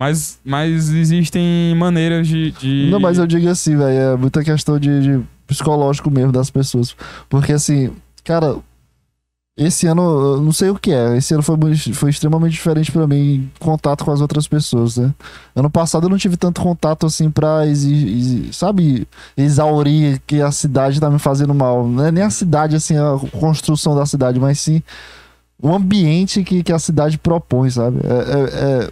Mas, 0.00 0.40
mas 0.44 0.88
existem 0.90 1.74
maneiras 1.76 2.26
de. 2.26 2.50
de... 2.52 2.88
Não, 2.90 2.98
mas 3.00 3.18
eu 3.18 3.26
digo 3.26 3.48
assim, 3.48 3.76
velho, 3.76 3.98
é 4.14 4.16
muita 4.16 4.42
questão 4.42 4.78
de, 4.78 5.00
de 5.02 5.24
psicológico 5.52 6.10
mesmo 6.10 6.32
das 6.32 6.50
pessoas. 6.50 6.94
Porque 7.28 7.52
assim, 7.52 7.90
cara, 8.24 8.56
esse 9.56 9.86
ano, 9.86 10.02
eu 10.02 10.40
não 10.40 10.50
sei 10.52 10.70
o 10.70 10.78
que 10.78 10.90
é, 10.92 11.16
esse 11.16 11.34
ano 11.34 11.42
foi, 11.42 11.56
foi 11.92 12.10
extremamente 12.10 12.52
diferente 12.52 12.90
pra 12.90 13.06
mim 13.06 13.50
contato 13.58 14.02
com 14.02 14.10
as 14.10 14.20
outras 14.22 14.48
pessoas, 14.48 14.96
né? 14.96 15.12
Ano 15.54 15.68
passado 15.68 16.06
eu 16.06 16.10
não 16.10 16.16
tive 16.16 16.38
tanto 16.38 16.62
contato 16.62 17.04
assim 17.04 17.30
pra, 17.30 17.58
sabe, 18.50 19.06
exaurir 19.36 20.22
que 20.26 20.40
a 20.40 20.50
cidade 20.50 20.98
tá 20.98 21.10
me 21.10 21.18
fazendo 21.18 21.54
mal. 21.54 21.86
Não 21.86 22.06
é 22.06 22.10
nem 22.10 22.24
a 22.24 22.30
cidade, 22.30 22.74
assim, 22.76 22.96
a 22.96 23.18
construção 23.38 23.94
da 23.94 24.06
cidade, 24.06 24.40
mas 24.40 24.58
sim 24.58 24.82
o 25.62 25.72
ambiente 25.72 26.42
que, 26.42 26.62
que 26.62 26.72
a 26.72 26.78
cidade 26.78 27.18
propõe, 27.18 27.70
sabe? 27.70 27.98
É- 28.02 28.08
é- 28.08 28.82
é- 28.88 28.90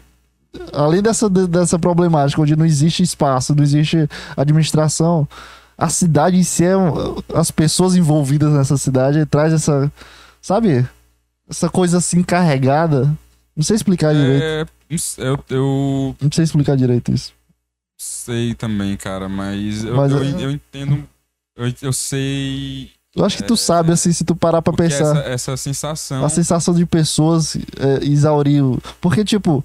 além 0.73 1.01
dessa, 1.03 1.29
de- 1.29 1.47
dessa 1.49 1.79
problemática, 1.79 2.41
onde 2.41 2.55
não 2.55 2.67
existe 2.67 3.03
espaço, 3.03 3.55
não 3.55 3.63
existe 3.63 4.09
administração, 4.37 5.27
a 5.81 5.89
cidade 5.89 6.37
em 6.37 6.43
si, 6.45 6.65
é 6.65 6.75
as 7.35 7.51
pessoas 7.51 7.97
envolvidas 7.97 8.53
nessa 8.53 8.77
cidade, 8.77 9.25
traz 9.25 9.53
essa, 9.53 9.91
sabe? 10.43 10.87
Essa 11.49 11.69
coisa 11.71 11.99
assim 11.99 12.23
carregada. 12.23 13.11
Não 13.57 13.65
sei 13.65 13.77
explicar 13.77 14.15
direito. 14.15 14.43
É, 14.43 14.67
sei, 14.99 15.27
eu, 15.27 15.39
eu 15.49 16.17
Não 16.21 16.31
sei 16.31 16.45
explicar 16.45 16.77
direito 16.77 17.11
isso. 17.13 17.33
sei 17.99 18.55
também, 18.55 18.97
cara, 18.97 19.29
mas 19.29 19.83
eu, 19.85 19.97
Mas 19.97 20.13
eu, 20.13 20.23
é- 20.23 20.45
eu 20.45 20.51
entendo. 20.51 21.03
Eu, 21.57 21.73
eu 21.83 21.93
sei. 21.93 22.91
Eu 23.17 23.25
acho 23.25 23.39
que 23.39 23.43
tu 23.43 23.55
É, 23.55 23.57
sabe, 23.57 23.93
assim, 23.93 24.13
se 24.13 24.25
tu 24.25 24.37
parar 24.37 24.63
pra 24.63 24.73
pensar. 24.73 25.17
essa, 25.17 25.19
essa 25.29 25.57
sensação. 25.57 26.25
A 26.25 26.29
sensação 26.29 26.73
de 26.75 26.87
pessoas 26.87 27.57
é, 27.57 28.05
Porque, 29.01 29.25
tipo, 29.25 29.65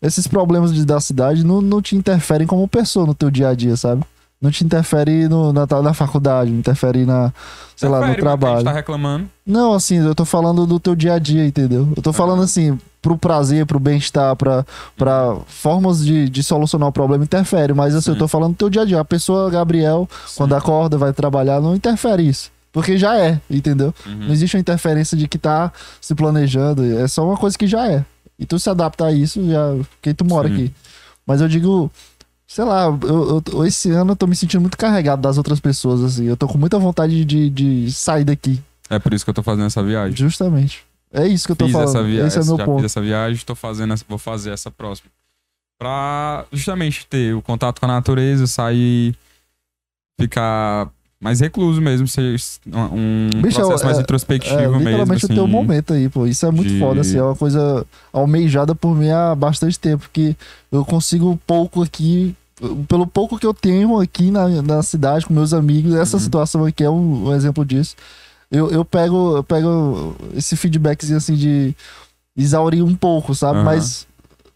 esses 0.00 0.26
problemas 0.26 0.74
de, 0.74 0.84
da 0.84 0.98
cidade 1.00 1.44
não, 1.44 1.60
não 1.60 1.80
te 1.80 1.94
interferem 1.94 2.46
como 2.46 2.66
pessoa 2.66 3.06
no 3.06 3.14
teu 3.14 3.30
dia 3.30 3.48
a 3.50 3.54
dia, 3.54 3.76
sabe? 3.76 4.02
Não 4.42 4.50
te 4.50 4.64
interfere 4.64 5.28
no, 5.28 5.52
na, 5.52 5.64
na 5.82 5.94
faculdade, 5.94 6.50
não 6.50 6.58
interfere 6.58 7.06
na, 7.06 7.32
sei 7.76 7.88
lá, 7.88 8.04
no 8.04 8.12
A 8.12 8.16
trabalho. 8.16 8.56
gente 8.56 8.64
tá 8.64 8.72
reclamando. 8.72 9.28
Não, 9.46 9.72
assim, 9.72 10.04
eu 10.04 10.14
tô 10.16 10.24
falando 10.24 10.66
do 10.66 10.80
teu 10.80 10.96
dia 10.96 11.14
a 11.14 11.18
dia, 11.20 11.46
entendeu? 11.46 11.88
Eu 11.96 12.02
tô 12.02 12.12
falando 12.12 12.42
assim, 12.42 12.76
pro 13.00 13.16
prazer, 13.16 13.64
pro 13.66 13.78
bem-estar, 13.78 14.34
pra, 14.34 14.66
pra 14.96 15.36
formas 15.46 16.04
de, 16.04 16.28
de 16.28 16.42
solucionar 16.42 16.88
o 16.88 16.92
problema, 16.92 17.22
interfere. 17.22 17.72
Mas 17.72 17.94
assim, 17.94 18.10
eu 18.10 18.14
Sim. 18.14 18.18
tô 18.18 18.26
falando 18.26 18.52
do 18.52 18.56
teu 18.56 18.68
dia 18.68 18.82
a 18.82 18.84
dia. 18.84 18.98
A 19.00 19.04
pessoa, 19.04 19.48
Gabriel, 19.48 20.08
quando 20.36 20.54
acorda, 20.56 20.98
vai 20.98 21.12
trabalhar, 21.12 21.60
não 21.60 21.76
interfere 21.76 22.26
isso. 22.28 22.50
Porque 22.72 22.96
já 22.98 23.16
é, 23.16 23.38
entendeu? 23.48 23.94
Uhum. 24.04 24.26
Não 24.26 24.32
existe 24.32 24.56
uma 24.56 24.60
interferência 24.60 25.16
de 25.16 25.28
que 25.28 25.38
tá 25.38 25.70
se 26.00 26.14
planejando. 26.16 26.84
É 26.98 27.06
só 27.06 27.24
uma 27.24 27.36
coisa 27.36 27.56
que 27.56 27.66
já 27.68 27.86
é. 27.86 28.04
E 28.38 28.44
tu 28.46 28.58
se 28.58 28.68
adapta 28.68 29.04
a 29.06 29.12
isso, 29.12 29.46
já, 29.48 29.74
porque 29.90 30.12
tu 30.14 30.24
mora 30.24 30.48
Sim. 30.48 30.54
aqui. 30.54 30.74
Mas 31.24 31.40
eu 31.40 31.48
digo, 31.48 31.90
sei 32.54 32.64
lá, 32.64 32.84
eu, 33.02 33.42
eu- 33.52 33.64
esse 33.66 33.90
ano 33.90 34.12
eu 34.12 34.16
tô 34.16 34.26
me 34.26 34.36
sentindo 34.36 34.60
muito 34.60 34.76
carregado 34.76 35.22
das 35.22 35.38
outras 35.38 35.58
pessoas, 35.60 36.02
assim. 36.02 36.24
Eu 36.26 36.36
tô 36.36 36.46
com 36.46 36.58
muita 36.58 36.78
vontade 36.78 37.24
de, 37.24 37.48
de 37.48 37.90
sair 37.90 38.24
daqui. 38.24 38.60
É 38.90 38.98
por 38.98 39.14
isso 39.14 39.24
que 39.24 39.30
eu 39.30 39.34
tô 39.34 39.42
fazendo 39.42 39.66
essa 39.66 39.82
viagem. 39.82 40.14
Justamente. 40.16 40.84
É 41.12 41.26
isso 41.26 41.46
que 41.46 41.52
eu 41.52 41.56
tô 41.56 41.64
fiz 41.64 41.72
falando. 41.72 41.88
essa 41.88 42.02
viagem, 42.02 42.26
Esse 42.26 42.38
é 42.38 42.44
meu 42.44 42.56
já 42.56 42.64
ponto. 42.64 42.76
fiz 42.76 42.84
essa 42.86 43.00
viagem, 43.00 43.44
tô 43.44 43.54
fazendo, 43.54 43.92
essa- 43.94 44.04
vou 44.08 44.18
fazer 44.18 44.50
essa 44.50 44.70
próxima. 44.70 45.10
Pra 45.78 46.44
justamente 46.52 47.06
ter 47.06 47.34
o 47.34 47.42
contato 47.42 47.80
com 47.80 47.86
a 47.86 47.88
natureza, 47.88 48.46
sair, 48.46 49.14
ficar 50.20 50.88
mais 51.20 51.40
recluso 51.40 51.80
mesmo, 51.80 52.06
ser 52.08 52.36
um 52.66 53.30
Bicho, 53.42 53.56
processo 53.60 53.82
é- 53.82 53.86
mais 53.86 53.98
É, 53.98 54.00
introspectivo 54.02 54.56
mesmo. 54.56 54.78
literalmente 54.78 55.24
Assim, 55.24 55.32
o 55.32 55.36
teu 55.36 55.46
momento 55.46 55.92
aí, 55.92 56.08
pô. 56.08 56.26
Isso 56.26 56.44
é 56.46 56.50
muito 56.50 56.68
de- 56.72 56.78
foda, 56.78 57.00
assim. 57.00 57.16
É 57.18 57.22
uma 57.22 57.36
coisa 57.36 57.86
almejada 58.12 58.74
por 58.74 58.94
mim 58.94 59.10
há 59.10 59.34
bastante 59.34 59.78
tempo. 59.78 60.08
Que 60.12 60.36
eu 60.70 60.84
consigo 60.84 61.38
pouco 61.46 61.82
aqui. 61.82 62.34
Pelo 62.88 63.06
pouco 63.06 63.38
que 63.38 63.46
eu 63.46 63.52
tenho 63.54 63.98
aqui 64.00 64.30
na, 64.30 64.48
na 64.62 64.82
cidade 64.82 65.26
com 65.26 65.34
meus 65.34 65.52
amigos, 65.52 65.94
essa 65.94 66.16
Uhum. 66.16 66.22
situação 66.22 66.64
aqui 66.64 66.84
é 66.84 66.90
um, 66.90 67.28
um 67.28 67.34
exemplo 67.34 67.64
disso. 67.64 67.96
Eu, 68.50 68.70
eu 68.70 68.84
pego 68.84 69.36
eu 69.38 69.42
pego 69.44 70.14
esse 70.34 70.56
feedbackzinho 70.56 71.16
assim 71.16 71.34
de 71.34 71.74
exaurir 72.36 72.84
um 72.84 72.94
pouco, 72.94 73.34
sabe? 73.34 73.56
Aham. 73.58 73.64
Mas 73.64 74.06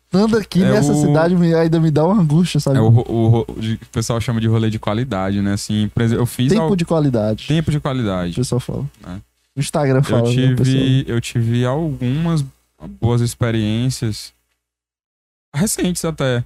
estando 0.04 0.36
aqui 0.36 0.62
É 0.62 0.70
nessa 0.70 0.92
o- 0.92 1.00
cidade 1.00 1.34
ainda 1.54 1.80
me 1.80 1.90
dá 1.90 2.04
uma 2.04 2.20
angústia, 2.22 2.60
sabe? 2.60 2.76
É 2.78 2.80
o, 2.80 2.88
o, 2.88 3.40
o 3.40 3.46
pessoal 3.90 4.20
chama 4.20 4.40
de 4.40 4.46
rolê 4.46 4.70
de 4.70 4.78
qualidade, 4.78 5.40
né? 5.42 5.54
Assim, 5.54 5.90
eu 6.14 6.26
fiz 6.26 6.52
Tempo 6.52 6.62
al- 6.62 6.76
de 6.76 6.84
qualidade. 6.84 7.46
tempo 7.48 7.70
de 7.70 7.78
O 7.78 7.80
qualidade. 7.80 8.34
pessoal 8.34 8.60
fala. 8.60 8.84
É. 9.06 9.14
O 9.56 9.60
Instagram 9.60 10.02
fala, 10.02 10.28
Eu 10.28 10.34
né, 10.48 10.52
o 10.52 10.56
tive, 10.64 11.04
eu 11.08 11.20
tive 11.20 11.64
algumas 11.64 12.44
boas 13.00 13.20
experiências 13.22 14.32
recentes 15.54 16.04
até. 16.04 16.44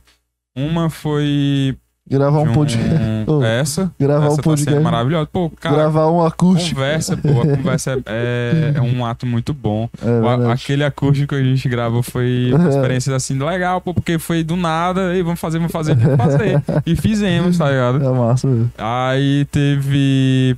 Uma 0.57 0.91
foi 0.91 1.77
Gravar 2.11 2.41
um 2.41 2.49
de 2.49 2.55
podcast. 2.55 2.91
Oh, 3.27 3.45
essa, 3.45 3.93
gravar 4.01 4.25
essa 4.27 4.33
um 4.35 4.37
tá 4.39 4.43
podcast. 4.43 4.81
maravilhosa. 4.81 5.29
Pô, 5.33 5.49
cara, 5.51 5.77
gravar 5.77 6.11
um 6.11 6.25
acústico. 6.25 6.77
conversa, 6.81 7.17
pô, 7.17 7.29
a 7.43 7.57
conversa 7.57 7.93
é, 8.07 8.73
é- 8.75 8.79
é 8.79 8.81
um 8.81 9.05
ato 9.07 9.25
muito 9.25 9.55
bom. 9.55 9.89
É, 10.03 10.53
aquele 10.53 10.83
acústico 10.83 11.29
que 11.29 11.41
a 11.41 11.45
gente 11.45 11.69
gravou 11.69 12.03
foi 12.03 12.51
uma 12.57 12.69
experiência 12.69 13.15
assim 13.15 13.39
legal, 13.39 13.81
pô, 13.81 13.95
porque 13.95 14.19
foi 14.19 14.43
do 14.43 14.57
nada, 14.57 15.15
e 15.15 15.23
vamos 15.23 15.39
fazer, 15.39 15.59
vamos 15.59 15.71
fazer, 15.73 15.95
vamos 15.95 16.17
fazer. 16.17 16.61
E 16.85 16.97
fizemos, 16.97 17.59
tá 17.59 17.71
ligado? 17.71 18.03
É 18.05 18.11
massa, 18.11 18.49
velho. 18.49 18.73
Aí 18.77 19.45
teve 19.45 20.57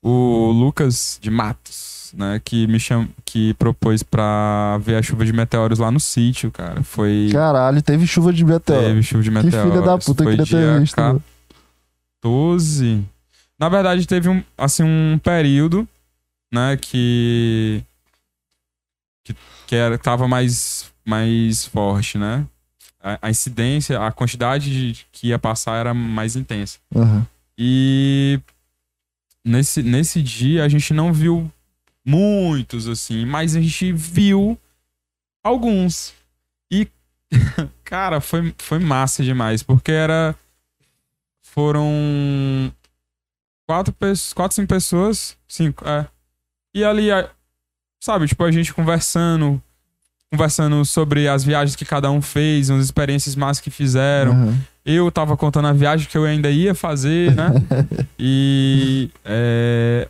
o 0.00 0.52
Lucas 0.52 1.18
de 1.20 1.30
Matos, 1.30 1.91
né? 2.12 2.40
Que 2.44 2.66
me 2.66 2.78
cham... 2.78 3.08
que 3.24 3.54
propôs 3.54 4.02
pra 4.02 4.78
ver 4.78 4.96
a 4.96 5.02
chuva 5.02 5.24
de 5.24 5.32
meteoros 5.32 5.78
lá 5.78 5.90
no 5.90 6.00
sítio, 6.00 6.50
cara. 6.50 6.82
Foi. 6.82 7.30
Caralho, 7.32 7.80
teve 7.82 8.06
chuva 8.06 8.32
de 8.32 8.44
meteoro. 8.44 8.82
Teve 8.82 9.02
chuva 9.02 9.22
de 9.22 9.30
que 9.30 9.34
meteoros. 9.34 9.70
filha 9.72 9.82
da 9.84 9.98
puta, 9.98 10.22
eu 10.22 10.26
Foi 10.26 10.36
queria 10.36 10.46
ter 10.46 10.80
visto. 10.80 11.00
mano. 11.00 11.22
14. 12.22 13.04
Na 13.58 13.68
verdade, 13.68 14.06
teve 14.06 14.28
um, 14.28 14.42
assim, 14.56 14.82
um 14.82 15.18
período, 15.18 15.86
né, 16.52 16.76
que. 16.76 17.82
que, 19.24 19.36
que 19.66 19.76
era, 19.76 19.98
tava 19.98 20.28
mais, 20.28 20.90
mais 21.04 21.66
forte, 21.66 22.18
né? 22.18 22.44
A, 23.02 23.18
a 23.22 23.30
incidência, 23.30 24.00
a 24.04 24.12
quantidade 24.12 24.92
de, 24.92 25.06
que 25.10 25.28
ia 25.28 25.38
passar 25.38 25.76
era 25.76 25.92
mais 25.92 26.36
intensa. 26.36 26.78
Aham. 26.94 27.26
E 27.58 28.40
nesse, 29.44 29.82
nesse 29.82 30.22
dia 30.22 30.64
a 30.64 30.68
gente 30.68 30.94
não 30.94 31.12
viu 31.12 31.50
muitos, 32.04 32.88
assim, 32.88 33.24
mas 33.24 33.54
a 33.54 33.60
gente 33.60 33.92
viu 33.92 34.58
alguns. 35.42 36.14
E, 36.70 36.88
cara, 37.84 38.20
foi, 38.20 38.54
foi 38.58 38.78
massa 38.78 39.22
demais, 39.22 39.62
porque 39.62 39.92
era. 39.92 40.34
Foram 41.42 42.72
quatro, 43.66 43.94
quatro, 44.34 44.54
cinco 44.54 44.68
pessoas. 44.68 45.36
Cinco, 45.46 45.86
é. 45.86 46.06
E 46.74 46.82
ali, 46.82 47.08
sabe, 48.00 48.26
tipo, 48.26 48.42
a 48.44 48.50
gente 48.50 48.72
conversando. 48.72 49.62
Conversando 50.30 50.82
sobre 50.86 51.28
as 51.28 51.44
viagens 51.44 51.76
que 51.76 51.84
cada 51.84 52.10
um 52.10 52.22
fez, 52.22 52.70
as 52.70 52.82
experiências 52.82 53.36
massas 53.36 53.62
que 53.62 53.70
fizeram. 53.70 54.32
Aham. 54.32 54.58
Eu 54.84 55.12
tava 55.12 55.36
contando 55.36 55.68
a 55.68 55.72
viagem 55.72 56.08
que 56.08 56.16
eu 56.16 56.24
ainda 56.24 56.50
ia 56.50 56.74
fazer, 56.74 57.34
né? 57.36 57.50
e 58.18 59.10
é, 59.24 60.08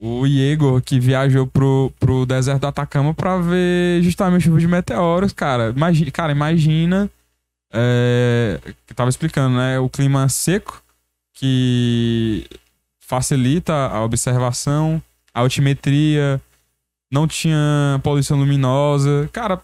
o- 0.00 0.20
o 0.20 0.26
Igor 0.26 0.80
que 0.82 0.98
viajou 0.98 1.46
pro, 1.46 1.92
pro 2.00 2.24
deserto 2.26 2.60
do 2.62 2.66
Atacama 2.66 3.12
pra 3.14 3.36
ver 3.38 4.02
justamente 4.02 4.44
chuva 4.44 4.58
de 4.58 4.66
meteoros, 4.66 5.32
cara. 5.32 5.70
Imagina, 5.76 6.10
cara, 6.10 6.32
imagina. 6.32 7.10
É, 7.72 8.58
que 8.86 8.92
tava 8.94 9.10
explicando, 9.10 9.56
né? 9.56 9.78
O 9.78 9.88
clima 9.88 10.28
seco 10.28 10.82
que 11.34 12.44
facilita 12.98 13.72
a 13.72 14.02
observação, 14.04 15.00
a 15.32 15.40
altimetria, 15.40 16.40
não 17.12 17.26
tinha 17.28 18.00
poluição 18.02 18.38
luminosa. 18.38 19.28
Cara, 19.32 19.60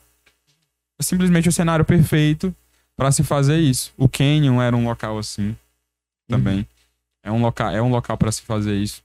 simplesmente 1.00 1.48
o 1.48 1.52
cenário 1.52 1.84
perfeito 1.84 2.54
para 2.96 3.10
se 3.12 3.22
fazer 3.24 3.58
isso. 3.58 3.92
O 3.96 4.08
Canyon 4.08 4.60
era 4.62 4.76
um 4.76 4.84
local 4.84 5.18
assim 5.18 5.56
também. 6.28 6.66
É 7.24 7.30
um 7.30 7.40
local, 7.42 7.70
é 7.70 7.82
um 7.82 7.90
local 7.90 8.16
para 8.16 8.30
se 8.32 8.42
fazer 8.42 8.76
isso. 8.76 9.02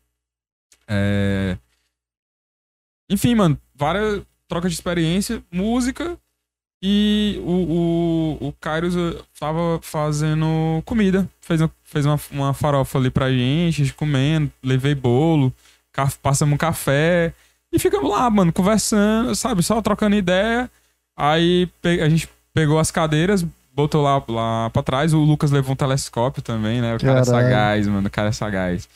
É... 0.88 1.58
Enfim, 3.10 3.36
mano, 3.36 3.58
várias 3.76 4.22
trocas 4.48 4.72
de 4.72 4.76
experiência, 4.78 5.44
música 5.52 6.18
e 6.84 7.40
o, 7.44 8.38
o, 8.42 8.48
o 8.48 8.54
Kairos 8.60 8.96
eh, 8.96 9.22
tava 9.40 9.80
fazendo 9.82 10.82
comida. 10.86 11.30
Fez, 11.42 11.62
uma- 11.62 11.72
fez 11.84 12.06
uma, 12.06 12.20
uma 12.32 12.54
farofa 12.54 12.98
ali 12.98 13.10
pra 13.12 13.30
gente, 13.32 13.84
gente 13.84 13.94
comendo, 13.94 14.52
levei 14.64 14.96
bolo, 14.96 15.54
passamos 16.22 16.54
um 16.56 16.58
café 16.58 17.34
e 17.72 17.78
ficamos 17.80 18.10
lá, 18.10 18.30
mano, 18.30 18.52
conversando, 18.52 19.36
sabe? 19.36 19.62
Só 19.62 19.82
trocando 19.82 20.16
ideia. 20.16 20.70
Aí 21.16 21.70
a 21.84 22.10
gente 22.10 22.28
pegou 22.54 22.80
as 22.80 22.90
cadeiras, 22.92 23.46
botou 23.74 24.02
lá, 24.02 24.24
lá 24.28 24.70
pra 24.72 24.82
trás. 24.82 25.14
O 25.14 25.20
Lucas 25.20 25.52
levou 25.52 25.74
um 25.74 25.76
telescópio 25.76 26.42
também, 26.42 26.82
né? 26.82 26.96
O 26.96 27.00
cara 27.00 27.20
é 27.20 27.26
Caralho. 27.26 27.26
sagaz, 27.26 27.88
mano. 27.88 28.08
O 28.08 28.12
cara 28.12 28.30
é 28.30 28.32
sagaz. 28.32 28.90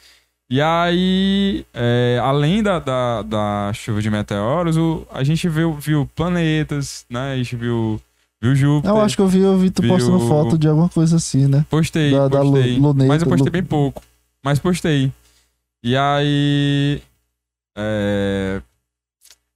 E 0.50 0.62
aí, 0.62 1.66
é, 1.74 2.20
além 2.22 2.62
da, 2.62 2.78
da, 2.80 3.22
da 3.24 3.72
chuva 3.74 4.00
de 4.02 4.10
meteoros, 4.12 4.78
o- 4.78 5.06
a 5.12 5.24
gente 5.24 5.50
viu, 5.50 5.74
viu 5.74 6.08
planetas, 6.16 7.04
né? 7.10 7.34
A 7.34 7.38
gente 7.38 7.56
viu, 7.56 8.00
viu 8.40 8.56
Júpiter. 8.56 8.92
Eu 8.96 9.02
acho 9.02 9.16
que 9.16 9.22
eu 9.24 9.28
vi, 9.28 9.40
eu 9.40 9.58
vi 9.58 9.72
tu 9.72 9.82
Viu- 9.82 9.92
postando 9.92 10.20
foto 10.28 10.56
de 10.58 10.68
alguma 10.68 10.88
coisa 10.90 11.16
assim, 11.16 11.48
né? 11.48 11.66
Postei, 11.70 12.12
da- 12.12 12.28
da 12.28 12.42
postei. 12.42 12.76
lu- 12.78 12.88
luneta, 12.90 13.08
mas 13.08 13.22
eu 13.24 13.28
postei 13.28 13.52
bem 13.52 13.64
pouco. 13.64 14.04
Mas 14.44 14.60
postei. 14.60 15.12
E 15.84 15.98
aí. 15.98 17.02
é, 17.76 18.62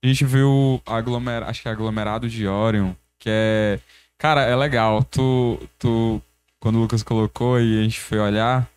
a 0.04 0.08
gente 0.08 0.26
viu 0.26 0.82
aglomer... 0.86 1.44
acho 1.44 1.62
que 1.62 1.68
é 1.68 1.72
aglomerado 1.72 2.28
de 2.28 2.48
Orion, 2.48 2.94
que 3.20 3.30
é. 3.32 3.80
Cara, 4.18 4.42
é 4.42 4.56
legal. 4.56 5.04
Tu, 5.04 5.60
tu. 5.78 6.22
Quando 6.60 6.78
o 6.78 6.80
Lucas 6.82 7.04
colocou 7.04 7.60
e 7.60 7.80
a 7.80 7.84
gente 7.84 8.00
foi 8.00 8.18
olhar, 8.20 8.68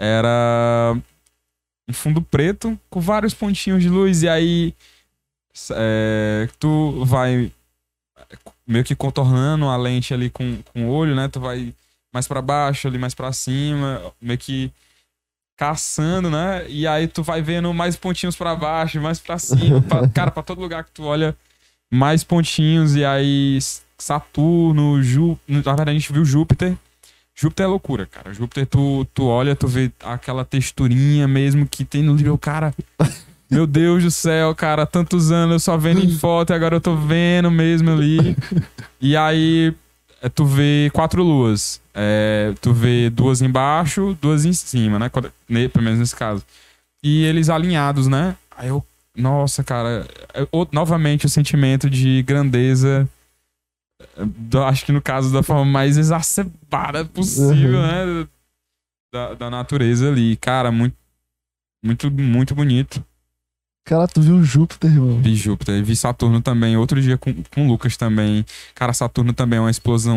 era 0.00 0.96
um 1.92 1.94
fundo 1.94 2.22
preto 2.22 2.78
com 2.88 3.00
vários 3.00 3.34
pontinhos 3.34 3.82
de 3.82 3.88
luz. 3.90 4.22
E 4.22 4.28
aí. 4.28 4.74
é, 5.72 6.48
tu 6.58 7.04
vai 7.04 7.52
meio 8.66 8.82
que 8.84 8.94
contornando 8.96 9.66
a 9.68 9.76
lente 9.76 10.14
ali 10.14 10.30
com, 10.30 10.62
com 10.72 10.86
o 10.86 10.90
olho, 10.90 11.14
né? 11.14 11.28
Tu 11.28 11.38
vai 11.38 11.74
mais 12.12 12.26
pra 12.26 12.40
baixo, 12.40 12.88
ali 12.88 12.98
mais 12.98 13.14
pra 13.14 13.32
cima, 13.32 14.00
meio 14.20 14.38
que 14.38 14.72
caçando, 15.56 16.30
né? 16.30 16.64
E 16.68 16.86
aí 16.86 17.06
tu 17.06 17.22
vai 17.22 17.42
vendo 17.42 17.72
mais 17.74 17.94
pontinhos 17.96 18.36
pra 18.36 18.54
baixo, 18.56 19.00
mais 19.00 19.18
pra 19.20 19.38
cima, 19.38 19.80
pra- 19.82 20.08
cara, 20.10 20.30
pra 20.30 20.42
todo 20.42 20.60
lugar 20.60 20.84
que 20.84 20.90
tu 20.92 21.04
olha, 21.04 21.36
mais 21.92 22.24
pontinhos 22.24 22.96
e 22.96 23.04
aí 23.04 23.58
Saturno, 23.98 25.02
Júpiter, 25.02 25.54
na 25.56 25.60
verdade 25.74 25.90
a 25.90 25.94
gente 25.94 26.12
viu 26.12 26.24
Júpiter. 26.24 26.76
Júpiter 27.34 27.64
é 27.64 27.68
loucura, 27.68 28.06
cara. 28.06 28.32
Júpiter 28.32 28.66
tu, 28.66 29.06
tu 29.14 29.24
olha, 29.24 29.56
tu 29.56 29.66
vê 29.66 29.90
aquela 30.04 30.44
texturinha 30.44 31.26
mesmo 31.26 31.66
que 31.66 31.84
tem 31.84 32.02
no 32.02 32.14
livro, 32.14 32.36
cara. 32.38 32.74
Meu 33.50 33.66
Deus 33.66 34.02
do 34.02 34.10
céu, 34.10 34.54
cara, 34.54 34.86
tantos 34.86 35.30
anos 35.30 35.52
eu 35.54 35.60
só 35.60 35.76
vendo 35.76 36.00
em 36.04 36.16
foto 36.16 36.50
e 36.52 36.54
agora 36.54 36.76
eu 36.76 36.80
tô 36.80 36.96
vendo 36.96 37.50
mesmo 37.50 37.90
ali. 37.90 38.36
E 39.00 39.16
aí 39.16 39.74
é, 40.22 40.28
tu 40.28 40.44
vê 40.44 40.90
quatro 40.92 41.22
luas. 41.22 41.80
É, 41.94 42.54
tu 42.60 42.72
vê 42.72 43.10
duas 43.10 43.42
embaixo, 43.42 44.16
duas 44.22 44.44
em 44.46 44.52
cima, 44.52 44.98
né? 44.98 45.08
Quando- 45.10 45.30
ne- 45.48 45.68
pelo 45.68 45.84
menos 45.84 45.98
nesse 45.98 46.16
caso. 46.16 46.42
E 47.02 47.24
eles 47.24 47.50
alinhados, 47.50 48.06
né? 48.08 48.36
Aí 48.56 48.68
eu. 48.68 48.84
Nossa, 49.14 49.62
cara. 49.62 50.06
é 50.32 50.46
o- 50.50 50.66
novamente 50.72 51.26
o 51.26 51.28
sentimento 51.28 51.90
de 51.90 52.22
grandeza. 52.22 53.06
Acho 54.66 54.84
que 54.86 54.92
no 54.92 55.00
caso 55.02 55.32
da 55.32 55.42
forma 55.42 55.64
mais 55.64 55.96
exacerbada 55.96 57.04
possível, 57.04 57.78
Uhum. 57.80 57.82
né? 58.22 58.28
Da, 59.12 59.34
da 59.34 59.50
natureza 59.50 60.08
ali. 60.08 60.36
Cara, 60.36 60.70
muito. 60.72 60.96
Muito, 61.84 62.10
muito 62.10 62.54
bonito. 62.54 63.04
Cara, 63.84 64.06
tu 64.06 64.20
viu 64.22 64.42
Júpiter, 64.44 64.92
irmão. 64.92 65.20
Vi 65.20 65.34
Júpiter, 65.34 65.74
e 65.76 65.82
vi 65.82 65.96
Saturno 65.96 66.40
também. 66.40 66.76
Outro 66.76 67.02
dia 67.02 67.18
com, 67.18 67.34
com 67.52 67.66
o 67.66 67.68
Lucas 67.68 67.96
também. 67.96 68.44
Cara, 68.74 68.92
Saturno 68.92 69.32
também 69.32 69.56
é 69.58 69.60
uma 69.60 69.70
explosão 69.70 70.16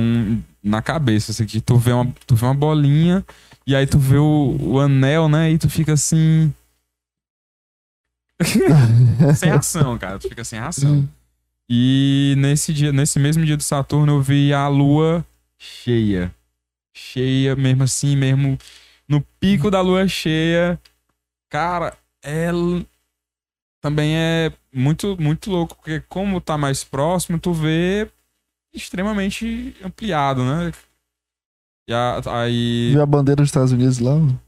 na 0.63 0.81
cabeça. 0.83 1.31
Assim, 1.31 1.45
que 1.45 1.59
tu 1.59 1.75
vê 1.77 1.91
uma, 1.91 2.05
tu 2.27 2.35
vê 2.35 2.45
uma 2.45 2.53
bolinha 2.53 3.25
e 3.65 3.75
aí 3.75 3.87
tu 3.87 3.97
vê 3.97 4.17
o, 4.17 4.55
o 4.61 4.79
anel, 4.79 5.27
né? 5.27 5.51
E 5.51 5.57
tu 5.57 5.67
fica 5.67 5.93
assim. 5.93 6.53
sem 9.35 9.49
ação, 9.49 9.97
cara. 9.97 10.19
Tu 10.19 10.29
fica 10.29 10.43
sem 10.43 10.59
ação. 10.59 11.07
E 11.69 12.35
nesse 12.37 12.73
dia, 12.73 12.91
nesse 12.91 13.19
mesmo 13.19 13.43
dia 13.45 13.57
do 13.57 13.63
Saturno, 13.63 14.13
eu 14.13 14.21
vi 14.21 14.53
a 14.53 14.67
lua 14.67 15.25
cheia. 15.57 16.33
Cheia, 16.95 17.55
mesmo 17.55 17.83
assim, 17.83 18.15
mesmo 18.15 18.57
no 19.07 19.21
pico 19.39 19.69
da 19.71 19.81
lua 19.81 20.07
cheia. 20.07 20.79
Cara, 21.49 21.97
ela 22.23 22.85
também 23.81 24.15
é 24.15 24.51
muito, 24.73 25.19
muito 25.19 25.49
louco, 25.51 25.75
porque 25.75 26.01
como 26.01 26.39
tá 26.41 26.57
mais 26.57 26.83
próximo, 26.83 27.39
tu 27.39 27.51
vê 27.53 28.09
extremamente 28.73 29.75
ampliado, 29.83 30.43
né? 30.43 30.71
E 31.87 31.93
a- 31.93 32.21
aí. 32.41 32.91
Viu 32.91 33.01
a 33.01 33.05
bandeira 33.05 33.41
dos 33.41 33.49
Estados 33.49 33.71
Unidos 33.71 33.99
lá? 33.99 34.15
mano? 34.15 34.39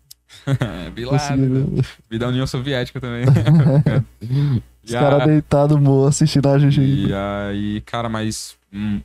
vi 0.95 1.05
lá, 1.05 1.11
Consegui 1.11 1.47
ver. 1.47 1.85
vi 2.09 2.17
da 2.19 2.27
União 2.29 2.45
Soviética 2.47 2.99
também. 2.99 3.25
Os 4.87 4.93
caras 4.93 5.27
deitados, 5.27 5.79
mo, 5.79 6.05
assistindo 6.05 6.47
a 6.47 6.57
gente 6.57 6.79
E 6.81 7.13
aí. 7.13 7.81
cara, 7.81 8.07
mas. 8.09 8.57
hum, 8.71 9.01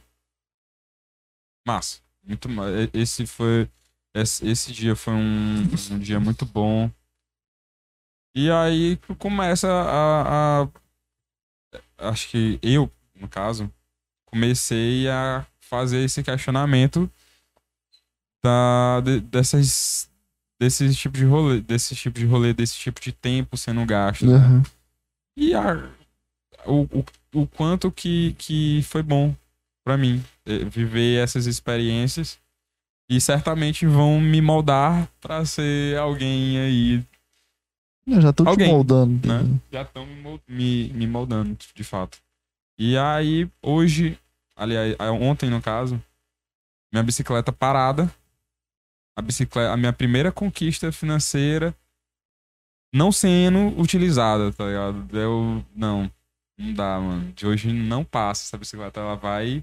massa. 1.66 2.01
Muito 2.26 2.49
Esse 2.95 3.26
foi. 3.26 3.68
Esse, 4.14 4.47
esse 4.47 4.72
dia 4.72 4.95
foi 4.95 5.14
um, 5.14 5.62
um 5.91 5.99
dia 5.99 6.20
muito 6.20 6.45
bom. 6.45 6.91
E 8.35 8.51
aí 8.51 8.99
começa 9.18 9.68
a, 9.68 10.62
a- 10.62 10.68
Acho 11.99 12.28
que 12.28 12.59
eu, 12.62 12.91
no 13.14 13.28
caso, 13.28 13.72
comecei 14.26 15.09
a 15.09 15.47
fazer 15.61 15.99
esse 16.05 16.22
questionamento 16.22 17.11
da, 18.45 19.01
de- 19.01 19.20
dessas. 19.20 20.11
Desse 20.61 20.95
tipo 20.95 21.16
de 21.16 21.24
rolê, 21.24 21.61
desse 21.61 21.97
tipo 21.97 22.16
de 22.20 22.24
rolê, 22.24 22.55
desse 22.55 22.76
tipo 22.76 23.01
de 23.01 23.11
tempo 23.12 23.57
sendo 23.57 23.85
gasto. 23.85 24.24
né? 24.26 24.62
E 25.37 25.55
a, 25.55 25.74
o, 26.66 26.83
o, 26.83 27.05
o 27.43 27.47
quanto 27.47 27.91
que, 27.91 28.35
que 28.35 28.83
foi 28.83 29.03
bom 29.03 29.35
pra 29.85 29.97
mim 29.97 30.22
eh, 30.47 30.64
viver 30.64 31.22
essas 31.22 31.47
experiências 31.47 32.39
e 33.11 33.20
certamente 33.20 33.87
vão 33.87 34.20
me 34.20 34.41
moldar 34.41 35.09
pra 35.20 35.45
ser 35.45 35.99
alguém 35.99 36.59
aí, 36.59 37.05
Eu 38.07 38.20
já 38.20 38.33
tô 38.33 38.49
Alguém, 38.49 38.68
te 38.68 38.72
moldando. 38.72 39.26
né? 39.28 39.37
entendeu? 39.41 39.61
Já 39.72 39.83
estão 39.83 40.07
me, 40.49 40.89
me, 40.93 41.07
moldando, 41.07 41.57
de 41.74 41.85
fato. 41.85 42.18
E 42.78 42.97
aí, 42.97 43.51
hoje, 43.62 44.18
aliás, 44.57 44.97
ontem 45.20 45.51
no 45.51 45.61
caso, 45.61 46.03
minha 46.93 47.03
bicicleta 47.03 47.53
parada, 47.53 48.12
a 49.16 49.22
bicicleta, 49.22 49.72
a 49.72 49.76
minha 49.76 49.93
primeira 49.93 50.33
conquista 50.33 50.91
financeira 50.91 51.74
não 52.93 53.11
sendo 53.12 53.72
utilizada, 53.80 54.53
tá 54.53 54.64
ligado? 54.66 55.05
Eu, 55.12 55.62
não, 55.74 56.11
não 56.59 56.74
dá, 56.74 56.99
mano. 57.01 57.32
De 57.34 57.47
hoje 57.47 57.72
não 57.72 58.05
passa 58.05 58.45
essa 58.45 58.59
bicicleta, 58.59 59.01
ela 59.01 59.16
vai, 59.16 59.62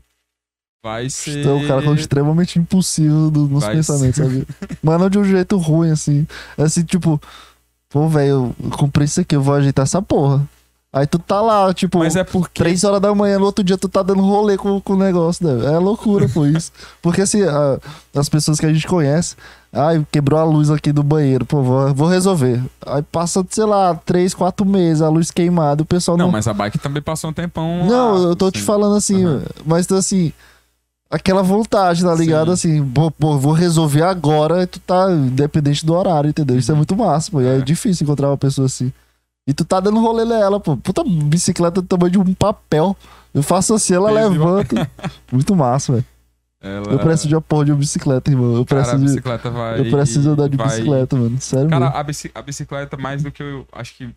vai 0.84 1.09
ser... 1.09 1.39
Então, 1.39 1.63
o 1.63 1.67
cara 1.67 1.82
ficou 1.82 1.95
extremamente 1.95 2.57
impulsivo 2.57 3.30
do- 3.30 3.47
nos 3.47 3.63
Vai 3.63 3.75
pensamentos, 3.75 4.17
sabe? 4.17 4.47
Mas 4.82 4.99
não 4.99 5.09
de 5.09 5.19
um 5.19 5.23
jeito 5.23 5.57
ruim, 5.57 5.91
assim. 5.91 6.25
É 6.57 6.63
assim, 6.63 6.84
tipo, 6.84 7.21
pô, 7.89 8.07
velho, 8.07 8.55
eu 8.63 8.69
comprei 8.71 9.05
isso 9.05 9.21
aqui, 9.21 9.36
eu 9.36 9.41
vou 9.41 9.53
ajeitar 9.55 9.84
essa 9.84 10.01
porra. 10.01 10.47
Aí 10.91 11.05
tu 11.05 11.19
tá 11.19 11.39
lá, 11.39 11.71
tipo, 11.71 11.99
Mas 11.99 12.15
é 12.15 12.23
porque... 12.23 12.63
três 12.63 12.84
horas 12.84 12.99
da 12.99 13.13
manhã, 13.13 13.38
no 13.38 13.45
outro 13.45 13.63
dia 13.63 13.77
tu 13.77 13.88
tá 13.88 14.01
dando 14.01 14.21
rolê 14.23 14.57
com, 14.57 14.82
com 14.82 14.93
o 14.93 14.97
negócio, 14.97 15.45
né? 15.45 15.65
É 15.75 15.77
loucura, 15.77 16.27
pô, 16.27 16.47
isso. 16.47 16.71
Porque 16.99 17.21
assim, 17.21 17.43
a- 17.43 17.80
as 18.15 18.27
pessoas 18.27 18.59
que 18.59 18.65
a 18.65 18.73
gente 18.73 18.88
conhece, 18.88 19.36
ai, 19.72 20.05
quebrou 20.11 20.39
a 20.39 20.43
luz 20.43 20.70
aqui 20.70 20.91
do 20.91 21.03
banheiro, 21.03 21.45
pô, 21.45 21.61
vou, 21.61 21.93
vou 21.93 22.07
resolver. 22.07 22.61
Aí 22.86 23.01
passa, 23.03 23.45
sei 23.49 23.65
lá, 23.65 23.93
três, 23.95 24.34
quatro 24.34 24.65
meses, 24.65 25.01
a 25.01 25.09
luz 25.09 25.32
queimada, 25.32 25.84
o 25.84 25.86
pessoal 25.86 26.17
Não, 26.17 26.26
não. 26.26 26.32
mas 26.32 26.47
a 26.47 26.53
bike 26.53 26.78
também 26.80 27.01
passou 27.01 27.30
um 27.30 27.34
tempão 27.34 27.86
Não, 27.86 28.13
lá, 28.15 28.20
eu 28.30 28.36
tô 28.36 28.49
te 28.51 28.57
assim. 28.57 28.65
falando 28.65 28.95
assim, 28.95 29.26
Aham. 29.26 29.41
mas 29.65 29.91
assim, 29.91 30.34
aquela 31.09 31.43
vontade, 31.43 32.03
tá 32.03 32.13
ligado? 32.15 32.51
Assim, 32.51 32.84
pô, 32.86 33.11
pô, 33.11 33.38
vou 33.38 33.53
resolver 33.53 34.01
agora, 34.03 34.63
e 34.63 34.67
tu 34.67 34.80
tá 34.80 35.11
independente 35.11 35.86
do 35.86 35.93
horário, 35.93 36.30
entendeu? 36.30 36.57
Isso 36.57 36.72
é 36.72 36.76
muito 36.76 36.95
massa, 36.95 37.30
pô. 37.32 37.41
E 37.41 37.45
é 37.47 37.57
É. 37.57 37.61
difícil 37.61 38.03
encontrar 38.05 38.30
uma 38.30 38.38
pessoa 38.38 38.65
assim. 38.65 38.91
E 39.47 39.53
tu 39.53 39.65
tá 39.65 39.80
dando 39.80 39.99
rolê 39.99 40.26
nela, 40.26 40.59
pô. 40.59 40.78
Puta 40.78 41.03
bicicleta 41.03 41.82
do 41.82 41.88
tamanho 41.88 42.11
de 42.11 42.20
um 42.20 42.34
papel. 42.36 42.95
Eu 43.34 43.41
faço 43.41 43.74
assim, 43.74 43.93
ela 43.95 44.11
levanta. 44.11 44.88
muito 45.32 45.55
massa, 45.55 45.93
velho. 45.93 46.05
Ela- 46.62 46.91
Eu 46.91 46.99
preciso 46.99 47.30
de 47.30 47.36
uma 47.36 47.41
porra 47.41 47.66
de 47.66 47.72
uma 47.72 47.78
bicicleta, 47.78 48.30
irmão. 48.30 48.55
Eu 48.55 48.66
Cara, 48.66 48.82
a 48.82 48.84
preciso, 48.86 49.03
bicicleta 49.05 49.49
vai... 49.49 49.80
eu 49.80 49.89
preciso 49.91 50.30
andar 50.32 50.49
de 50.49 50.57
vai- 50.57 50.68
bicicleta, 50.68 51.16
mano. 51.16 51.39
Sério 51.39 51.70
Cara, 51.70 51.88
a, 51.88 52.03
bici- 52.03 52.32
a 52.36 52.41
bicicleta, 52.41 52.97
mais 52.97 53.24
do 53.24 53.32
que 53.32 53.41
eu. 53.41 53.66
Acho 53.72 53.95
que. 53.95 54.10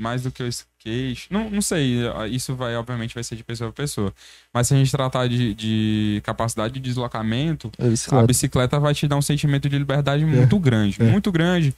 Mais 0.00 0.22
do 0.22 0.30
que 0.32 0.42
o 0.42 0.46
skate. 0.48 1.26
Não, 1.30 1.50
não 1.50 1.60
sei. 1.60 1.98
Isso 2.30 2.54
vai, 2.56 2.74
obviamente, 2.76 3.14
vai 3.14 3.22
ser 3.22 3.36
de 3.36 3.44
pessoa 3.44 3.70
pra 3.70 3.82
pessoa. 3.84 4.10
Mas 4.52 4.66
se 4.68 4.74
a 4.74 4.76
gente 4.78 4.90
tratar 4.90 5.28
de, 5.28 5.52
de 5.52 6.22
capacidade 6.24 6.72
de 6.72 6.80
deslocamento, 6.80 7.70
É 7.78 7.86
a 7.86 7.90
bicicleta. 7.90 8.26
bicicleta 8.26 8.80
vai 8.80 8.94
te 8.94 9.06
dar 9.06 9.16
um 9.16 9.22
sentimento 9.22 9.68
de 9.68 9.78
liberdade 9.78 10.24
muito 10.24 10.58
grande. 10.58 10.96
é. 10.98 11.04
Muito 11.04 11.30
grande. 11.30 11.74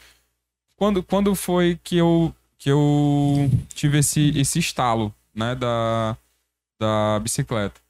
Quando, 0.79 1.03
quando 1.03 1.35
foi 1.35 1.77
que 1.83 1.97
eu, 1.97 2.33
que 2.57 2.71
eu 2.71 3.51
tive 3.75 3.99
esse, 3.99 4.31
esse 4.39 4.61
estalo, 4.61 5.13
né, 5.35 5.57
da, 5.57 6.17
da 6.81 7.19
bicicleta? 7.21 7.81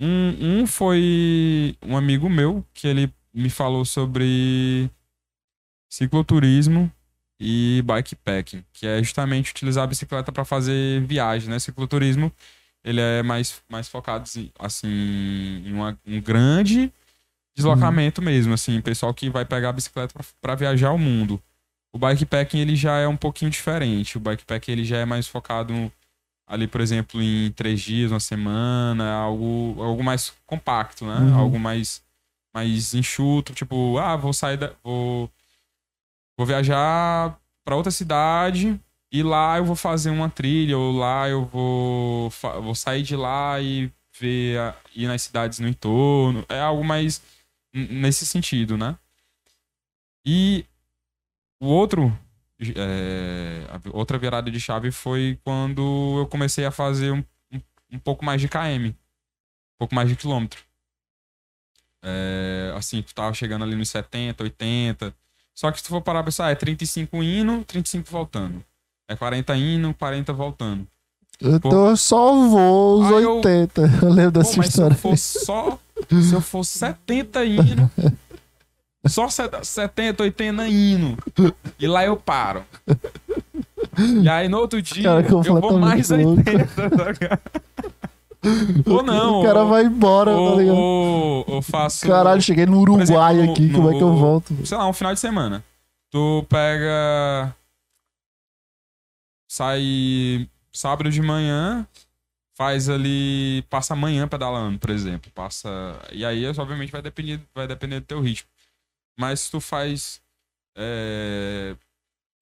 Um, 0.00 0.60
um 0.62 0.66
foi 0.66 1.76
um 1.84 1.96
amigo 1.96 2.28
meu 2.28 2.64
que 2.74 2.86
ele 2.86 3.12
me 3.32 3.48
falou 3.48 3.84
sobre 3.84 4.90
cicloturismo 5.88 6.90
e 7.38 7.82
bikepacking, 7.84 8.64
que 8.72 8.86
é 8.86 9.02
justamente 9.02 9.50
utilizar 9.50 9.84
a 9.84 9.86
bicicleta 9.86 10.32
para 10.32 10.44
fazer 10.44 11.00
viagem, 11.02 11.48
né? 11.50 11.58
Cicloturismo, 11.58 12.32
ele 12.82 13.00
é 13.00 13.22
mais, 13.22 13.62
mais 13.68 13.88
focado 13.88 14.24
assim, 14.58 14.88
em 14.88 15.72
uma- 15.72 15.98
um 16.06 16.20
grande 16.20 16.92
deslocamento 17.56 18.20
mesmo, 18.20 18.52
assim, 18.54 18.80
pessoal 18.80 19.14
que 19.14 19.30
vai 19.30 19.44
pegar 19.44 19.68
a 19.70 19.72
bicicleta 19.72 20.14
para 20.40 20.54
viajar 20.54 20.90
o 20.92 20.98
mundo. 20.98 21.40
O 21.92 21.98
bikepacking 21.98 22.58
ele 22.58 22.74
já 22.74 22.98
é 22.98 23.06
um 23.06 23.16
pouquinho 23.16 23.50
diferente. 23.50 24.16
O 24.16 24.20
bikepacking 24.20 24.72
ele 24.72 24.84
já 24.84 24.96
é 24.98 25.04
mais 25.04 25.28
focado 25.28 25.92
ali, 26.46 26.66
por 26.66 26.80
exemplo, 26.80 27.20
em 27.22 27.50
três 27.52 27.80
dias, 27.80 28.10
uma 28.12 28.20
semana, 28.20 29.12
algo, 29.14 29.76
algo 29.82 30.02
mais 30.04 30.32
compacto, 30.46 31.06
né? 31.06 31.18
Uhum. 31.18 31.34
Algo 31.38 31.58
mais, 31.58 32.02
mais 32.54 32.94
enxuto, 32.94 33.54
tipo, 33.54 33.98
ah, 33.98 34.16
vou 34.16 34.32
sair 34.32 34.56
da, 34.56 34.72
vou, 34.82 35.30
vou 36.36 36.46
viajar 36.46 37.38
para 37.64 37.76
outra 37.76 37.90
cidade 37.90 38.78
e 39.12 39.22
lá 39.22 39.56
eu 39.58 39.64
vou 39.64 39.76
fazer 39.76 40.10
uma 40.10 40.28
trilha 40.28 40.76
ou 40.76 40.92
lá 40.92 41.28
eu 41.28 41.44
vou, 41.46 42.30
vou 42.62 42.74
sair 42.74 43.02
de 43.02 43.16
lá 43.16 43.60
e 43.60 43.90
ver 44.18 44.58
a- 44.58 44.76
ir 44.94 45.06
nas 45.06 45.22
cidades 45.22 45.58
no 45.58 45.68
entorno. 45.68 46.44
É 46.48 46.60
algo 46.60 46.84
mais 46.84 47.22
nesse 47.72 48.26
sentido, 48.26 48.76
né? 48.76 48.96
E 50.26 50.64
o 51.60 51.66
outro 51.66 52.16
é, 52.76 53.62
outra 53.92 54.16
virada 54.18 54.50
de 54.50 54.58
chave 54.60 54.90
foi 54.90 55.38
quando 55.44 56.16
eu 56.20 56.26
comecei 56.26 56.64
a 56.64 56.70
fazer 56.70 57.10
um, 57.12 57.22
um, 57.52 57.60
um 57.92 57.98
pouco 57.98 58.24
mais 58.24 58.40
de 58.40 58.48
KM. 58.48 58.88
Um 58.90 58.94
pouco 59.78 59.94
mais 59.94 60.08
de 60.08 60.16
quilômetro. 60.16 60.60
É, 62.02 62.72
assim, 62.76 63.02
tu 63.02 63.14
tava 63.14 63.34
chegando 63.34 63.64
ali 63.64 63.74
nos 63.74 63.88
70, 63.90 64.42
80. 64.42 65.14
Só 65.54 65.70
que 65.70 65.78
se 65.78 65.84
tu 65.84 65.88
for 65.90 66.00
parar 66.00 66.18
pra 66.20 66.26
pensar, 66.26 66.50
é 66.50 66.54
35 66.54 67.22
indo, 67.22 67.64
35 67.64 68.10
voltando. 68.10 68.62
É 69.08 69.14
40 69.16 69.56
indo, 69.56 69.94
40 69.94 70.32
voltando. 70.32 70.86
Eu 71.40 71.96
só 71.96 72.32
vou 72.48 73.00
os 73.00 73.06
Aí 73.12 73.22
eu- 73.24 73.36
80. 73.36 73.80
Eu 74.02 74.08
lembro 74.12 74.32
Pô, 74.32 74.38
dessa 74.38 74.56
mas 74.56 74.72
se 74.72 74.80
eu 74.80 74.88
história. 74.88 74.96
for 74.96 75.16
só. 75.18 75.78
Se 76.08 76.32
eu 76.34 76.40
for 76.40 76.64
70 76.64 77.44
indo. 77.44 77.90
Só 79.06 79.28
set- 79.28 79.64
70, 79.64 80.22
80 80.22 80.66
indo. 80.68 81.16
E 81.78 81.86
lá 81.86 82.04
eu 82.04 82.16
paro. 82.16 82.64
E 84.22 84.28
aí 84.28 84.48
no 84.48 84.58
outro 84.58 84.80
dia 84.82 85.02
Cara, 85.04 85.26
eu 85.26 85.42
vou 85.60 85.78
mais 85.78 86.10
louco. 86.10 86.40
80. 86.40 86.90
tá 86.90 87.12
ligado? 87.12 87.40
Ou 88.86 89.02
não. 89.04 89.40
o 89.40 89.44
cara 89.44 89.62
ou- 89.62 89.68
vai 89.68 89.84
embora, 89.84 90.30
tá 90.32 90.36
ou, 90.36 90.58
ligado? 90.58 90.76
ou, 90.76 91.44
ou 91.48 91.62
faço. 91.62 92.06
Caralho, 92.06 92.40
cheguei 92.42 92.66
no 92.66 92.78
Uruguai 92.80 93.02
exemplo, 93.34 93.46
no- 93.46 93.52
aqui, 93.52 93.70
como 93.72 93.90
é 93.90 93.92
que 93.96 94.02
eu 94.02 94.08
no- 94.08 94.16
volto? 94.16 94.66
sei 94.66 94.76
lá, 94.76 94.86
um 94.88 94.92
final 94.92 95.14
de 95.14 95.20
semana. 95.20 95.64
Tu 96.10 96.44
pega. 96.48 97.54
Sai 99.48 100.48
sábado 100.72 101.10
de 101.10 101.20
manhã, 101.22 101.86
faz 102.56 102.88
ali. 102.88 103.62
Passa 103.70 103.94
amanhã 103.94 104.26
pedalando, 104.26 104.78
por 104.78 104.90
exemplo. 104.90 105.30
Passa. 105.34 105.68
E 106.12 106.24
aí, 106.24 106.46
obviamente, 106.46 106.90
vai 106.90 107.02
depender, 107.02 107.40
vai 107.54 107.66
depender 107.66 108.00
do 108.00 108.06
teu 108.06 108.20
ritmo. 108.20 108.48
Mas 109.18 109.40
se 109.40 109.50
tu 109.50 109.60
faz. 109.60 110.20
É, 110.76 111.76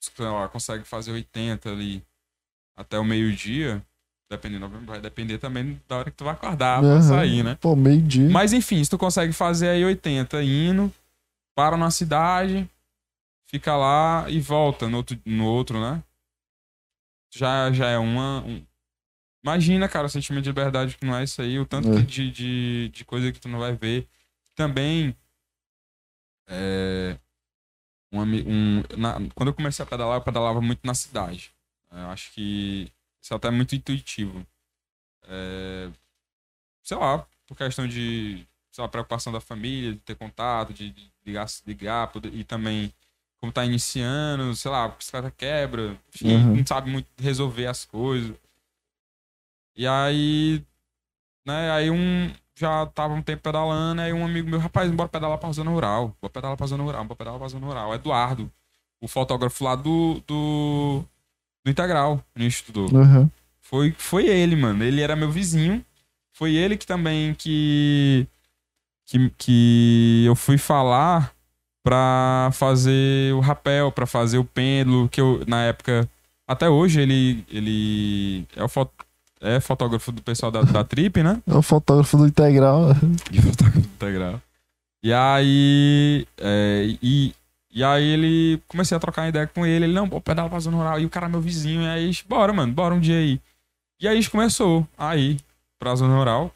sei 0.01 0.25
lá, 0.27 0.49
consegue 0.49 0.85
fazer 0.85 1.13
80 1.13 1.71
ali 1.71 2.03
até 2.77 2.99
o 2.99 3.05
meio-dia, 3.05 3.85
dependendo, 4.31 4.69
vai 4.87 5.01
depender 5.01 5.39
também 5.39 5.81
da 5.87 5.99
hora 5.99 6.11
que 6.11 6.17
tu 6.17 6.25
vai 6.25 6.33
acordar 6.33 6.81
pra 6.81 6.89
Aham. 6.95 7.03
sair, 7.03 7.43
né? 7.43 7.57
Pô, 7.61 7.77
meio-dia. 7.77 8.29
Mas 8.31 8.53
enfim, 8.55 8.83
se 8.83 8.89
tu 8.91 8.97
consegue 8.99 9.33
fazer 9.33 9.69
aí 9.69 9.85
80 9.85 10.43
indo, 10.43 10.93
para 11.55 11.77
na 11.77 11.91
cidade, 11.91 12.67
fica 13.47 13.77
lá 13.77 14.25
e 14.31 14.41
volta 14.41 14.89
no 14.89 14.97
outro, 14.99 15.21
no 15.27 15.45
outro 15.47 15.79
né? 15.81 16.03
já, 17.35 17.71
já 17.73 17.89
é 17.89 17.99
uma. 17.99 18.41
um- 18.45 18.65
Imagina, 19.45 19.89
cara, 19.89 20.07
o 20.07 20.11
sentimento 20.11 20.45
de 20.45 20.51
liberdade 20.51 20.97
que 20.97 21.05
não 21.05 21.17
é 21.17 21.25
isso 21.25 21.43
aí, 21.43 21.59
o 21.59 21.67
tanto 21.67 21.89
É. 21.89 22.03
de, 22.03 22.31
de, 22.31 22.89
de 22.91 23.05
coisa 23.05 23.33
que 23.33 23.41
tu 23.41 23.49
não 23.49 23.59
vai 23.59 23.75
ver. 23.75 24.07
Também. 24.55 25.17
É, 26.53 27.19
um, 28.13 28.21
um, 28.23 28.83
na- 28.99 29.15
quando 29.35 29.49
eu 29.49 29.55
comecei 29.55 29.83
a 29.85 29.87
pedalar, 29.89 30.19
eu 30.19 30.23
pedalava 30.25 30.61
muito 30.61 30.87
na 30.87 30.95
cidade. 30.95 31.53
Eu 31.91 32.11
acho 32.11 32.33
que 32.33 32.93
isso 33.23 33.35
até 33.35 33.49
é 33.49 33.51
muito 33.51 33.75
intuitivo. 33.75 34.47
É, 35.25 35.91
sei 36.83 36.97
lá, 36.97 37.27
por 37.47 37.57
questão 37.57 37.87
de 37.89 38.47
sei 38.73 38.83
lá, 38.83 38.89
preocupação 38.89 39.33
da 39.33 39.41
família, 39.41 39.93
de 39.95 40.01
ter 40.01 40.17
contato, 40.17 40.73
de, 40.73 40.91
de 40.91 41.13
ligar, 41.27 41.47
ligar 41.67 42.09
poder- 42.13 42.35
e 42.35 42.45
também, 42.45 42.93
como 43.41 43.53
tá 43.53 43.65
iniciando, 43.67 44.55
sei 44.57 44.71
lá, 44.71 44.85
a 44.85 44.89
bicicleta 44.89 45.31
quebra, 45.31 45.99
enfim, 46.15 46.29
Uhum. 46.29 46.57
não 46.59 46.67
sabe 46.67 46.91
muito 46.91 47.09
resolver 47.19 47.67
as 47.67 47.85
coisas. 47.85 48.35
E 49.77 49.87
aí, 49.87 50.65
né, 51.47 51.71
aí 51.73 51.91
um, 51.91 52.33
já 52.57 52.87
tava 52.87 53.15
um 53.15 53.23
tempo 53.23 53.43
pedalando, 53.43 54.01
aí 54.03 54.13
um 54.13 54.25
amigo 54.25 54.49
meu, 54.49 54.59
rapaz, 54.59 54.91
bora 54.91 55.09
pedalar 55.09 55.39
pra 55.39 55.53
zona 55.53 55.71
rural, 55.71 56.15
bora 56.21 56.33
pedalar 56.33 56.57
pra 56.57 56.67
zona 56.67 56.83
rural, 56.83 57.05
bora 57.05 57.17
pedalar 57.17 57.39
pra 57.39 57.49
zona 57.49 57.67
rural. 57.67 57.95
Eduardo, 57.95 58.51
o 59.01 59.09
fotógrafo 59.09 59.65
lá 59.65 59.75
do, 59.75 60.23
do, 60.27 61.03
do 61.65 61.71
Integral, 61.71 62.23
a 62.35 62.41
gente 62.43 62.55
estudou. 62.57 62.93
Uhum. 62.93 63.29
Foi, 63.61 63.93
foi 63.97 64.27
ele, 64.27 64.55
mano. 64.57 64.85
Ele 64.85 65.01
era 65.01 65.17
meu 65.17 65.31
vizinho. 65.31 65.85
Foi 66.35 66.55
ele 66.55 66.77
que 66.77 66.87
também 66.87 67.35
que, 67.35 68.27
que, 69.07 69.31
que 69.39 70.25
eu 70.27 70.35
fui 70.35 70.59
falar 70.59 71.33
pra 71.83 72.51
fazer 72.53 73.35
o 73.35 73.41
rapel, 73.41 73.91
pra 73.91 74.07
fazer 74.07 74.39
o 74.39 74.45
pêndulo, 74.45 75.09
que 75.09 75.21
eu, 75.21 75.43
na 75.47 75.63
época, 75.65 76.09
até 76.47 76.69
hoje, 76.69 77.01
ele, 77.01 77.45
ele 77.51 78.47
é, 78.57 78.63
o 78.63 78.69
fo- 78.69 78.89
é 79.43 79.61
fotógrafo 79.61 80.11
do 80.13 80.23
pessoal 80.23 80.51
da, 80.53 80.63
da 80.63 80.85
Trip, 80.85 81.23
né? 81.23 81.43
É 81.47 81.55
o 81.55 81.63
fotógrafo 81.63 82.17
do 82.17 82.27
Integral. 82.27 82.95
de 83.31 83.43
fotógrafo 83.43 83.79
integral. 83.81 84.41
E 85.03 85.13
aí. 85.13 86.27
é, 86.39 86.97
e, 87.03 87.35
e 87.73 87.83
aí 87.85 88.05
ele. 88.05 88.63
Comecei 88.69 88.97
a 88.97 89.01
trocar 89.01 89.29
ideia 89.29 89.47
com 89.47 89.67
ele. 89.67 89.85
Ele, 89.87 89.93
não, 89.95 90.09
pô, 90.09 90.21
pedala 90.21 90.49
pra 90.49 90.61
zona 90.61 90.77
rural. 90.77 91.01
E 91.01 91.05
o 91.07 91.11
cara 91.11 91.27
é 91.27 91.29
meu 91.29 91.41
vizinho. 91.41 91.83
E 91.83 91.89
aí, 91.89 92.11
bora, 92.29 92.53
mano, 92.53 92.73
bora 92.73 92.95
um 92.95 93.01
dia 93.01 93.17
aí. 93.19 93.41
E 94.01 94.07
aí 94.07 94.13
a 94.13 94.17
gente 94.17 94.31
começou 94.31 94.87
a 94.97 95.17
ir 95.17 95.39
pra 95.79 95.95
zona 95.95 96.15
rural. 96.17 96.55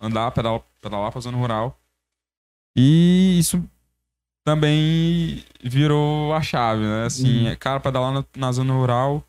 Andar, 0.00 0.30
pedalar, 0.32 0.60
pedalar 0.82 1.12
pra 1.12 1.20
zona 1.20 1.36
rural. 1.38 1.78
E 2.76 3.38
isso 3.38 3.62
também 4.44 5.42
virou 5.62 6.34
a 6.34 6.42
chave, 6.42 6.82
né? 6.82 7.04
Assim, 7.06 7.42
Uhum. 7.44 7.48
é, 7.48 7.56
cara, 7.56 7.80
pedalar 7.80 8.12
na, 8.12 8.24
na 8.36 8.52
zona 8.52 8.72
rural 8.74 9.24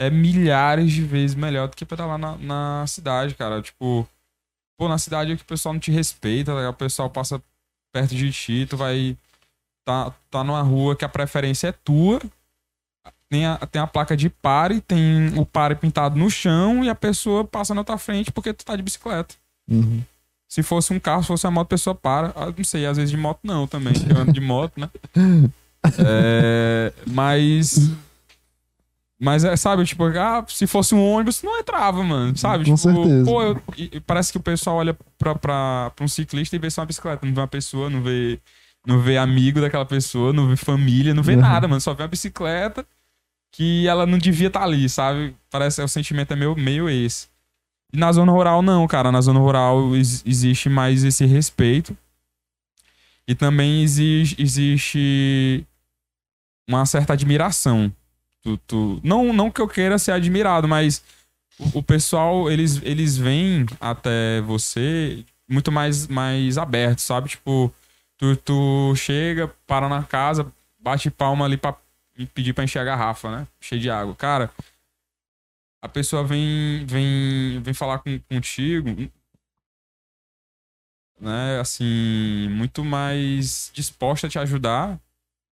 é 0.00 0.08
milhares 0.08 0.90
de 0.90 1.02
vezes 1.02 1.36
melhor 1.36 1.68
do 1.68 1.76
que 1.76 1.84
pedalar 1.84 2.16
na, 2.16 2.34
na 2.38 2.86
cidade, 2.86 3.34
cara. 3.34 3.60
Tipo, 3.60 4.08
pô, 4.78 4.88
na 4.88 4.96
cidade 4.96 5.32
é 5.32 5.36
que 5.36 5.42
o 5.42 5.46
pessoal 5.46 5.74
não 5.74 5.80
te 5.80 5.90
respeita, 5.90 6.54
tá 6.54 6.70
o 6.70 6.74
pessoal 6.74 7.10
passa 7.10 7.40
perto 7.92 8.14
de 8.14 8.32
ti, 8.32 8.66
tu 8.68 8.78
vai. 8.78 9.14
Tá, 9.84 10.10
tá 10.30 10.42
numa 10.42 10.62
rua 10.62 10.96
que 10.96 11.04
a 11.04 11.08
preferência 11.08 11.68
é 11.68 11.72
tua. 11.72 12.18
Tem 13.28 13.44
a, 13.44 13.58
tem 13.58 13.80
a 13.80 13.86
placa 13.86 14.16
de 14.16 14.30
pare, 14.30 14.80
tem 14.80 15.38
o 15.38 15.44
pare 15.44 15.74
pintado 15.74 16.18
no 16.18 16.30
chão 16.30 16.82
e 16.82 16.88
a 16.88 16.94
pessoa 16.94 17.44
passa 17.44 17.74
na 17.74 17.84
tua 17.84 17.98
frente 17.98 18.32
porque 18.32 18.54
tu 18.54 18.64
tá 18.64 18.74
de 18.74 18.82
bicicleta. 18.82 19.34
Uhum. 19.70 20.02
Se 20.48 20.62
fosse 20.62 20.94
um 20.94 20.98
carro, 20.98 21.22
se 21.22 21.28
fosse 21.28 21.46
uma 21.46 21.52
moto, 21.52 21.66
a 21.66 21.76
pessoa 21.76 21.94
para. 21.94 22.32
Ah, 22.34 22.52
não 22.56 22.64
sei, 22.64 22.86
às 22.86 22.96
vezes 22.96 23.10
de 23.10 23.18
moto 23.18 23.40
não 23.44 23.66
também, 23.66 23.92
eu 24.08 24.16
ando 24.16 24.32
de 24.32 24.40
moto, 24.40 24.80
né? 24.80 24.88
É, 25.98 26.92
mas. 27.06 27.90
Mas 29.22 29.44
é, 29.44 29.54
sabe, 29.54 29.84
tipo, 29.84 30.02
ah, 30.04 30.42
se 30.48 30.66
fosse 30.66 30.94
um 30.94 31.06
ônibus, 31.12 31.42
não 31.42 31.58
entrava, 31.58 32.02
mano, 32.02 32.34
sabe? 32.38 32.64
Com 32.64 32.74
tipo, 32.74 32.78
certeza. 33.04 33.24
Pô, 33.26 33.42
eu- 33.42 33.62
e- 33.76 34.00
parece 34.00 34.32
que 34.32 34.38
o 34.38 34.42
pessoal 34.42 34.76
olha 34.76 34.96
pra, 35.18 35.34
pra, 35.34 35.90
pra 35.94 36.04
um 36.04 36.08
ciclista 36.08 36.56
e 36.56 36.58
vê 36.58 36.70
só 36.70 36.80
uma 36.80 36.86
bicicleta, 36.86 37.26
não 37.26 37.34
vê 37.34 37.40
uma 37.40 37.46
pessoa, 37.46 37.90
não 37.90 38.02
vê, 38.02 38.40
não 38.86 38.98
vê 38.98 39.18
amigo 39.18 39.60
daquela 39.60 39.84
pessoa, 39.84 40.32
não 40.32 40.48
vê 40.48 40.56
família, 40.56 41.12
não 41.12 41.22
vê 41.22 41.34
Uhum. 41.34 41.40
nada, 41.42 41.68
mano, 41.68 41.82
só 41.82 41.92
vê 41.92 42.02
uma 42.02 42.08
bicicleta 42.08 42.86
que 43.52 43.86
ela 43.86 44.06
não 44.06 44.16
devia 44.16 44.46
estar 44.46 44.62
ali, 44.62 44.88
sabe? 44.88 45.36
Parece 45.50 45.76
que 45.82 45.84
o 45.84 45.88
sentimento 45.88 46.32
é 46.32 46.36
meio, 46.36 46.56
meio 46.56 46.88
esse. 46.88 47.28
E 47.92 47.98
na 47.98 48.10
zona 48.12 48.32
rural, 48.32 48.62
não, 48.62 48.86
cara. 48.86 49.12
Na 49.12 49.20
zona 49.20 49.40
rural 49.40 49.94
ex- 49.96 50.22
existe 50.24 50.68
mais 50.70 51.04
esse 51.04 51.26
respeito. 51.26 51.94
E 53.28 53.34
também 53.34 53.82
exige, 53.82 54.34
existe 54.38 55.66
uma 56.68 56.86
certa 56.86 57.12
admiração. 57.12 57.92
Tu, 58.42 58.56
tu- 58.66 59.00
não, 59.04 59.32
não 59.32 59.50
que 59.50 59.60
eu 59.60 59.68
queira 59.68 59.98
ser 59.98 60.12
admirado, 60.12 60.66
mas 60.66 61.04
o, 61.58 61.78
o 61.78 61.82
pessoal, 61.82 62.50
eles, 62.50 62.80
eles 62.82 63.16
vêm 63.16 63.66
até 63.80 64.40
você 64.42 65.24
muito 65.48 65.70
mais, 65.70 66.06
mais 66.06 66.56
aberto, 66.56 67.00
sabe? 67.00 67.28
Tipo, 67.28 67.72
tu, 68.16 68.36
tu 68.36 68.94
chega, 68.96 69.48
para 69.66 69.88
na 69.88 70.02
casa, 70.02 70.50
bate 70.78 71.10
palma 71.10 71.44
ali 71.44 71.56
pra 71.56 71.76
pedir 72.34 72.54
pra 72.54 72.64
encher 72.64 72.78
a 72.80 72.84
garrafa, 72.84 73.30
né? 73.30 73.46
Cheio 73.60 73.80
de 73.80 73.90
água. 73.90 74.14
Cara, 74.14 74.50
a 75.82 75.88
pessoa 75.88 76.24
vem 76.24 76.84
vem 76.86 77.60
vem 77.62 77.74
falar 77.74 77.98
com, 78.00 78.18
contigo 78.20 78.88
né 81.18 81.58
assim 81.60 82.48
muito 82.50 82.84
mais 82.84 83.70
disposta 83.74 84.26
a 84.26 84.30
te 84.30 84.38
ajudar 84.38 85.00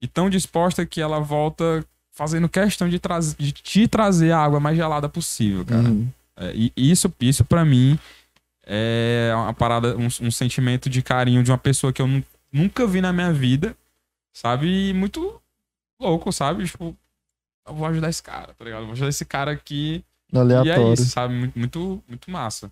e 0.02 0.08
tão 0.08 0.30
disposta 0.30 0.86
que 0.86 1.02
ela 1.02 1.20
volta 1.20 1.86
fazendo 2.16 2.48
questão 2.50 2.88
de, 2.90 2.98
traz, 2.98 3.36
de 3.36 3.52
te 3.52 3.88
trazer 3.88 4.32
a 4.32 4.40
água 4.40 4.60
mais 4.60 4.76
gelada 4.78 5.08
possível 5.10 5.64
cara 5.66 5.88
Uhum. 5.90 6.08
É, 6.38 6.52
e 6.56 6.72
isso 6.76 7.14
isso 7.22 7.46
para 7.46 7.64
mim 7.64 7.98
é 8.66 9.32
uma 9.36 9.54
parada 9.54 9.96
um, 9.98 10.08
um 10.08 10.32
sentimento 10.32 10.90
de 10.90 11.02
carinho 11.02 11.44
de 11.44 11.52
uma 11.52 11.58
pessoa 11.58 11.94
que 11.94 12.02
eu 12.02 12.08
nu- 12.08 12.24
nunca 12.52 12.86
vi 12.88 13.00
na 13.02 13.14
minha 13.14 13.32
vida 13.32 13.76
sabe 14.34 14.90
e 14.90 14.94
muito 14.94 15.40
louco 16.02 16.32
sabe 16.34 16.66
tipo 16.66 16.96
eu 17.68 17.74
vou 17.76 17.86
ajudar 17.88 18.10
esse 18.10 18.22
cara 18.24 18.54
tá 18.54 18.66
ligado 18.66 18.82
eu 18.82 18.86
vou 18.86 18.94
ajudar 18.94 19.10
esse 19.10 19.24
cara 19.26 19.52
aqui 19.52 20.04
e 20.34 20.38
é 20.38 20.40
Aleatório. 20.40 20.94
isso, 20.94 21.06
sabe? 21.06 21.34
Muito, 21.34 21.58
muito, 21.58 22.04
muito 22.10 22.32
massa. 22.32 22.70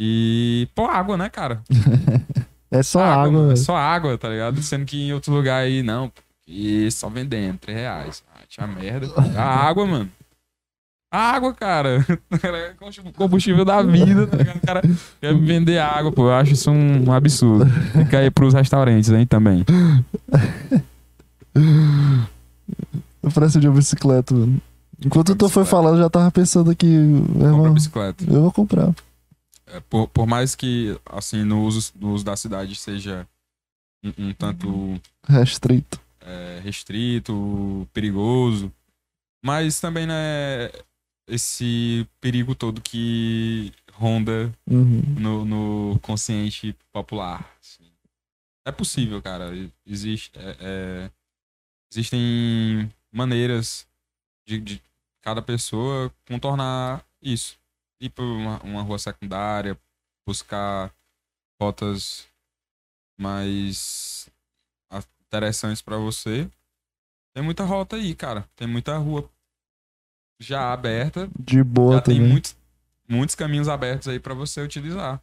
E, 0.00 0.68
pô, 0.74 0.86
água, 0.86 1.16
né, 1.16 1.28
cara? 1.28 1.62
É 2.68 2.82
só 2.82 3.00
água, 3.00 3.30
mano, 3.30 3.52
é 3.52 3.56
só 3.56 3.76
água, 3.76 4.18
tá 4.18 4.28
ligado? 4.28 4.60
Sendo 4.60 4.84
que 4.84 5.00
em 5.00 5.12
outro 5.12 5.32
lugar 5.32 5.62
aí, 5.62 5.84
não. 5.84 6.10
E 6.48 6.90
só 6.90 7.08
vendendo, 7.08 7.58
3 7.58 7.78
reais. 7.78 8.24
Ah, 8.46 8.48
tinha 8.48 8.66
merda. 8.66 9.08
A 9.36 9.66
água, 9.66 9.86
mano. 9.86 10.10
A 11.10 11.32
água, 11.32 11.52
cara. 11.52 12.04
É 12.30 12.74
Combustível 13.14 13.64
da 13.64 13.82
vida, 13.82 14.26
tá 14.26 14.36
ligado? 14.36 14.56
O 14.56 14.66
cara 14.66 14.82
quer 15.20 15.34
vender 15.34 15.78
água, 15.78 16.12
pô. 16.12 16.26
Eu 16.26 16.34
acho 16.34 16.52
isso 16.52 16.70
um, 16.70 17.12
absurdo. 17.12 17.66
Fica 17.92 18.18
aí 18.18 18.30
pros 18.30 18.54
restaurantes, 18.54 19.10
hein, 19.10 19.26
também. 19.26 19.64
Eu 23.22 23.30
preço 23.30 23.58
de 23.58 23.68
uma 23.68 23.76
bicicleta, 23.76 24.34
mano. 24.34 24.60
Enquanto 25.04 25.34
tu 25.34 25.48
foi 25.48 25.64
falando, 25.64 25.96
eu 25.96 26.02
já 26.02 26.10
tava 26.10 26.30
pensando 26.30 26.70
aqui, 26.70 26.86
irmão, 26.86 27.72
bicicleta. 27.72 28.24
eu 28.24 28.42
vou 28.42 28.52
comprar. 28.52 28.94
É, 29.66 29.80
por, 29.90 30.08
por 30.08 30.26
mais 30.26 30.54
que, 30.54 30.98
assim, 31.06 31.44
no 31.44 31.62
uso, 31.62 31.92
no 31.98 32.12
uso 32.12 32.24
da 32.24 32.36
cidade 32.36 32.74
seja 32.74 33.26
um, 34.04 34.28
um 34.28 34.32
tanto 34.32 35.00
Restrito. 35.28 36.00
É, 36.26 36.60
restrito, 36.60 37.88
perigoso. 37.92 38.72
Mas 39.44 39.80
também, 39.80 40.06
né, 40.06 40.70
esse 41.28 42.06
perigo 42.20 42.54
todo 42.54 42.80
que 42.80 43.72
ronda 43.92 44.52
Uhum. 44.68 45.02
no, 45.18 45.44
no 45.44 45.98
consciente 46.00 46.76
popular. 46.92 47.48
assim. 47.60 47.84
É 48.66 48.72
possível, 48.72 49.22
cara. 49.22 49.50
Existe, 49.86 50.30
é- 50.34 50.56
é- 50.60 51.10
existem 51.92 52.92
maneiras 53.12 53.86
de, 54.46 54.58
de 54.60 54.82
cada 55.22 55.40
pessoa 55.40 56.12
contornar 56.26 57.04
isso. 57.22 57.56
Ir 58.00 58.10
por 58.10 58.24
uma, 58.24 58.60
uma 58.62 58.82
rua 58.82 58.98
secundária, 58.98 59.78
buscar 60.26 60.92
rotas 61.60 62.26
mais 63.18 64.28
interessantes 65.28 65.82
pra 65.82 65.96
você. 65.96 66.48
Tem 67.34 67.42
muita 67.42 67.64
rota 67.64 67.96
aí, 67.96 68.14
cara. 68.14 68.48
Tem 68.56 68.66
muita 68.66 68.96
rua 68.96 69.28
já 70.40 70.72
aberta 70.72 71.30
De 71.38 71.62
boa 71.62 71.96
já 71.96 72.00
tem 72.02 72.16
também. 72.16 72.30
muitos, 72.30 72.56
muitos 73.08 73.34
caminhos 73.34 73.68
abertos 73.68 74.08
aí 74.08 74.18
para 74.20 74.34
você 74.34 74.60
utilizar. 74.60 75.22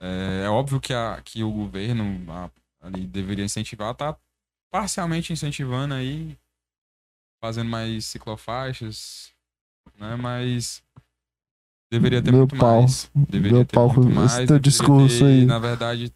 É, 0.00 0.42
é 0.44 0.48
óbvio 0.48 0.80
que, 0.80 0.92
a, 0.92 1.20
que 1.22 1.42
o 1.42 1.50
governo 1.50 2.30
a- 2.30 2.50
ali 2.82 3.06
deveria 3.06 3.44
incentivar, 3.44 3.94
tá 3.94 4.16
parcialmente 4.70 5.32
incentivando 5.32 5.94
aí, 5.94 6.36
fazendo 7.40 7.70
mais 7.70 8.04
ciclofaixas, 8.04 9.32
né? 9.98 10.16
Mas 10.16 10.82
deveria 11.90 12.22
ter 12.22 12.30
Meu 12.30 12.40
muito 12.40 12.56
pau. 12.56 12.82
mais. 12.82 13.10
Deveria 13.14 13.56
Meu 13.58 13.64
ter 13.66 13.74
pau 13.76 13.88
muito 13.88 14.02
com 14.02 14.14
mais. 14.14 14.34
esse 14.34 14.46
teu 14.46 14.58
discurso 14.58 15.18
ter, 15.20 15.24
aí. 15.26 15.46
Na 15.46 15.58
verdade, 15.58 16.12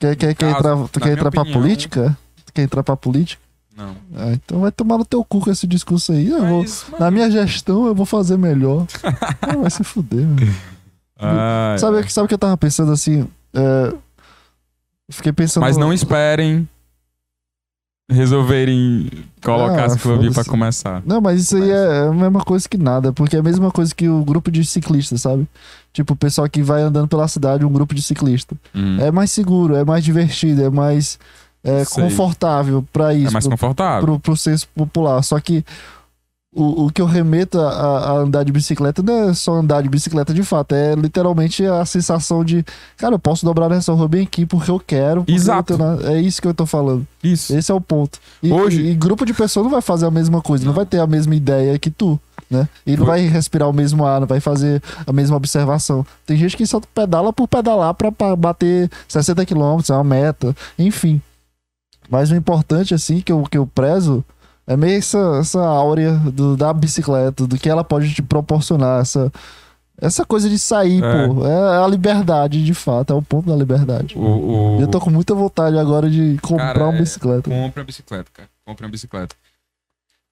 Quer, 0.00 0.16
quer, 0.16 0.34
quer 0.34 0.52
caso, 0.52 0.58
entrar, 0.58 0.88
tu 0.88 1.00
quer 1.00 1.12
entrar 1.12 1.30
pra 1.30 1.42
opinião- 1.42 1.60
política? 1.60 2.18
Tu 2.46 2.52
quer 2.52 2.62
entrar 2.62 2.82
pra 2.82 2.96
política? 2.96 3.42
Não. 3.76 3.96
Ah, 4.16 4.32
então 4.32 4.60
vai 4.60 4.70
tomar 4.70 4.98
no 4.98 5.04
teu 5.04 5.24
cu 5.24 5.40
com 5.40 5.50
esse 5.50 5.66
discurso 5.66 6.12
aí. 6.12 6.28
Eu 6.28 6.40
vou, 6.46 6.58
mano, 6.62 6.68
na 7.00 7.10
minha 7.10 7.30
gestão 7.30 7.86
eu 7.86 7.94
vou 7.94 8.06
fazer 8.06 8.36
melhor. 8.36 8.86
Ah, 9.42 9.56
vai 9.56 9.70
se 9.70 9.82
fuder, 9.84 10.24
mano. 10.26 11.78
Sabe, 11.78 11.98
o 11.98 12.04
que- 12.04 12.12
sabe 12.12 12.24
o 12.24 12.28
que 12.28 12.34
eu 12.34 12.38
tava 12.38 12.56
pensando 12.56 12.92
assim? 12.92 13.26
É, 13.54 13.92
fiquei 15.10 15.32
pensando. 15.32 15.62
Mas 15.62 15.76
não 15.76 15.92
esperem 15.92 16.68
resolverem 18.10 19.08
colocar 19.42 19.82
Ah, 19.82 19.86
a 19.86 19.88
ciclovia 19.90 20.30
pra 20.30 20.44
começar. 20.44 21.02
Não, 21.06 21.20
mas 21.20 21.40
isso 21.42 21.56
aí 21.56 21.70
é 21.70 22.06
a 22.08 22.12
mesma 22.12 22.40
coisa 22.44 22.68
que 22.68 22.76
nada, 22.76 23.12
porque 23.12 23.36
é 23.36 23.38
a 23.38 23.42
mesma 23.42 23.70
coisa 23.70 23.94
que 23.94 24.08
o 24.08 24.22
grupo 24.24 24.50
de 24.50 24.64
ciclistas, 24.64 25.22
sabe? 25.22 25.46
Tipo, 25.92 26.12
o 26.12 26.16
pessoal 26.16 26.48
que 26.48 26.62
vai 26.62 26.82
andando 26.82 27.08
pela 27.08 27.26
cidade, 27.28 27.64
um 27.64 27.72
grupo 27.72 27.94
de 27.94 28.02
ciclista. 28.02 28.54
Hum. 28.74 28.98
É 29.00 29.10
mais 29.10 29.30
seguro, 29.30 29.74
é 29.74 29.84
mais 29.84 30.04
divertido, 30.04 30.62
é 30.62 30.70
mais 30.70 31.18
é, 31.62 31.84
confortável 31.86 32.84
pra 32.92 33.14
isso, 33.14 33.28
É 33.28 33.32
mais 33.32 33.44
pro, 33.46 33.52
confortável. 33.52 34.04
pro, 34.04 34.20
pro 34.20 34.36
senso 34.36 34.68
popular. 34.74 35.22
Só 35.22 35.38
que 35.40 35.64
o, 36.54 36.84
o 36.86 36.90
que 36.92 37.02
eu 37.02 37.06
remeto 37.06 37.58
a, 37.60 37.70
a 37.70 38.12
andar 38.18 38.44
de 38.44 38.52
bicicleta 38.52 39.02
não 39.02 39.30
é 39.30 39.34
só 39.34 39.54
andar 39.54 39.82
de 39.82 39.88
bicicleta 39.88 40.32
de 40.32 40.42
fato, 40.42 40.74
é 40.74 40.94
literalmente 40.94 41.64
a 41.66 41.84
sensação 41.84 42.44
de, 42.44 42.64
cara, 42.96 43.14
eu 43.16 43.18
posso 43.18 43.44
dobrar 43.44 43.68
nessa 43.68 43.92
rua 43.92 44.06
bem 44.08 44.22
aqui 44.22 44.46
porque 44.46 44.70
eu 44.70 44.78
quero. 44.78 45.20
porque 45.22 45.32
Exato. 45.32 45.72
eu 45.74 45.78
nada- 45.78 46.12
É 46.12 46.20
isso 46.20 46.40
que 46.40 46.46
eu 46.48 46.54
tô 46.54 46.64
falando. 46.66 47.06
Isso. 47.22 47.54
Esse 47.56 47.72
é 47.72 47.74
o 47.74 47.80
ponto. 47.80 48.18
E, 48.42 48.52
Hoje- 48.52 48.82
e, 48.82 48.90
e 48.90 48.94
grupo 48.94 49.24
de 49.26 49.34
pessoas 49.34 49.64
não 49.64 49.70
vai 49.72 49.82
fazer 49.82 50.06
a 50.06 50.10
mesma 50.10 50.40
coisa, 50.40 50.64
não, 50.64 50.70
Não. 50.72 50.76
vai 50.76 50.86
ter 50.86 51.00
a 51.00 51.06
mesma 51.06 51.34
ideia 51.34 51.78
que 51.78 51.90
tu, 51.90 52.20
né? 52.50 52.68
E 52.86 52.96
não 52.96 53.04
vai 53.04 53.26
respirar 53.26 53.68
o 53.68 53.72
mesmo 53.72 54.04
ar, 54.06 54.20
não 54.20 54.26
vai 54.26 54.38
fazer 54.40 54.82
a 55.06 55.12
mesma 55.12 55.36
observação. 55.36 56.06
Tem 56.26 56.36
gente 56.36 56.56
que 56.56 56.66
só 56.66 56.80
pedala 56.94 57.32
por 57.32 57.48
pedalar 57.48 57.92
pra, 57.94 58.12
pra 58.12 58.36
bater 58.36 58.90
60 59.08 59.44
km, 59.44 59.80
é 59.88 59.92
uma 59.92 60.04
meta, 60.04 60.54
enfim. 60.78 61.20
Mas 62.08 62.30
o 62.30 62.36
importante, 62.36 62.94
assim, 62.94 63.20
que 63.20 63.32
eu, 63.32 63.42
que 63.50 63.56
eu 63.56 63.66
prezo 63.66 64.22
é 64.66 64.76
meio 64.76 64.98
essa, 64.98 65.18
essa 65.40 65.60
áurea 65.64 66.12
do- 66.16 66.56
da 66.56 66.72
bicicleta, 66.72 67.46
do 67.46 67.58
que 67.58 67.68
ela 67.68 67.84
pode 67.84 68.12
te 68.14 68.22
proporcionar, 68.22 69.00
essa, 69.02 69.32
essa 69.98 70.24
coisa 70.24 70.48
de 70.48 70.58
sair, 70.58 71.02
É. 71.02 71.26
pô. 71.28 71.46
É 71.46 71.84
a 71.84 71.86
liberdade, 71.86 72.64
de 72.64 72.74
fato, 72.74 73.12
é 73.12 73.16
o 73.16 73.22
ponto 73.22 73.48
da 73.48 73.56
liberdade. 73.56 74.16
O, 74.18 74.76
o... 74.76 74.80
Eu 74.80 74.88
tô 74.88 75.00
com 75.00 75.10
muita 75.10 75.34
vontade 75.34 75.78
agora 75.78 76.08
de 76.10 76.38
comprar 76.42 76.72
Cara, 76.74 76.84
uma 76.88 76.94
é- 76.94 76.98
bicicleta. 77.00 77.50
Compre 77.50 77.80
a 77.80 77.84
bicicleta, 77.84 78.30
cara. 78.32 78.48
Compre 78.64 78.86
a 78.86 78.88
bicicleta. 78.88 79.34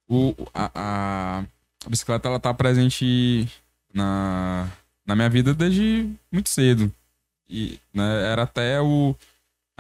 O, 0.09 0.35
a, 0.53 0.71
a, 0.75 1.45
a 1.87 1.89
bicicleta, 1.89 2.29
ela 2.29 2.39
tá 2.41 2.53
presente 2.53 3.49
na, 3.95 4.67
na 5.07 5.15
minha 5.15 5.29
vida 5.31 5.55
desde 5.55 6.09
muito 6.31 6.49
cedo. 6.51 6.93
E 7.49 7.79
né, 7.95 8.31
era 8.31 8.43
até 8.43 8.81
o... 8.81 9.15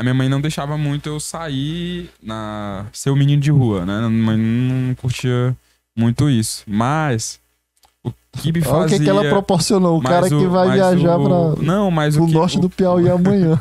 A 0.02 0.04
minha 0.04 0.14
mãe 0.14 0.28
não 0.28 0.40
deixava 0.40 0.76
muito 0.76 1.08
eu 1.08 1.20
sair, 1.20 2.10
na 2.20 2.86
ser 2.92 3.10
o 3.10 3.14
menino 3.14 3.40
de 3.40 3.52
rua, 3.52 3.86
né? 3.86 4.08
Minha 4.08 4.24
mãe 4.24 4.36
não 4.36 4.94
curtia 4.96 5.56
muito 5.96 6.28
isso. 6.28 6.64
Mas 6.66 7.38
o 8.04 8.12
que 8.32 8.50
me 8.52 8.58
Olha 8.66 8.68
o 8.68 8.80
fazia... 8.82 8.98
que, 8.98 9.04
que 9.04 9.08
ela 9.10 9.28
proporcionou. 9.28 9.98
O 9.98 10.02
cara 10.02 10.26
que 10.28 10.34
o- 10.34 10.50
vai 10.50 10.66
mas 10.66 10.74
viajar 10.76 11.16
o- 11.18 11.54
para 11.54 11.62
Não, 11.62 11.88
mas 11.88 12.16
o 12.16 12.26
que... 12.26 12.32
norte 12.32 12.58
do 12.58 12.68
Piauí 12.68 13.06
amanhã. 13.08 13.56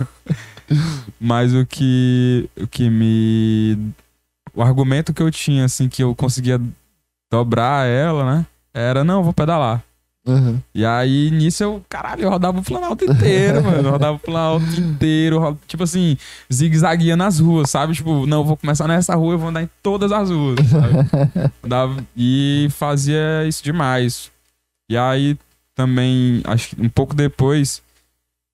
mas 1.20 1.54
o 1.54 1.64
que, 1.64 2.50
o 2.60 2.66
que 2.66 2.90
me. 2.90 3.78
O 4.52 4.64
argumento 4.64 5.14
que 5.14 5.22
eu 5.22 5.30
tinha, 5.30 5.66
assim, 5.66 5.88
que 5.88 6.02
eu 6.02 6.16
conseguia 6.16 6.60
dobrar 7.32 7.88
ela, 7.88 8.36
né? 8.38 8.46
Era, 8.74 9.04
não, 9.04 9.18
eu 9.20 9.24
vou 9.24 9.34
pedalar. 9.34 9.84
Uhum. 10.26 10.62
E 10.76 10.86
aí, 10.86 11.32
nisso, 11.32 11.64
eu, 11.64 11.84
caralho, 11.90 12.22
eu 12.24 12.30
rodava 12.30 12.60
o 12.60 12.64
Planalto 12.64 13.04
inteiro, 13.06 13.62
mano. 13.66 13.88
Eu 13.88 13.92
rodava 13.92 14.18
o 14.18 14.20
Planalto 14.20 14.66
inteiro. 14.80 15.40
ro- 15.40 15.58
Tipo 15.68 15.84
assim, 15.84 16.16
zigue-zagueia 16.52 17.18
nas 17.18 17.40
ruas, 17.40 17.70
sabe? 17.72 17.94
Tipo, 17.96 18.26
não, 18.28 18.44
vou 18.44 18.56
começar 18.56 18.88
nessa 18.88 19.16
rua, 19.16 19.34
eu 19.34 19.40
vou 19.40 19.50
andar 19.50 19.64
em 19.64 19.70
todas 19.82 20.12
as 20.12 20.30
ruas, 20.30 20.60
sabe? 20.68 21.54
E 22.16 22.68
fazia 22.72 23.46
isso 23.48 23.64
demais. 23.64 24.32
E 24.90 24.96
aí, 24.98 25.38
também, 25.74 26.42
acho 26.46 26.76
que 26.76 26.82
um 26.82 26.90
pouco 26.90 27.16
depois, 27.16 27.82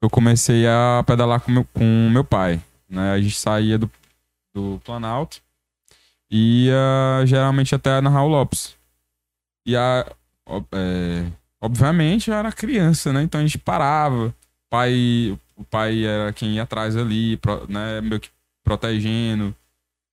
eu 0.02 0.10
comecei 0.10 0.66
a 0.68 1.04
pedalar 1.06 1.42
com 1.42 1.52
meu, 1.52 1.66
com 1.74 2.10
meu 2.10 2.24
pai. 2.24 2.62
Né? 2.90 3.12
A 3.12 3.20
gente 3.20 3.38
saía 3.38 3.78
do, 3.78 3.92
do 4.56 4.80
Planalto 4.86 5.42
e 6.32 6.68
ia 6.68 7.26
geralmente 7.26 7.76
até 7.76 8.00
na 8.00 8.10
Raul 8.10 8.30
Lopes. 8.30 8.76
E 9.66 9.76
a, 9.76 10.06
é, 10.72 11.26
obviamente 11.62 12.30
eu 12.30 12.36
era 12.36 12.52
criança, 12.52 13.12
né? 13.14 13.22
Então 13.24 13.40
a 13.40 13.44
gente 13.44 13.58
parava. 13.58 14.34
Pai, 14.70 15.38
o 15.56 15.64
pai 15.64 16.04
era 16.06 16.34
quem 16.34 16.56
ia 16.56 16.64
atrás 16.64 16.96
ali, 16.98 17.40
né? 17.70 18.02
Meio 18.02 18.20
que 18.20 18.30
protegendo, 18.64 19.56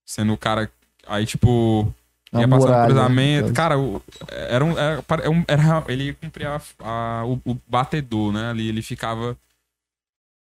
sendo 0.07 0.33
o 0.33 0.39
cara. 0.39 0.71
Aí, 1.07 1.27
tipo, 1.27 1.93
A 2.33 2.41
ia 2.41 2.49
passar 2.49 2.67
no 2.67 2.71
muralha, 2.73 2.87
cruzamento. 2.87 3.43
caso. 3.43 3.55
Cara, 3.55 3.79
o- 3.79 4.03
era 4.29 4.65
um, 4.65 4.79
era, 4.79 5.05
era 5.09 5.31
um- 5.31 5.45
era- 5.49 5.85
ele 5.89 6.15
cumpria 6.15 6.51
a- 6.57 6.61
a- 7.21 7.25
o, 7.27 7.41
o 7.45 7.57
batedor, 7.67 8.33
né? 8.33 8.51
Ali 8.51 8.69
ele 8.69 8.81
ficava 8.81 9.37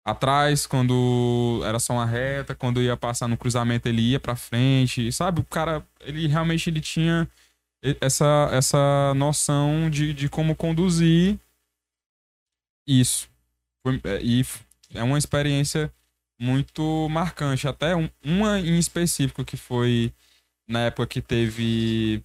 atrás 0.05 0.67
quando 0.67 1.61
era 1.65 1.79
só 1.81 1.95
uma 1.95 2.07
reta, 2.07 2.55
quando 2.55 2.81
ia 2.81 2.97
passar 2.97 3.27
no 3.29 3.37
cruzamento 3.37 3.89
ele 3.89 4.03
ia 4.03 4.21
pra 4.21 4.37
frente, 4.37 5.11
sabe? 5.11 5.41
O 5.41 5.45
cara, 5.45 5.85
ele 6.01 6.27
realmente 6.29 6.71
ele 6.71 6.81
tinha 6.81 7.29
essa, 8.01 8.49
essa 8.53 9.13
noção 9.15 9.89
de, 9.91 10.13
de 10.15 10.29
como 10.29 10.55
conduzir 10.57 11.39
isso. 12.87 13.29
Foi- 13.83 14.01
é, 14.05 14.21
e 14.23 14.45
é 14.95 15.03
uma 15.03 15.19
experiência 15.19 15.93
muito 16.41 17.09
marcante. 17.11 17.67
Até 17.69 17.95
um- 17.97 18.11
uma 18.25 18.59
em 18.61 18.79
específico 18.79 19.45
que 19.45 19.57
foi 19.57 20.13
na 20.69 20.81
época 20.81 21.07
que 21.07 21.21
teve 21.23 22.23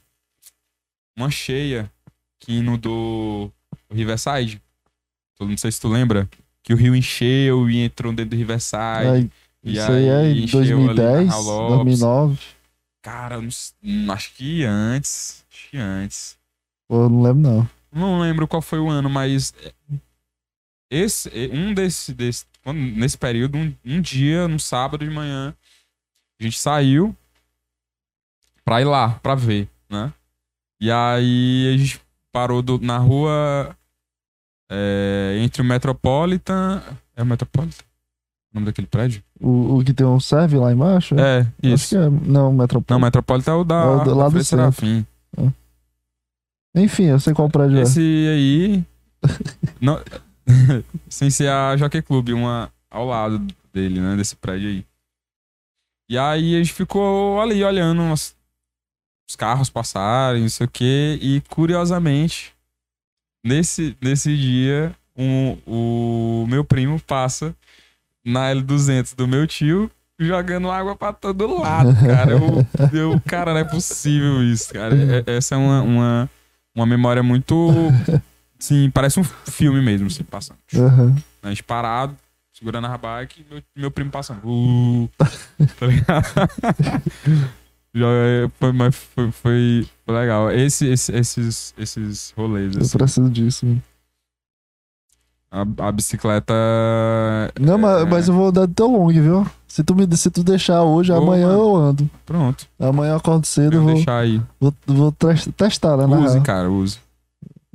uma 1.18 1.30
cheia 1.30 1.92
que 2.40 2.54
inundou 2.54 3.54
o 3.90 3.94
Riverside. 3.94 4.62
Não 5.40 5.58
sei 5.58 5.72
se 5.72 5.82
tu 5.82 5.88
lembra. 5.88 6.30
Que 6.64 6.74
o 6.74 6.78
rio 6.78 6.96
encheu 6.96 7.68
e 7.70 7.80
entrou 7.80 8.14
dentro 8.14 8.32
do 8.32 8.36
Riverside. 8.36 8.78
Aí, 9.08 9.32
e 9.64 9.74
isso 9.74 9.92
aí 9.92 10.06
é 10.08 10.26
em 10.32 10.44
encheu 10.44 10.60
ali 10.60 10.70
na 10.72 10.94
2010, 10.94 11.30
Raul 11.30 11.44
Lopes. 11.46 12.00
2009. 12.00 12.40
Cara, 13.02 13.42
não 13.82 14.14
acho 14.14 14.34
que 14.36 14.64
antes. 14.64 15.44
Antes. 15.74 16.38
Pô, 16.88 17.08
não 17.10 17.22
lembro 17.22 17.42
não. 17.42 17.70
Não 17.94 18.20
lembro 18.22 18.48
qual 18.48 18.62
foi 18.62 18.80
o 18.80 18.90
ano, 18.90 19.10
mas 19.10 19.54
é, 19.64 19.74
esse, 20.90 21.30
é, 21.30 21.50
um 21.54 21.74
desse, 21.74 22.14
desse 22.14 22.46
nesse 22.74 23.18
período, 23.18 23.58
um, 23.58 23.74
um 23.84 24.00
dia, 24.02 24.48
no 24.48 24.60
sábado 24.60 25.04
de 25.04 25.10
manhã, 25.14 25.54
a 26.40 26.44
gente 26.44 26.60
saiu 26.60 27.16
pra 28.64 28.82
ir 28.82 28.86
lá, 28.86 29.10
pra 29.22 29.34
ver, 29.36 29.68
né? 29.90 30.14
E 30.80 30.92
aí 30.92 31.74
a 31.74 31.78
gente 31.78 32.00
parou 32.32 32.62
do- 32.62 32.80
na 32.80 32.98
rua 32.98 33.76
é, 34.70 35.38
entre 35.42 35.62
o 35.62 35.66
Metropolitan. 35.66 36.82
É 37.16 37.24
o 37.24 37.26
Metropolitan? 37.26 37.84
O 38.52 38.56
nome 38.56 38.66
daquele 38.68 38.88
prédio? 38.88 39.24
O, 39.40 39.78
o 39.80 39.84
que 39.84 39.94
tem 39.94 40.06
um 40.06 40.20
serve 40.20 40.58
lá 40.58 40.72
embaixo? 40.72 41.16
É, 41.20 41.40
Acho 41.40 41.50
isso. 41.64 41.90
que 41.90 41.96
é. 41.96 42.10
Não, 42.10 42.52
Metropolitano. 42.54 43.00
Não, 43.00 43.06
Metropolitan 43.06 43.52
é 43.52 43.56
o 43.56 43.64
da, 43.64 43.76
É 43.82 43.88
o 43.88 44.04
do 44.04 44.16
da 44.16 44.30
Frei 44.30 44.42
do. 44.42 44.46
Serafim. 44.46 45.06
Enfim, 46.76 47.06
eu 47.06 47.20
sei 47.20 47.34
qual 47.34 47.50
prédio 47.50 47.78
é. 47.80 47.82
Esse 47.82 48.00
aí. 48.00 48.84
não, 49.82 50.02
sem 51.10 51.30
ser 51.30 51.50
a 51.50 51.76
Jockey 51.76 52.02
Club, 52.02 52.30
uma 52.30 52.72
ao 52.90 53.06
lado 53.06 53.40
dele, 53.74 54.00
né? 54.00 54.16
Desse 54.16 54.36
prédio 54.36 54.70
aí. 54.70 54.86
E 56.10 56.18
aí 56.18 56.56
a 56.56 56.58
gente 56.60 56.74
ficou 56.74 57.40
ali 57.42 57.64
olhando 57.64 58.02
umas- 58.02 58.36
os 59.30 59.36
carros 59.36 59.70
passarem, 59.70 60.42
não 60.42 60.50
sei 60.50 60.66
o 60.66 60.70
quê. 60.70 61.18
E 61.22 61.42
curiosamente, 61.50 62.54
nesse, 63.46 63.96
nesse 64.02 64.36
dia, 64.38 64.96
um, 65.16 65.58
o 65.66 66.46
meu 66.48 66.66
primo 66.66 67.00
passa 67.02 67.56
na 68.26 68.50
L200 68.54 69.16
do 69.16 69.28
meu 69.28 69.48
tio. 69.48 69.90
Jogando 70.26 70.70
água 70.70 70.96
pra 70.96 71.12
todo 71.12 71.60
lado, 71.60 71.96
cara. 71.96 72.32
Eu, 72.32 72.68
eu, 72.94 73.22
cara, 73.26 73.54
não 73.54 73.60
é 73.60 73.64
possível 73.64 74.44
isso, 74.44 74.72
cara. 74.72 74.94
É- 74.96 75.36
essa 75.38 75.56
é 75.56 75.58
uma, 75.58 75.82
uma, 75.82 76.30
uma 76.76 76.86
memória 76.86 77.24
muito. 77.24 77.70
Sim, 78.60 78.92
parece 78.92 79.20
um 79.20 79.24
filme 79.24 79.82
mesmo, 79.82 80.06
assim, 80.08 80.24
passando. 80.24 80.58
Aham. 80.76 81.16
A 81.42 81.50
gente 81.50 81.64
parado, 81.64 82.16
segurando 82.54 82.86
a 82.86 82.96
bike, 82.98 83.44
meu, 83.50 83.64
meu 83.76 83.90
primo 83.92 84.12
passando. 84.12 84.42
Uh, 84.46 85.10
tá 85.80 85.88
ligado? 85.88 86.26
Já 87.94 88.08
é, 88.08 88.50
foi, 88.60 88.72
mas 88.72 88.96
foi, 88.96 89.32
foi, 89.32 89.88
legal. 90.08 90.52
Esse, 90.52 90.88
esse- 90.88 91.12
esses, 91.14 91.74
esses 91.78 92.34
rolês, 92.38 92.76
Eu 92.76 92.82
assim. 92.84 92.98
preciso 92.98 93.30
disso. 93.30 93.66
mano. 93.66 93.84
A, 95.52 95.88
a 95.88 95.92
bicicleta. 95.92 96.54
Não, 97.60 97.78
mas, 97.78 98.02
é- 98.02 98.06
mas 98.06 98.28
eu 98.30 98.34
vou 98.34 98.48
andar 98.48 98.66
do 98.68 98.74
teu 98.74 98.88
long, 98.88 99.08
viu? 99.10 99.46
Se 99.72 99.84
tu, 99.86 99.96
me, 99.96 100.06
se 100.18 100.30
tu 100.30 100.44
deixar 100.44 100.84
hoje, 100.84 101.14
Ô, 101.14 101.16
amanhã 101.16 101.48
mano. 101.48 101.60
eu 101.60 101.76
ando. 101.78 102.10
Pronto. 102.26 102.68
Amanhã 102.78 103.12
eu 103.14 103.16
acordo 103.18 103.46
cedo, 103.48 103.78
eu 103.78 103.84
Vou 103.84 103.94
deixar 103.94 104.20
aí. 104.20 104.42
vou, 104.60 104.74
vou 104.86 105.12
tes- 105.14 105.48
testar, 105.56 105.96
né? 105.96 106.04
Use, 106.06 106.34
real. 106.34 106.44
cara, 106.44 106.70
use. 106.70 106.98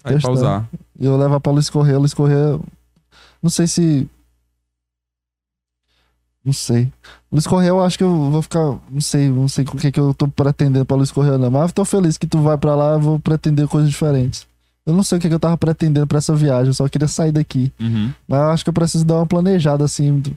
Aí 0.04 0.12
Testar. 0.12 0.28
pra 0.28 0.30
usar. 0.38 0.68
E 1.00 1.06
eu 1.06 1.16
levo 1.16 1.40
pra 1.40 1.52
Luiz 1.52 1.70
Correia. 1.70 1.98
Luiz 1.98 2.12
Correia. 2.12 2.60
Não 3.42 3.48
sei 3.48 3.66
se. 3.66 4.06
Não 6.44 6.52
sei. 6.52 6.92
Luiz 7.32 7.46
Correia, 7.46 7.70
eu 7.70 7.82
acho 7.82 7.96
que 7.98 8.04
eu 8.04 8.30
vou 8.30 8.42
ficar. 8.42 8.76
Não 8.90 9.00
sei, 9.00 9.28
não 9.30 9.48
sei 9.48 9.64
com 9.64 9.76
o 9.76 9.80
que, 9.80 9.90
que 9.90 9.98
eu 9.98 10.12
tô 10.14 10.28
pretendendo 10.28 10.84
pra 10.84 10.96
Luiz 10.96 11.10
Correia, 11.10 11.38
não. 11.38 11.50
Mas 11.50 11.70
eu 11.70 11.74
tô 11.74 11.84
feliz 11.84 12.16
que 12.18 12.26
tu 12.26 12.38
vai 12.40 12.56
pra 12.56 12.74
lá, 12.76 12.92
eu 12.92 13.00
vou 13.00 13.18
pretender 13.18 13.66
coisas 13.68 13.90
diferentes. 13.90 14.46
Eu 14.84 14.92
não 14.94 15.02
sei 15.02 15.18
o 15.18 15.20
que, 15.20 15.28
que 15.28 15.34
eu 15.34 15.40
tava 15.40 15.56
pretendendo 15.56 16.06
pra 16.06 16.18
essa 16.18 16.34
viagem, 16.36 16.68
eu 16.68 16.74
só 16.74 16.86
queria 16.88 17.08
sair 17.08 17.32
daqui. 17.32 17.72
Uhum. 17.80 18.12
Mas 18.28 18.38
eu 18.40 18.50
acho 18.50 18.64
que 18.64 18.68
eu 18.70 18.74
preciso 18.74 19.04
dar 19.04 19.16
uma 19.16 19.26
planejada, 19.26 19.82
assim, 19.84 20.20
do, 20.20 20.36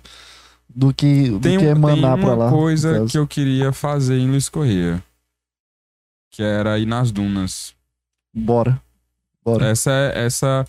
do 0.73 0.93
que, 0.93 1.29
do 1.29 1.39
Tem, 1.39 1.57
que 1.57 1.65
tem 1.65 1.73
uma 1.73 2.17
pra 2.17 2.33
lá. 2.35 2.49
coisa 2.49 2.91
no 2.93 2.99
caso. 2.99 3.11
que 3.11 3.17
eu 3.17 3.27
queria 3.27 3.71
fazer 3.73 4.17
em 4.17 4.29
Luiz 4.29 4.47
Correia. 4.49 5.03
Que 6.31 6.43
era 6.43 6.77
ir 6.77 6.85
nas 6.85 7.11
dunas. 7.11 7.73
Bora. 8.33 8.79
Bora. 9.43 9.65
Essa 9.67 9.91
é, 9.91 10.25
essa 10.25 10.65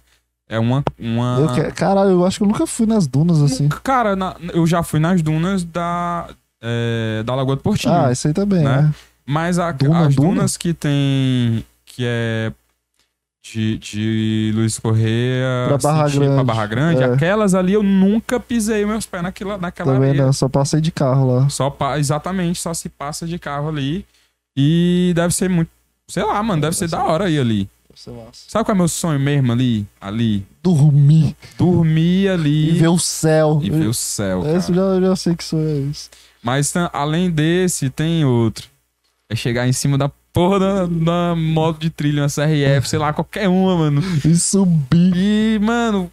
é 0.49 0.59
uma. 0.59 0.83
uma... 0.99 1.39
Eu 1.41 1.55
que... 1.55 1.73
Caralho, 1.73 2.11
eu 2.11 2.27
acho 2.27 2.39
que 2.39 2.45
eu 2.45 2.49
nunca 2.49 2.67
fui 2.67 2.87
nas 2.87 3.07
dunas 3.07 3.43
assim. 3.43 3.69
Cara, 3.69 4.17
na- 4.17 4.37
eu 4.55 4.67
já 4.67 4.83
fui 4.83 4.99
nas 4.99 5.21
dunas 5.23 5.63
da, 5.65 6.29
é, 6.63 7.23
da 7.25 7.35
Lagoa 7.35 7.57
do 7.57 7.63
Portinho. 7.63 7.93
Ah, 7.93 8.11
isso 8.11 8.27
aí 8.27 8.33
também, 8.35 8.65
Né? 8.65 8.83
né? 8.83 8.95
Mas 9.27 9.59
a- 9.59 9.71
Duna, 9.71 10.07
as 10.07 10.15
duna? 10.17 10.29
dunas 10.29 10.57
que 10.57 10.73
tem. 10.75 11.65
Que 11.85 12.05
é. 12.07 12.53
De, 13.43 13.79
de 13.79 14.53
Luiz 14.55 14.79
Correia 14.79 15.65
Pra 15.69 15.79
Barra 15.79 16.05
sentido 16.09 16.21
pra 16.21 16.29
Grande. 16.29 16.45
Barra 16.47 16.67
Grande, 16.67 17.03
É. 17.03 17.05
aquelas 17.07 17.55
ali 17.55 17.73
eu 17.73 17.83
nunca 17.83 18.39
pisei 18.39 18.85
meus 18.85 19.07
pés 19.07 19.23
naquela, 19.23 19.57
naquela 19.57 19.95
Também 19.95 20.11
areia. 20.11 20.27
não, 20.27 20.33
só 20.33 20.47
passei 20.49 20.81
de 20.81 20.93
carro 20.93 21.27
lá. 21.35 21.49
Só 21.49 21.75
exatamente, 21.99 22.61
só 22.61 22.75
se 22.75 22.89
passa 22.91 23.27
de 23.27 23.39
carro 23.39 23.69
ali. 23.69 24.05
E 24.57 25.13
deve 25.15 25.33
ser 25.35 25.49
muito. 25.49 25.71
Sei 26.07 26.23
lá, 26.23 26.43
mano, 26.43 26.61
deve 26.61 26.77
ser 26.77 26.89
da 26.89 27.03
hora 27.03 27.31
ir 27.31 27.39
ali. 27.41 27.69
Sabe 28.33 28.65
qual 28.65 28.75
é 28.75 28.79
meu 28.79 28.89
sonho 28.89 29.19
mesmo 29.21 29.53
ali? 29.53 29.87
Ali. 30.01 30.47
Dormir 30.63 31.35
Dormir 31.59 32.29
ali 32.29 32.71
e 32.71 32.73
ver 32.73 32.89
o 32.89 32.99
céu. 32.99 33.59
e 33.63 33.71
ver 33.71 33.87
o 33.89 33.95
céu. 33.95 34.41
Esse 34.57 34.73
cara. 34.73 34.87
eu 34.97 35.01
já, 35.01 35.09
já 35.09 35.17
sei 35.17 35.35
que 35.35 35.45
sonho 35.45 35.69
é 35.69 35.79
isso. 35.91 36.11
Mas 36.43 36.73
além 36.93 37.31
desse, 37.31 37.89
tem 37.91 38.25
outro. 38.25 38.69
É 39.31 39.37
chegar 39.37 39.67
em 39.69 39.73
cima 39.73 39.97
da 39.97 40.11
porra 40.33 40.59
da, 40.59 40.87
da 40.87 41.35
moto 41.37 41.79
de 41.81 41.91
trilha, 41.91 42.23
uma 42.23 42.29
CRF, 42.29 42.89
sei 42.89 42.99
lá, 42.99 43.13
qualquer 43.13 43.49
uma, 43.49 43.77
mano. 43.77 44.03
E 44.25 44.35
subir. 44.37 45.13
E, 45.17 45.59
mano. 45.61 46.11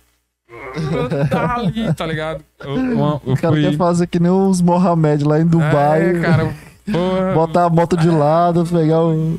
Tá 1.29 1.55
ali, 1.55 1.93
tá 1.93 2.05
ligado? 2.05 2.43
Eu, 2.59 2.75
eu, 2.77 2.99
eu 3.25 3.33
O 3.33 3.37
cara 3.37 3.53
fui. 3.53 3.61
quer 3.63 3.75
fazer 3.77 4.07
que 4.07 4.19
nem 4.19 4.31
os 4.31 4.61
Mohamed 4.61 5.23
lá 5.23 5.39
em 5.39 5.45
Dubai. 5.45 6.09
É, 6.17 6.19
cara, 6.19 6.55
porra. 6.91 7.33
Botar 7.33 7.65
a 7.65 7.69
moto 7.69 7.97
de 7.97 8.09
lado, 8.09 8.65
pegar 8.65 9.01
o, 9.01 9.37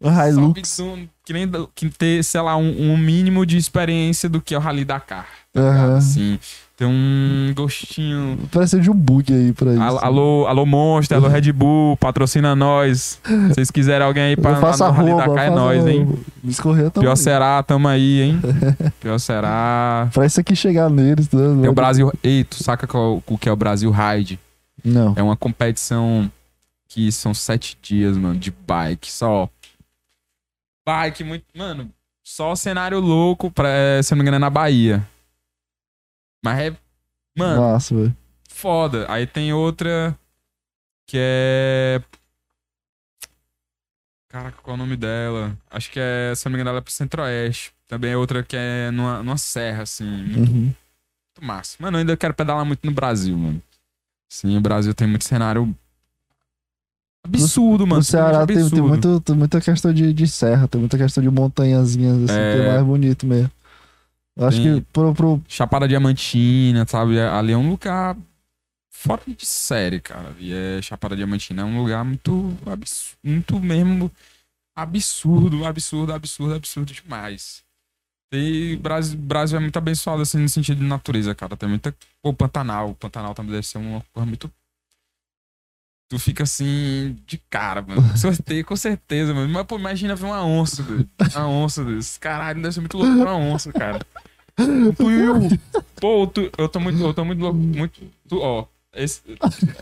o 0.00 0.08
Hilux. 0.10 0.80
Um- 0.80 1.06
que 1.24 1.32
nem 1.32 1.48
que 1.74 1.88
ter, 1.88 2.24
sei 2.24 2.40
lá, 2.40 2.56
um, 2.56 2.92
um 2.92 2.96
mínimo 2.96 3.46
de 3.46 3.56
experiência 3.56 4.28
do 4.28 4.40
que 4.40 4.54
é 4.54 4.58
o 4.58 4.60
Rally 4.60 4.84
Dakar. 4.84 5.26
Tá? 5.52 5.60
Aham. 5.60 5.96
Assim, 5.96 6.38
tem 6.82 6.88
um 6.88 7.52
gostinho. 7.54 8.38
Parece 8.50 8.80
de 8.80 8.90
um 8.90 8.94
bug 8.94 9.32
aí 9.32 9.52
pra 9.52 9.72
isso. 9.72 9.80
Al- 9.82 10.04
Alô, 10.04 10.46
alô, 10.48 10.66
Monster, 10.66 11.16
alô, 11.16 11.28
Red 11.28 11.52
Bull, 11.52 11.96
patrocina 11.96 12.56
nós. 12.56 13.20
Se 13.24 13.48
vocês 13.48 13.70
quiserem 13.70 14.06
alguém 14.06 14.22
aí 14.24 14.36
pra 14.36 14.56
andar 14.56 14.76
no 14.76 14.90
Rally 14.90 15.16
Dakar, 15.16 15.46
é 15.46 15.50
nós, 15.50 15.86
hein? 15.86 16.08
Escorrer 16.44 16.90
também. 16.90 17.06
Pior 17.08 17.16
será, 17.16 17.62
tamo 17.62 17.86
aí, 17.88 18.20
hein? 18.22 18.40
Pior 19.00 19.18
será. 19.18 20.08
Pra 20.12 20.26
isso 20.26 20.40
aqui 20.40 20.56
chegar 20.56 20.90
neles. 20.90 21.30
Né? 21.30 21.60
Tem 21.62 21.70
o 21.70 21.74
Brasil. 21.74 22.12
Ei, 22.22 22.42
tu 22.44 22.62
saca 22.62 22.86
o 22.96 23.38
que 23.38 23.48
é 23.48 23.52
o 23.52 23.56
Brasil 23.56 23.90
Ride? 23.90 24.38
Não. 24.84 25.14
É 25.16 25.22
uma 25.22 25.36
competição 25.36 26.30
que 26.88 27.10
são 27.12 27.32
sete 27.32 27.78
dias, 27.80 28.16
mano, 28.16 28.36
de 28.38 28.50
bike, 28.66 29.10
só. 29.10 29.48
Bike, 30.86 31.22
muito. 31.24 31.44
Mano, 31.56 31.88
só 32.24 32.54
cenário 32.54 32.98
louco, 32.98 33.50
pra, 33.50 33.68
é, 33.68 34.02
se 34.02 34.12
eu 34.12 34.16
não 34.16 34.22
me 34.22 34.28
engano, 34.28 34.36
é 34.36 34.40
na 34.40 34.50
Bahia. 34.50 35.06
Mas 36.44 36.58
é. 36.58 36.76
Mano, 37.38 37.60
Massa, 37.62 37.94
velho. 37.94 38.16
foda. 38.48 39.06
Aí 39.10 39.26
tem 39.26 39.52
outra 39.52 40.16
que 41.06 41.16
é. 41.18 42.02
Caraca, 44.28 44.56
qual 44.62 44.74
é 44.74 44.78
o 44.78 44.82
nome 44.82 44.96
dela? 44.96 45.56
Acho 45.70 45.90
que 45.90 46.00
é, 46.00 46.32
se 46.34 46.46
eu 46.46 46.50
não 46.50 46.54
me 46.56 46.56
engano, 46.58 46.70
ela 46.70 46.78
é 46.78 46.82
pro 46.82 46.92
Centro-Oeste. 46.92 47.72
Também 47.86 48.12
é 48.12 48.16
outra 48.16 48.42
que 48.42 48.56
é 48.56 48.90
numa, 48.90 49.22
numa 49.22 49.36
serra, 49.36 49.82
assim. 49.82 50.04
Muito 50.04 50.50
Uhum. 50.50 50.60
muito 50.62 50.74
massa. 51.42 51.76
Mano, 51.78 51.96
eu 51.98 52.00
ainda 52.00 52.16
quero 52.16 52.32
pedalar 52.32 52.64
muito 52.64 52.84
no 52.84 52.92
Brasil, 52.92 53.36
mano. 53.36 53.62
Sim, 54.30 54.56
o 54.56 54.60
Brasil 54.62 54.94
tem 54.94 55.06
muito 55.06 55.24
cenário 55.24 55.76
absurdo, 57.24 57.86
mano. 57.86 57.98
No 58.00 58.04
Ceará 58.04 58.46
tem, 58.46 58.56
tem, 58.70 58.80
muito, 58.80 59.20
tem 59.20 59.36
muita 59.36 59.60
questão 59.60 59.92
de, 59.92 60.12
de 60.14 60.26
serra, 60.26 60.66
tem 60.66 60.80
muita 60.80 60.96
questão 60.96 61.22
de 61.22 61.28
montanhazinhas, 61.30 62.24
assim, 62.24 62.38
É. 62.40 62.54
que 62.56 62.62
é 62.62 62.72
mais 62.72 62.82
bonito 62.84 63.26
mesmo. 63.26 63.50
Eu 64.36 64.46
acho 64.46 64.62
Tem- 64.62 64.80
que 64.80 64.86
pro, 64.92 65.14
pro, 65.14 65.42
Chapada 65.46 65.86
Diamantina, 65.86 66.86
sabe? 66.86 67.20
Ali 67.20 67.52
é 67.52 67.56
um 67.56 67.70
lugar 67.70 68.16
fora 68.90 69.22
de 69.26 69.44
série, 69.44 70.00
cara. 70.00 70.34
E 70.38 70.52
é 70.52 70.80
Chapada 70.80 71.16
Diamantina 71.16 71.62
é 71.62 71.64
um 71.64 71.78
lugar 71.80 72.04
muito 72.04 72.56
absurdo, 72.66 73.18
muito 73.24 73.60
mesmo 73.60 74.10
absurdo, 74.76 75.64
absurdo, 75.64 76.12
absurdo, 76.12 76.54
absurdo 76.54 76.92
demais. 76.92 77.62
E 78.32 78.76
Brasil, 78.76 79.18
Brasil 79.18 79.58
é 79.58 79.60
muito 79.60 79.76
abençoado 79.76 80.22
assim 80.22 80.38
no 80.38 80.48
sentido 80.48 80.78
de 80.78 80.86
natureza, 80.86 81.34
cara. 81.34 81.54
Tem 81.56 81.68
muita. 81.68 81.94
Pô, 82.22 82.30
o 82.30 82.34
Pantanal. 82.34 82.90
O 82.90 82.94
Pantanal 82.94 83.34
também 83.34 83.52
deve 83.52 83.66
ser 83.66 83.76
uma 83.76 84.02
coisa 84.12 84.26
muito. 84.26 84.50
Tu 86.12 86.18
fica 86.18 86.42
assim, 86.42 87.16
de 87.26 87.38
cara, 87.48 87.80
mano. 87.80 88.02
Certeza, 88.18 88.64
com 88.64 88.76
certeza, 88.76 89.32
mano. 89.32 89.50
Mas, 89.50 89.64
pô, 89.64 89.78
imagina 89.78 90.14
ver 90.14 90.26
uma 90.26 90.44
onça, 90.44 90.82
doido. 90.82 91.08
Uma 91.34 91.48
onça, 91.48 91.82
doido. 91.82 92.04
Caralho, 92.20 92.60
deve 92.60 92.74
ser 92.74 92.80
muito 92.80 92.98
louco 92.98 93.14
ver 93.14 93.22
uma 93.22 93.34
onça, 93.38 93.72
cara. 93.72 93.98
Tuiuiu. 94.98 95.58
Pô, 95.98 96.26
tu, 96.26 96.50
eu 96.58 96.68
tô 96.68 96.78
muito, 96.80 97.00
eu 97.02 97.14
tô 97.14 97.24
muito 97.24 97.40
louco. 97.40 97.56
Muito. 97.56 97.98
Tu, 98.28 98.38
ó. 98.38 98.66
Esse, 98.94 99.22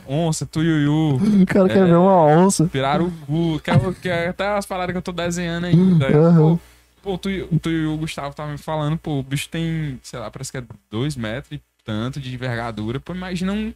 onça, 0.07 0.47
tuiuiu, 0.47 1.17
o 1.17 1.47
cara 1.47 1.69
quer 1.69 1.79
É. 1.79 1.85
ver 1.87 1.97
uma 1.97 2.25
onça. 2.27 2.67
pirarucu, 2.67 3.59
que 3.65 3.71
é, 3.73 3.93
que 4.01 4.09
é 4.09 4.29
até 4.29 4.47
as 4.57 4.65
paradas 4.65 4.93
que 4.95 4.99
eu 4.99 5.03
tô 5.03 5.11
desenhando 5.11 5.65
ainda. 5.65 6.07
Aham. 6.17 6.37
Pô, 6.39 6.61
pô 7.03 7.19
tu, 7.19 7.29
tu 7.61 7.71
e 7.71 7.87
o 7.89 7.97
Gustavo 7.97 8.33
tava 8.37 8.53
me 8.53 8.59
falando, 8.59 8.97
pô, 8.97 9.19
o 9.19 9.23
bicho 9.25 9.49
tem, 9.49 9.99
sei 10.01 10.21
lá, 10.21 10.31
parece 10.31 10.53
que 10.53 10.59
é 10.59 10.65
dois 10.89 11.17
metros 11.17 11.59
e 11.59 11.63
tanto 11.85 12.21
de 12.21 12.33
envergadura. 12.33 13.01
Pô, 13.01 13.13
imagina 13.13 13.53
um 13.53 13.75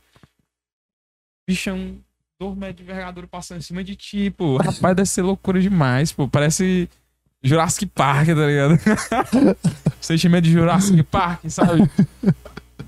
bichão, 1.48 1.96
dois 2.40 2.56
metros 2.56 2.76
de 2.76 2.82
envergadura 2.82 3.26
passando 3.26 3.58
em 3.58 3.62
cima 3.62 3.82
de 3.84 3.96
ti, 3.96 4.30
pô. 4.30 4.56
Rapaz, 4.56 4.96
deve 4.96 5.06
ser 5.08 5.22
loucura 5.22 5.60
demais, 5.60 6.12
pô. 6.12 6.28
Parece 6.28 6.88
Jurassic 7.42 7.86
Park, 7.86 8.28
tá 8.28 8.46
ligado? 8.46 8.78
Sentimento 10.00 10.44
de 10.44 10.52
Jurassic 10.52 11.02
Park, 11.04 11.48
sabe? 11.48 11.88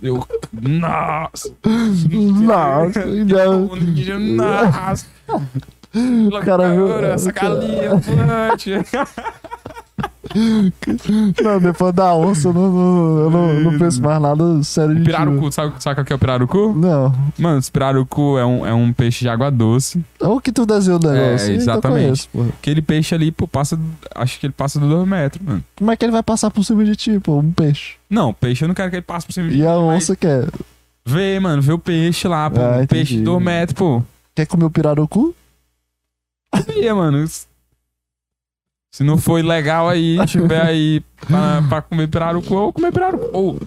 Eu. 0.02 0.26
Nossa! 0.52 1.54
Nossa, 1.64 3.06
não. 3.24 3.68
O 5.96 6.40
cara 6.44 6.72
Loucura, 6.72 7.08
essa 7.08 7.32
galinha, 7.32 8.00
plant. 8.00 8.66
Não, 11.42 11.60
depois 11.60 11.94
da 11.94 12.14
onça, 12.14 12.48
eu 12.48 12.52
não, 12.52 12.70
não, 12.70 13.18
eu 13.20 13.30
não, 13.30 13.60
não 13.60 13.78
penso 13.78 14.02
mais 14.02 14.20
nada 14.20 14.62
sério 14.62 14.94
de 14.94 15.02
Pirarucu, 15.02 15.50
sabe, 15.52 15.72
sabe 15.78 15.94
qual 15.96 16.04
que 16.04 16.12
é 16.12 16.16
o 16.16 16.18
pirarucu? 16.18 16.74
Não. 16.74 17.14
Mano, 17.38 17.58
esse 17.58 17.70
pirarucu 17.70 18.36
é 18.36 18.44
um, 18.44 18.66
é 18.66 18.74
um 18.74 18.92
peixe 18.92 19.20
de 19.20 19.28
água 19.28 19.50
doce. 19.50 20.04
É 20.20 20.26
o 20.26 20.40
que 20.40 20.52
tu 20.52 20.66
desenhou 20.66 21.00
o 21.02 21.06
negócio. 21.06 21.52
É, 21.52 21.54
exatamente. 21.54 22.28
conheço. 22.28 22.54
Aquele 22.58 22.82
peixe 22.82 23.14
ali, 23.14 23.30
pô, 23.30 23.46
passa. 23.48 23.78
Acho 24.14 24.38
que 24.38 24.46
ele 24.46 24.52
passa 24.52 24.78
do 24.78 24.88
2 24.88 25.08
metros, 25.08 25.42
mano. 25.46 25.64
Como 25.76 25.90
é 25.90 25.96
que 25.96 26.04
ele 26.04 26.12
vai 26.12 26.22
passar 26.22 26.50
por 26.50 26.64
cima 26.64 26.84
de 26.84 26.96
ti, 26.96 27.18
pô? 27.20 27.38
Um 27.38 27.52
peixe. 27.52 27.94
Não, 28.10 28.34
peixe 28.34 28.64
eu 28.64 28.68
não 28.68 28.74
quero 28.74 28.90
que 28.90 28.96
ele 28.96 29.02
passe 29.02 29.26
por 29.26 29.32
cima 29.32 29.48
de 29.48 29.56
E 29.56 29.66
a 29.66 29.76
mim, 29.76 29.86
mas 29.86 29.96
onça 29.96 30.16
quer? 30.16 30.48
Vê, 31.04 31.38
mano, 31.40 31.62
vê 31.62 31.72
o 31.72 31.78
peixe 31.78 32.26
lá, 32.28 32.50
pô. 32.50 32.60
Ah, 32.60 32.80
um 32.82 32.86
peixe 32.86 33.14
de 33.14 33.20
entendi. 33.20 33.24
2 33.24 33.42
metros, 33.42 33.78
pô. 33.78 34.02
Quer 34.34 34.46
comer 34.46 34.64
o 34.64 34.70
pirarucu? 34.70 35.34
Vê, 36.66 36.92
mano. 36.92 37.26
Se 38.92 39.04
não 39.04 39.18
for 39.18 39.38
ilegal 39.38 39.88
aí, 39.88 40.16
tiver 40.26 40.62
aí 40.62 41.00
pra, 41.26 41.62
pra 41.68 41.82
comer 41.82 42.08
pirarucu, 42.08 42.54
eu 42.54 42.58
vou 42.60 42.72
comer 42.72 42.92
pirarucu. 42.92 43.58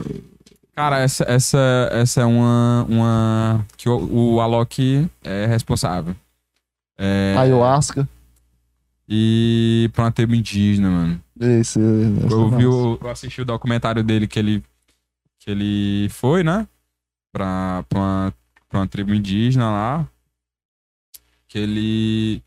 Cara, 0.76 1.00
essa, 1.00 1.24
essa, 1.26 1.90
essa 1.92 2.22
é 2.22 2.26
uma. 2.26 2.86
uma 2.90 3.66
que 3.78 3.90
o, 3.90 4.36
o 4.36 4.42
Alok 4.42 5.08
é 5.24 5.46
responsável. 5.46 6.16
É, 6.98 7.36
Ayahuasca. 7.38 8.08
E 9.08 9.90
pra 9.94 10.06
uma 10.06 10.12
tribo 10.12 10.36
indígena, 10.36 10.90
mano. 10.90 11.22
Esse, 11.40 11.80
esse 11.80 12.32
Eu 12.32 12.50
vi 12.50 12.66
o, 12.66 12.98
eu 13.02 13.10
assisti 13.10 13.42
o 13.42 13.46
documentário 13.46 14.04
dele 14.04 14.28
que 14.28 14.38
ele, 14.38 14.64
que 15.40 15.50
ele 15.50 16.10
foi, 16.10 16.44
né? 16.44 16.68
Pra, 17.32 17.84
pra, 17.90 18.00
uma, 18.00 18.34
pra 18.68 18.80
uma 18.80 18.88
tribo 18.88 19.14
indígena 19.14 19.70
lá. 19.70 20.08
Que 21.48 21.60
ele. 21.60 22.44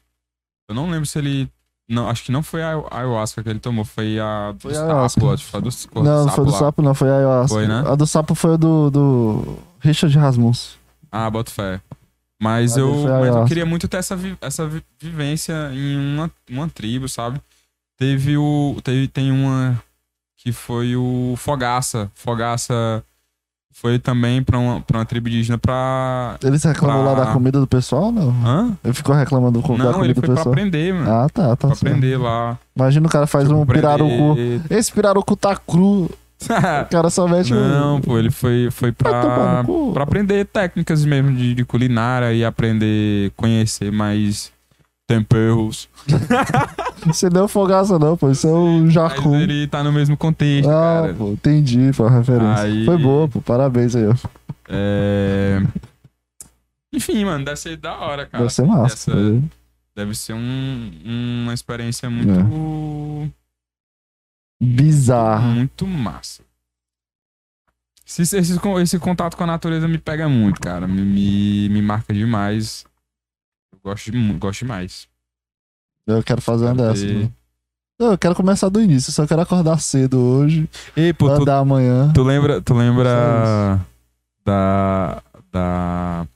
Eu 0.73 0.75
não 0.75 0.91
lembro 0.91 1.07
se 1.07 1.19
ele. 1.19 1.49
Não, 1.89 2.09
acho 2.09 2.25
que 2.25 2.33
não 2.33 2.43
foi 2.43 2.63
a 2.63 2.83
ayahuasca 2.91 3.43
que 3.43 3.49
ele 3.49 3.59
tomou, 3.59 3.85
foi 3.85 4.19
a 4.19 4.53
do 4.53 4.61
Foi 4.61 4.75
sapo, 4.75 5.31
acho 5.31 5.45
foi 5.45 5.59
a 5.59 5.63
do, 5.63 5.69
do 5.71 6.03
Não, 6.03 6.29
foi 6.29 6.45
do 6.47 6.51
lá. 6.53 6.59
sapo, 6.59 6.81
não, 6.83 6.95
foi 6.95 7.11
a 7.11 7.17
ayahuasca. 7.17 7.55
Foi, 7.55 7.67
né? 7.67 7.85
A 7.87 7.95
do 7.95 8.07
sapo 8.07 8.35
foi 8.35 8.55
a 8.55 8.57
do, 8.57 8.91
do 8.91 9.59
Richard 9.81 10.17
Rasmus. 10.17 10.79
Ah, 11.11 11.29
boto 11.29 11.51
fé. 11.51 11.81
Mas 12.41 12.77
Ah, 12.77 12.81
eu, 12.81 12.95
foi 13.03 13.11
mas 13.11 13.37
eu 13.37 13.45
queria 13.45 13.67
muito 13.67 13.87
ter 13.89 13.99
essa, 13.99 14.17
vi- 14.17 14.37
essa 14.41 14.67
vi- 14.67 14.83
vivência 14.99 15.71
em 15.75 15.97
uma, 16.15 16.31
uma 16.51 16.69
tribo, 16.69 17.09
sabe? 17.09 17.41
Teve 17.99 18.37
o. 18.39 18.77
Teve, 18.83 19.07
tem 19.09 19.31
uma 19.31 19.81
que 20.39 20.51
foi 20.51 20.97
o 20.97 21.35
Fogaça. 21.37 22.11
Fogaça 22.15 23.05
foi 23.73 23.99
também 23.99 24.43
pra 24.43 24.59
uma, 24.59 24.81
pra 24.81 24.99
uma 24.99 25.05
tribo 25.05 25.29
indígena 25.29 25.59
pra. 25.59 26.37
Eles 26.45 26.63
reclamam 26.63 27.05
lá 27.05 27.15
Pra- 27.15 27.25
da 27.25 27.33
comida 27.33 27.59
do 27.59 27.67
pessoal, 27.67 28.13
não? 28.13 28.31
Hã? 28.47 28.77
Ele 28.85 28.93
ficou 28.95 29.15
reclamando 29.15 29.61
do- 29.61 29.69
da 29.77 29.85
Não, 29.85 29.93
comida 29.93 30.07
ele 30.07 30.15
do 30.15 30.21
foi 30.21 30.27
pra 30.29 30.37
pessoal. 30.37 30.53
aprender, 30.53 30.95
mano. 30.95 31.11
Ah, 31.11 31.27
tá, 31.33 31.49
tá. 31.51 31.57
pra 31.57 31.69
certo. 31.71 31.87
aprender 31.87 32.17
lá. 32.19 32.59
Imagina 32.77 33.07
o 33.07 33.11
cara 33.11 33.27
faz 33.27 33.51
um 33.51 33.61
Tipo, 33.61 33.73
pirarucu. 33.73 34.33
aprender- 34.33 34.61
Esse 34.71 34.93
pirarucu 34.93 35.37
tá 35.37 35.57
cru. 35.57 36.09
O 36.45 36.91
cara 36.91 37.09
só 37.09 37.29
mete 37.29 37.53
Não, 37.55 37.97
um... 37.97 38.01
pô, 38.01 38.19
ele 38.19 38.31
foi, 38.31 38.69
foi 38.73 38.91
tomar 38.91 39.63
pra, 39.65 39.65
pra 39.93 40.03
aprender 40.03 40.45
técnicas 40.47 41.05
mesmo 41.05 41.33
de, 41.37 41.55
de 41.55 41.65
culinária 41.65 42.33
e 42.33 42.45
aprender, 42.45 43.31
conhecer 43.37 43.93
mais 43.93 44.51
temperos. 45.07 45.89
Você 47.07 47.29
deu 47.29 47.49
fogaça 47.49 47.99
não, 47.99 48.17
pô. 48.17 48.31
Isso 48.31 48.47
é 48.47 48.51
o 48.51 48.81
Mas 48.83 48.93
jacu. 48.93 49.35
ele 49.35 49.67
tá 49.67 49.83
no 49.83 49.93
mesmo 49.93 50.17
contexto, 50.17 50.69
Ah, 50.71 51.01
cara. 51.03 51.15
pô, 51.15 51.33
entendi, 51.33 51.93
foi 51.93 52.07
a 52.07 52.11
referência. 52.11 52.63
Aí- 52.65 52.85
Foi 52.85 52.97
boa, 52.97 53.29
pô. 53.29 53.41
Parabéns 53.41 53.95
aí, 53.97 54.07
ó. 54.07 54.15
É... 54.69 55.61
Enfim, 56.95 57.25
mano, 57.25 57.45
deve 57.45 57.57
ser 57.59 57.77
da 57.77 57.97
hora, 57.99 58.27
cara. 58.27 58.45
Deve 58.45 58.55
ser 58.55 58.65
massa. 58.67 58.95
Essa- 58.95 59.13
pô. 59.13 59.43
deve 59.97 60.15
ser 60.15 60.33
um, 60.35 60.91
uma 61.45 61.53
experiência 61.55 62.09
muito, 62.09 63.33
Bizarro. 64.63 65.47
muito 65.49 65.87
massa. 65.87 66.43
Esse, 68.07 68.37
esse, 68.37 68.59
esse 68.83 68.99
contato 68.99 69.37
com 69.37 69.45
a 69.45 69.47
natureza 69.47 69.89
me 69.89 69.99
pega 69.99 70.29
muito, 70.29 70.61
cara. 70.61 70.87
Me, 70.87 71.03
me, 71.03 71.69
me 71.71 71.83
marca 71.83 72.13
demais. 72.13 72.85
Eu 73.73 73.79
gosto, 73.83 74.11
de 74.11 74.33
gosto 74.35 74.61
demais. 74.61 75.07
Eu 76.07 76.23
quero 76.23 76.41
fazer 76.41 76.67
uma 76.67 76.75
dessas. 76.75 77.11
né? 77.11 77.31
Eu 77.99 78.19
quero 78.19 78.35
começar 78.35 78.69
do 78.69 78.81
início. 78.81 79.13
Só 79.13 79.27
quero 79.27 79.41
acordar 79.43 79.79
cedo 79.81 80.19
hoje. 80.19 80.69
Ei, 80.97 81.13
pô, 81.13 81.33
tu, 81.39 81.49
amanhã. 81.51 82.11
tu 82.13 82.23
lembra, 82.23 82.61
tu 82.61 82.75
lembra 82.75 83.81
da, 84.45 85.23
da 85.53 86.27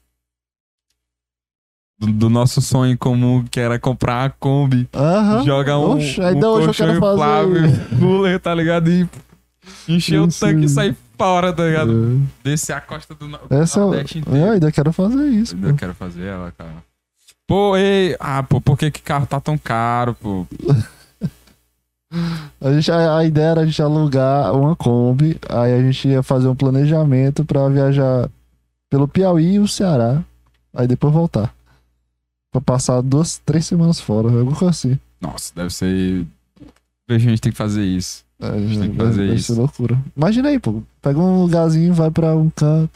do, 1.99 2.13
do 2.13 2.31
nosso 2.31 2.61
sonho 2.61 2.97
comum 2.97 3.45
que 3.51 3.59
era 3.59 3.79
comprar 3.79 4.25
a 4.27 4.31
Kombi, 4.31 4.89
Aham. 4.95 5.45
jogar 5.45 5.79
um, 5.79 5.97
Oxe, 5.97 6.21
um 6.21 6.27
ainda 6.27 6.51
hoje 6.51 6.69
eu 6.69 6.75
quero 6.75 7.01
fazer. 7.01 7.99
cooler, 7.99 8.39
tá 8.41 8.55
ligado? 8.55 8.89
E 8.91 9.09
encher 9.89 10.21
o 10.21 10.29
tanque 10.29 10.67
e 10.67 10.69
sair 10.69 10.97
fora, 11.19 11.53
tá 11.53 11.65
ligado? 11.65 12.21
É. 12.45 12.45
Descer 12.51 12.75
a 12.77 12.81
costa 12.81 13.15
do 13.15 13.27
Essa 13.51 13.81
Nordeste 13.81 14.19
eu, 14.19 14.21
inteiro. 14.23 14.47
eu 14.47 14.53
ainda 14.53 14.71
quero 14.71 14.93
fazer 14.93 15.27
isso. 15.31 15.55
Ainda 15.57 15.71
Pô. 15.71 15.75
quero 15.77 15.95
fazer 15.95 16.27
ela, 16.27 16.53
cara. 16.57 16.86
Pô, 17.47 17.77
ei, 17.77 18.17
ah, 18.19 18.43
pô, 18.43 18.61
por 18.61 18.77
que 18.77 18.91
que 18.91 19.01
carro 19.01 19.27
tá 19.27 19.41
tão 19.41 19.57
caro, 19.57 20.15
pô? 20.15 20.47
A, 22.61 22.73
gente, 22.73 22.91
a, 22.91 23.19
a 23.19 23.25
ideia 23.25 23.47
era 23.49 23.61
a 23.63 23.67
gente 23.67 23.83
alugar 23.83 24.55
uma 24.55 24.77
Kombi. 24.77 25.39
Aí 25.49 25.75
a 25.75 25.83
gente 25.83 26.09
ia 26.09 26.23
fazer 26.23 26.49
um 26.49 26.55
planejamento 26.55 27.45
pra 27.45 27.69
viajar 27.69 28.31
pelo 28.89 29.09
Piauí 29.09 29.55
e 29.55 29.59
o 29.59 29.69
Ceará. 29.69 30.23
Aí 30.73 30.87
depois 30.87 31.13
voltar. 31.13 31.53
Pra 32.53 32.61
passar 32.61 33.03
duas, 33.03 33.39
três 33.45 33.67
semanas 33.67 34.01
fora. 34.01 34.29
Alguma 34.29 34.57
coisa 34.57 34.71
assim. 34.71 34.99
Nossa, 35.21 35.53
deve 35.55 35.71
ser. 35.71 36.25
A 37.09 37.19
gente 37.19 37.41
tem 37.41 37.53
que 37.53 37.59
fazer 37.59 37.85
isso. 37.85 38.25
É, 38.41 38.51
tem 38.51 38.91
que 38.91 38.97
fazer 38.97 39.27
vai 39.27 39.37
isso. 39.37 39.53
ser 39.55 39.61
loucura. 39.61 39.99
Imagina 40.17 40.49
aí, 40.49 40.59
pô. 40.59 40.83
Pega 41.03 41.19
um 41.19 41.43
lugarzinho, 41.43 41.93
vai 41.93 42.11
pra 42.11 42.37
um 42.37 42.51
canto, 42.51 42.91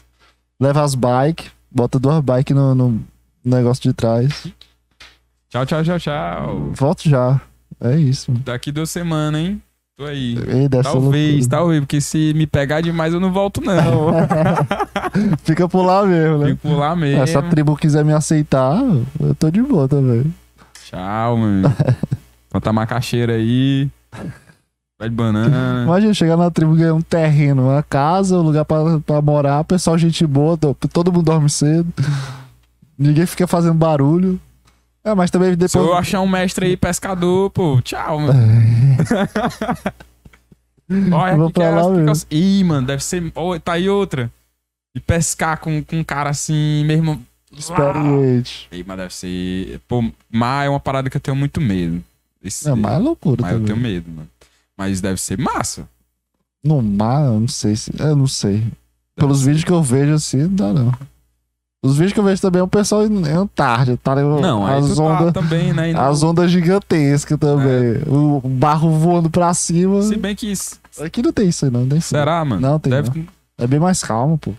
leva 0.59 0.83
as 0.83 0.95
bikes, 0.95 1.51
bota 1.69 1.99
duas 1.99 2.23
bikes 2.23 2.55
no, 2.55 2.75
no 2.75 3.03
negócio 3.49 3.81
de 3.83 3.93
trás. 3.93 4.47
Tchau, 5.49 5.65
tchau, 5.65 5.83
tchau, 5.83 5.99
tchau. 5.99 6.71
Volto 6.73 7.09
já. 7.09 7.39
É 7.79 7.95
isso. 7.97 8.31
Daqui 8.45 8.71
duas 8.71 8.89
semanas, 8.89 9.41
hein? 9.41 9.61
Tô 9.97 10.05
aí. 10.05 10.35
Ei, 10.47 10.69
Talvez, 10.69 10.85
loucura. 10.95 11.49
talvez, 11.49 11.79
porque 11.81 12.01
se 12.01 12.33
me 12.35 12.47
pegar 12.47 12.81
demais 12.81 13.13
eu 13.13 13.19
não 13.19 13.31
volto, 13.31 13.61
não. 13.61 14.13
Fica 15.43 15.67
por 15.67 15.83
lá 15.83 16.05
mesmo, 16.05 16.37
né? 16.39 16.47
Fico 16.51 16.67
por 16.69 16.77
lá 16.77 16.95
mesmo. 16.95 17.27
Se 17.27 17.37
a 17.37 17.41
tribo 17.41 17.75
quiser 17.75 18.03
me 18.05 18.13
aceitar, 18.13 18.81
eu 19.19 19.35
tô 19.35 19.49
de 19.51 19.61
boa 19.61 19.87
também. 19.87 20.33
Tchau, 20.85 21.37
mano. 21.37 21.73
Plantar 22.49 22.73
macaxeira 22.73 23.33
aí. 23.33 23.89
Pé 24.99 25.09
de 25.09 25.15
banana. 25.15 25.83
Imagina 25.83 26.13
chegar 26.13 26.37
na 26.37 26.49
tribo 26.51 26.75
ganhar 26.75 26.93
um 26.93 27.01
terreno, 27.01 27.63
uma 27.69 27.83
casa, 27.83 28.37
um 28.37 28.41
lugar 28.43 28.65
pra, 28.65 28.99
pra 29.05 29.21
morar, 29.21 29.63
pessoal, 29.63 29.97
gente 29.97 30.25
boa, 30.27 30.57
to- 30.57 30.75
todo 30.91 31.11
mundo 31.11 31.25
dorme 31.25 31.49
cedo. 31.49 31.91
Ninguém 33.01 33.25
fica 33.25 33.47
fazendo 33.47 33.73
barulho. 33.75 34.39
É, 35.03 35.15
mas 35.15 35.31
também 35.31 35.49
Se 35.51 35.55
depois. 35.55 35.73
eu 35.85 35.93
achar 35.95 36.21
um 36.21 36.27
mestre 36.27 36.67
aí, 36.67 36.77
pescador, 36.77 37.49
pô, 37.49 37.81
tchau, 37.81 38.19
mano. 38.19 38.39
Olha 41.13 41.37
Vou 41.37 41.47
que 41.47 41.53
pra 41.53 41.65
é 41.65 41.69
lá 41.69 41.81
as- 41.81 41.91
mesmo. 41.97 42.25
Ih, 42.29 42.63
mano, 42.63 42.85
deve 42.87 43.03
ser. 43.03 43.31
Ó, 43.35 43.57
tá 43.59 43.73
aí 43.73 43.89
outra. 43.89 44.31
E 44.93 44.99
pescar 44.99 45.57
com, 45.59 45.81
com 45.83 45.97
um 45.99 46.03
cara 46.03 46.29
assim, 46.29 46.83
mesmo. 46.85 47.23
Experiente. 47.51 48.67
Ih, 48.71 48.83
mas 48.85 48.97
deve 48.97 49.13
ser. 49.13 49.79
Pô, 49.87 50.03
mar 50.29 50.65
é 50.65 50.69
uma 50.69 50.79
parada 50.79 51.09
que 51.09 51.15
eu 51.17 51.21
tenho 51.21 51.35
muito 51.35 51.61
medo. 51.61 52.03
Esse... 52.43 52.67
Não, 52.67 52.75
mas 52.75 52.93
é 52.93 52.97
loucura 52.97 53.41
Mas 53.41 53.53
eu 53.53 53.63
tenho 53.65 53.77
medo, 53.77 54.09
mano. 54.09 54.27
Mas 54.77 54.99
deve 54.99 55.19
ser 55.21 55.37
massa. 55.37 55.87
No 56.63 56.81
mar, 56.81 57.25
eu 57.25 57.39
não 57.39 57.47
sei 57.47 57.75
se. 57.75 57.91
Eu 57.97 58.15
não 58.15 58.27
sei. 58.27 58.57
Deve 58.59 58.71
Pelos 59.15 59.39
ser. 59.39 59.45
vídeos 59.45 59.63
que 59.63 59.71
eu 59.71 59.81
vejo 59.83 60.13
assim, 60.13 60.37
não 60.43 60.55
dá 60.55 60.73
não. 60.73 60.91
Os 61.83 61.93
vídeos 61.97 62.13
que 62.13 62.19
eu 62.19 62.23
vejo 62.23 62.39
também 62.39 62.59
é 62.59 62.63
o 62.63 62.67
pessoal 62.67 63.03
em 63.07 63.27
Antártida, 63.27 63.97
tá? 64.03 64.15
Não, 64.15 64.67
as 64.67 64.95
tá 64.95 65.01
ondas. 65.01 65.33
também, 65.33 65.73
né? 65.73 65.91
Não- 65.93 66.01
As 66.11 66.21
ondas 66.21 66.51
gigantescas 66.51 67.39
também. 67.39 68.03
O 68.07 68.39
barro 68.47 68.91
voando 68.91 69.31
pra 69.31 69.51
cima. 69.55 69.99
Se 70.03 70.15
bem 70.15 70.35
que. 70.35 70.51
isso- 70.51 70.79
Aqui 71.03 71.23
não 71.23 71.33
tem 71.33 71.49
isso 71.49 71.65
aí, 71.65 71.71
não. 71.71 71.87
Tem 71.87 71.97
isso. 71.97 72.09
Será, 72.09 72.45
mano? 72.45 72.61
Não, 72.61 72.77
tem 72.79 72.91
deve... 72.91 73.27
É 73.57 73.65
bem 73.65 73.79
mais 73.79 74.03
calmo, 74.03 74.37
pô. 74.37 74.53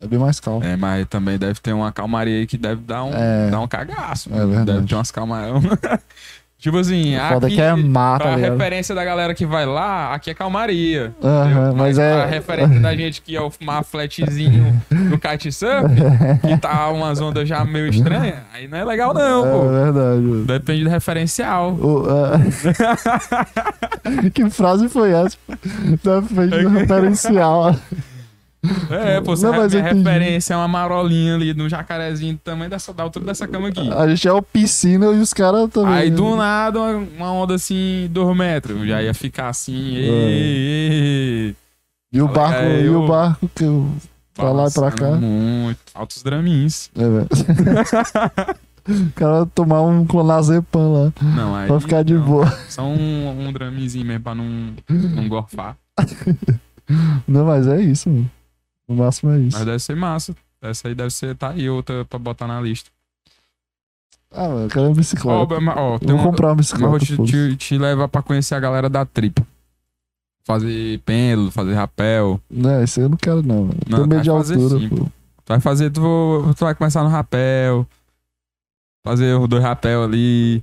É 0.00 0.06
bem 0.08 0.18
mais 0.18 0.40
calmo. 0.40 0.64
É, 0.64 0.76
mas 0.76 1.06
também 1.08 1.38
deve 1.38 1.60
ter 1.60 1.72
uma 1.72 1.92
calmaria 1.92 2.38
aí 2.40 2.46
que 2.46 2.58
deve 2.58 2.82
dar 2.82 3.04
um, 3.04 3.12
É. 3.14 3.50
dar 3.50 3.60
um 3.60 3.68
cagaço. 3.68 4.28
É 4.32 4.44
verdade. 4.44 4.64
Deve 4.72 4.86
ter 4.88 4.94
umas 4.96 5.10
calmarias. 5.12 5.62
tipo 6.64 6.78
assim, 6.78 7.14
O 7.14 7.20
foda 7.28 7.46
aqui, 7.46 7.56
que 7.56 7.60
é 7.60 7.74
mar, 7.76 8.18
tá 8.18 8.24
pra 8.24 8.36
ligado? 8.36 8.52
referência 8.52 8.94
da 8.94 9.04
galera 9.04 9.34
que 9.34 9.44
vai 9.44 9.66
lá, 9.66 10.14
aqui 10.14 10.30
é 10.30 10.34
calmaria. 10.34 11.12
Entendeu? 11.18 11.74
mas 11.76 11.98
A 11.98 12.02
é. 12.02 12.24
referência 12.26 12.80
da 12.80 12.96
gente 12.96 13.20
que 13.20 13.36
é 13.36 13.40
o 13.42 13.52
mar 13.60 13.84
flatzinho 13.84 14.80
do 15.10 15.18
kitesurf, 15.18 15.84
que 16.40 16.56
tá 16.56 16.88
umas 16.88 17.20
ondas 17.20 17.46
já 17.46 17.62
meio 17.66 17.86
estranhas, 17.88 18.38
aí 18.54 18.66
não 18.66 18.78
é 18.78 18.84
legal 18.84 19.12
não, 19.12 19.44
É 19.46 19.50
pô. 19.50 19.68
verdade. 19.68 20.20
mano. 20.22 20.44
Depende 20.46 20.84
do 20.84 20.90
referencial. 20.90 21.72
O, 21.74 22.06
é... 22.08 22.38
que 24.32 24.48
frase 24.48 24.88
foi 24.88 25.12
essa? 25.12 25.36
Depende 26.02 26.62
do 26.62 26.68
referencial. 26.70 27.76
É, 28.90 29.20
pô, 29.20 29.34
Não, 29.34 29.52
a 29.52 29.56
mas 29.58 29.72
minha 29.74 29.84
entendi. 29.90 30.02
referência 30.08 30.54
é 30.54 30.56
uma 30.56 30.68
marolinha 30.68 31.34
ali, 31.34 31.52
no 31.52 31.68
jacarezinho 31.68 32.34
do 32.34 32.38
tamanho 32.40 32.70
dessa, 32.70 32.92
da 32.92 33.02
altura 33.02 33.26
dessa 33.26 33.46
cama 33.46 33.68
aqui. 33.68 33.90
A 33.92 34.08
gente 34.08 34.26
é 34.26 34.32
o 34.32 34.42
piscina 34.42 35.06
e 35.06 35.20
os 35.20 35.32
caras 35.34 35.68
também. 35.70 35.94
Aí 35.94 36.10
do 36.10 36.34
nada, 36.36 36.80
uma, 36.80 37.32
onda 37.32 37.54
assim, 37.54 38.08
dois 38.10 38.36
metros. 38.36 38.86
Já 38.86 39.02
ia 39.02 39.12
ficar 39.14 39.48
assim. 39.48 39.96
É. 39.98 41.52
E 42.12 42.22
o 42.22 42.28
barco, 42.28 42.58
É, 42.62 42.80
e 42.82 42.88
o 42.88 43.06
barco 43.06 43.50
que 43.54 43.64
eu. 43.64 43.90
Pra 44.34 44.50
lá 44.50 44.66
e 44.68 44.72
pra 44.72 44.90
cá. 44.90 45.10
Muito. 45.12 45.78
Altos 45.94 46.22
dramins. 46.22 46.90
É, 46.96 47.08
velho. 47.08 47.28
o 49.08 49.12
cara 49.14 49.46
tomar 49.54 49.82
um 49.82 50.04
clonazepam 50.04 50.92
lá. 50.92 51.12
Não, 51.22 51.54
aí. 51.54 51.66
Pra 51.68 51.80
ficar 51.80 52.02
de 52.02 52.14
não. 52.14 52.22
boa. 52.22 52.50
Só 52.68 52.82
um, 52.82 53.46
um 53.48 53.52
draminzinho 53.52 54.04
mesmo 54.04 54.24
pra 54.24 54.34
não, 54.34 54.72
não 54.88 55.28
gorfar. 55.28 55.76
Não, 57.26 57.46
mas 57.46 57.66
é 57.66 57.80
isso, 57.80 58.10
mano. 58.10 58.30
No 58.88 58.96
máximo 58.96 59.30
é 59.32 59.38
isso. 59.40 59.56
Mas 59.56 59.66
deve 59.66 59.78
ser 59.78 59.96
massa. 59.96 60.34
Essa 60.60 60.88
aí 60.88 60.94
deve 60.94 61.10
ser. 61.10 61.34
Tá 61.36 61.50
aí 61.50 61.68
outra 61.68 62.04
pra 62.04 62.18
botar 62.18 62.46
na 62.46 62.60
lista. 62.60 62.90
Ah, 64.30 64.46
eu 64.46 64.68
quero 64.68 64.82
uma 64.86 64.90
Ó, 64.90 64.94
bicicleta. 64.94 65.30
ó, 65.80 65.94
Eu 65.94 65.98
tem 66.00 66.08
vou 66.08 66.16
uma, 66.18 66.24
comprar 66.24 66.48
uma 66.48 66.54
mas 66.56 66.72
eu 66.72 66.78
vou 66.78 66.98
bicicleta. 66.98 67.30
te, 67.30 67.50
te, 67.52 67.56
te 67.56 67.78
levar 67.78 68.08
pra 68.08 68.22
conhecer 68.22 68.54
a 68.54 68.60
galera 68.60 68.88
da 68.90 69.04
trip. 69.04 69.42
Fazer 70.46 70.98
pêndulo, 71.06 71.50
fazer 71.50 71.72
rapel. 71.74 72.40
Não, 72.50 72.82
isso 72.82 72.98
aí 73.00 73.06
eu 73.06 73.10
não 73.10 73.16
quero, 73.16 73.42
não. 73.42 73.64
mano. 73.66 73.74
Não, 73.88 74.06
medo 74.06 74.22
de 74.22 74.28
altura, 74.30 74.78
sim, 74.78 74.88
pô. 74.88 74.96
Tu 75.06 75.48
vai 75.48 75.60
fazer, 75.60 75.90
tu, 75.90 76.00
tu 76.56 76.64
vai 76.64 76.74
começar 76.74 77.02
no 77.02 77.08
rapel. 77.08 77.86
Fazer 79.06 79.34
os 79.38 79.48
dois 79.48 79.62
rapel 79.62 80.02
ali. 80.04 80.62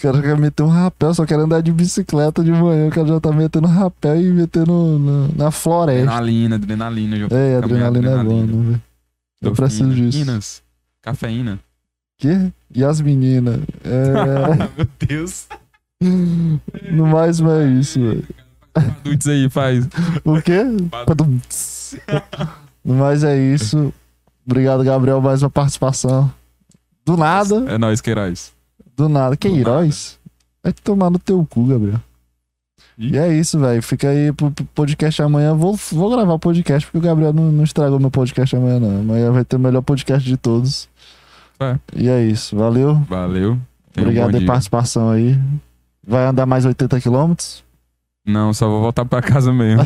O 0.00 0.02
cara 0.02 0.22
quer 0.22 0.38
meter 0.38 0.62
um 0.62 0.68
rapel, 0.68 1.12
só 1.12 1.26
quer 1.26 1.38
andar 1.38 1.60
de 1.60 1.70
bicicleta 1.70 2.42
de 2.42 2.50
manhã. 2.50 2.88
O 2.88 2.90
cara 2.90 3.06
já 3.06 3.20
tá 3.20 3.30
metendo 3.30 3.66
rapel 3.66 4.18
e 4.18 4.32
metendo 4.32 4.98
na, 4.98 5.44
na 5.44 5.50
floresta. 5.50 6.10
Adrenalina, 6.10 6.56
adrenalina. 6.56 7.16
Já 7.18 7.26
É, 7.26 7.60
caminhar 7.60 7.88
adrenalina 7.88 8.20
é 8.20 8.24
bom, 8.24 8.62
né? 8.62 8.80
Eu 9.42 9.52
preciso 9.52 9.84
Endorfina, 9.84 10.10
disso. 10.10 10.18
Inas, 10.22 10.62
cafeína. 11.02 11.60
Quê? 12.16 12.50
E 12.74 12.82
as 12.82 13.02
meninas? 13.02 13.60
É. 13.84 14.56
Meu 14.74 14.88
Deus. 15.06 15.46
no 16.90 17.06
mais, 17.06 17.38
não 17.38 17.50
é 17.52 17.66
isso, 17.68 18.00
velho. 18.00 18.24
Adultos 18.74 19.26
aí, 19.26 19.50
faz. 19.50 19.86
O 20.24 20.40
quê? 20.40 20.62
No 22.82 22.94
mais, 22.94 23.22
é 23.22 23.38
isso. 23.38 23.92
Obrigado, 24.46 24.82
Gabriel, 24.82 25.20
mais 25.20 25.42
uma 25.42 25.50
participação. 25.50 26.32
Do 27.04 27.18
nada, 27.18 27.64
É 27.68 27.76
nóis, 27.76 28.00
Queiroz. 28.00 28.58
Do 29.00 29.08
nada. 29.08 29.30
Do 29.30 29.38
Queiroz? 29.38 30.18
Vai 30.62 30.72
tomar 30.72 31.10
no 31.10 31.18
teu 31.18 31.44
cu, 31.48 31.66
Gabriel. 31.66 32.00
E 32.98 33.16
é 33.16 33.32
isso, 33.34 33.58
velho. 33.58 33.82
Fica 33.82 34.10
aí 34.10 34.30
pro 34.32 34.52
podcast 34.74 35.22
amanhã. 35.22 35.54
Vou, 35.54 35.74
vou 35.92 36.10
gravar 36.10 36.34
o 36.34 36.38
podcast 36.38 36.86
porque 36.86 36.98
o 36.98 37.08
Gabriel 37.08 37.32
não, 37.32 37.50
não 37.50 37.64
estragou 37.64 37.98
meu 37.98 38.10
podcast 38.10 38.54
amanhã, 38.54 38.78
não. 38.78 39.00
Amanhã 39.00 39.32
vai 39.32 39.44
ter 39.44 39.56
o 39.56 39.58
melhor 39.58 39.80
podcast 39.80 40.28
de 40.28 40.36
todos. 40.36 40.86
É. 41.58 41.78
E 41.96 42.08
é 42.08 42.22
isso. 42.22 42.54
Valeu. 42.56 42.96
Valeu. 43.08 43.58
Tenha 43.92 44.06
um 44.06 44.10
Obrigado 44.10 44.26
pela 44.28 44.38
dia. 44.38 44.46
participação 44.46 45.10
aí. 45.10 45.38
Vai 46.06 46.26
andar 46.26 46.44
mais 46.44 46.66
80 46.66 47.00
quilômetros? 47.00 47.64
Não, 48.26 48.52
só 48.52 48.68
vou 48.68 48.82
voltar 48.82 49.04
pra 49.06 49.22
casa 49.22 49.50
mesmo. 49.52 49.82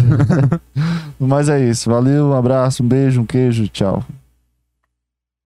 Mas 1.19 1.49
é 1.49 1.65
isso. 1.69 1.89
Valeu, 1.89 2.31
um 2.31 2.35
abraço, 2.35 2.83
um 2.83 2.89
beijo, 2.89 3.21
um 3.21 3.27
queijo. 3.27 3.69
Tchau. 3.69 4.05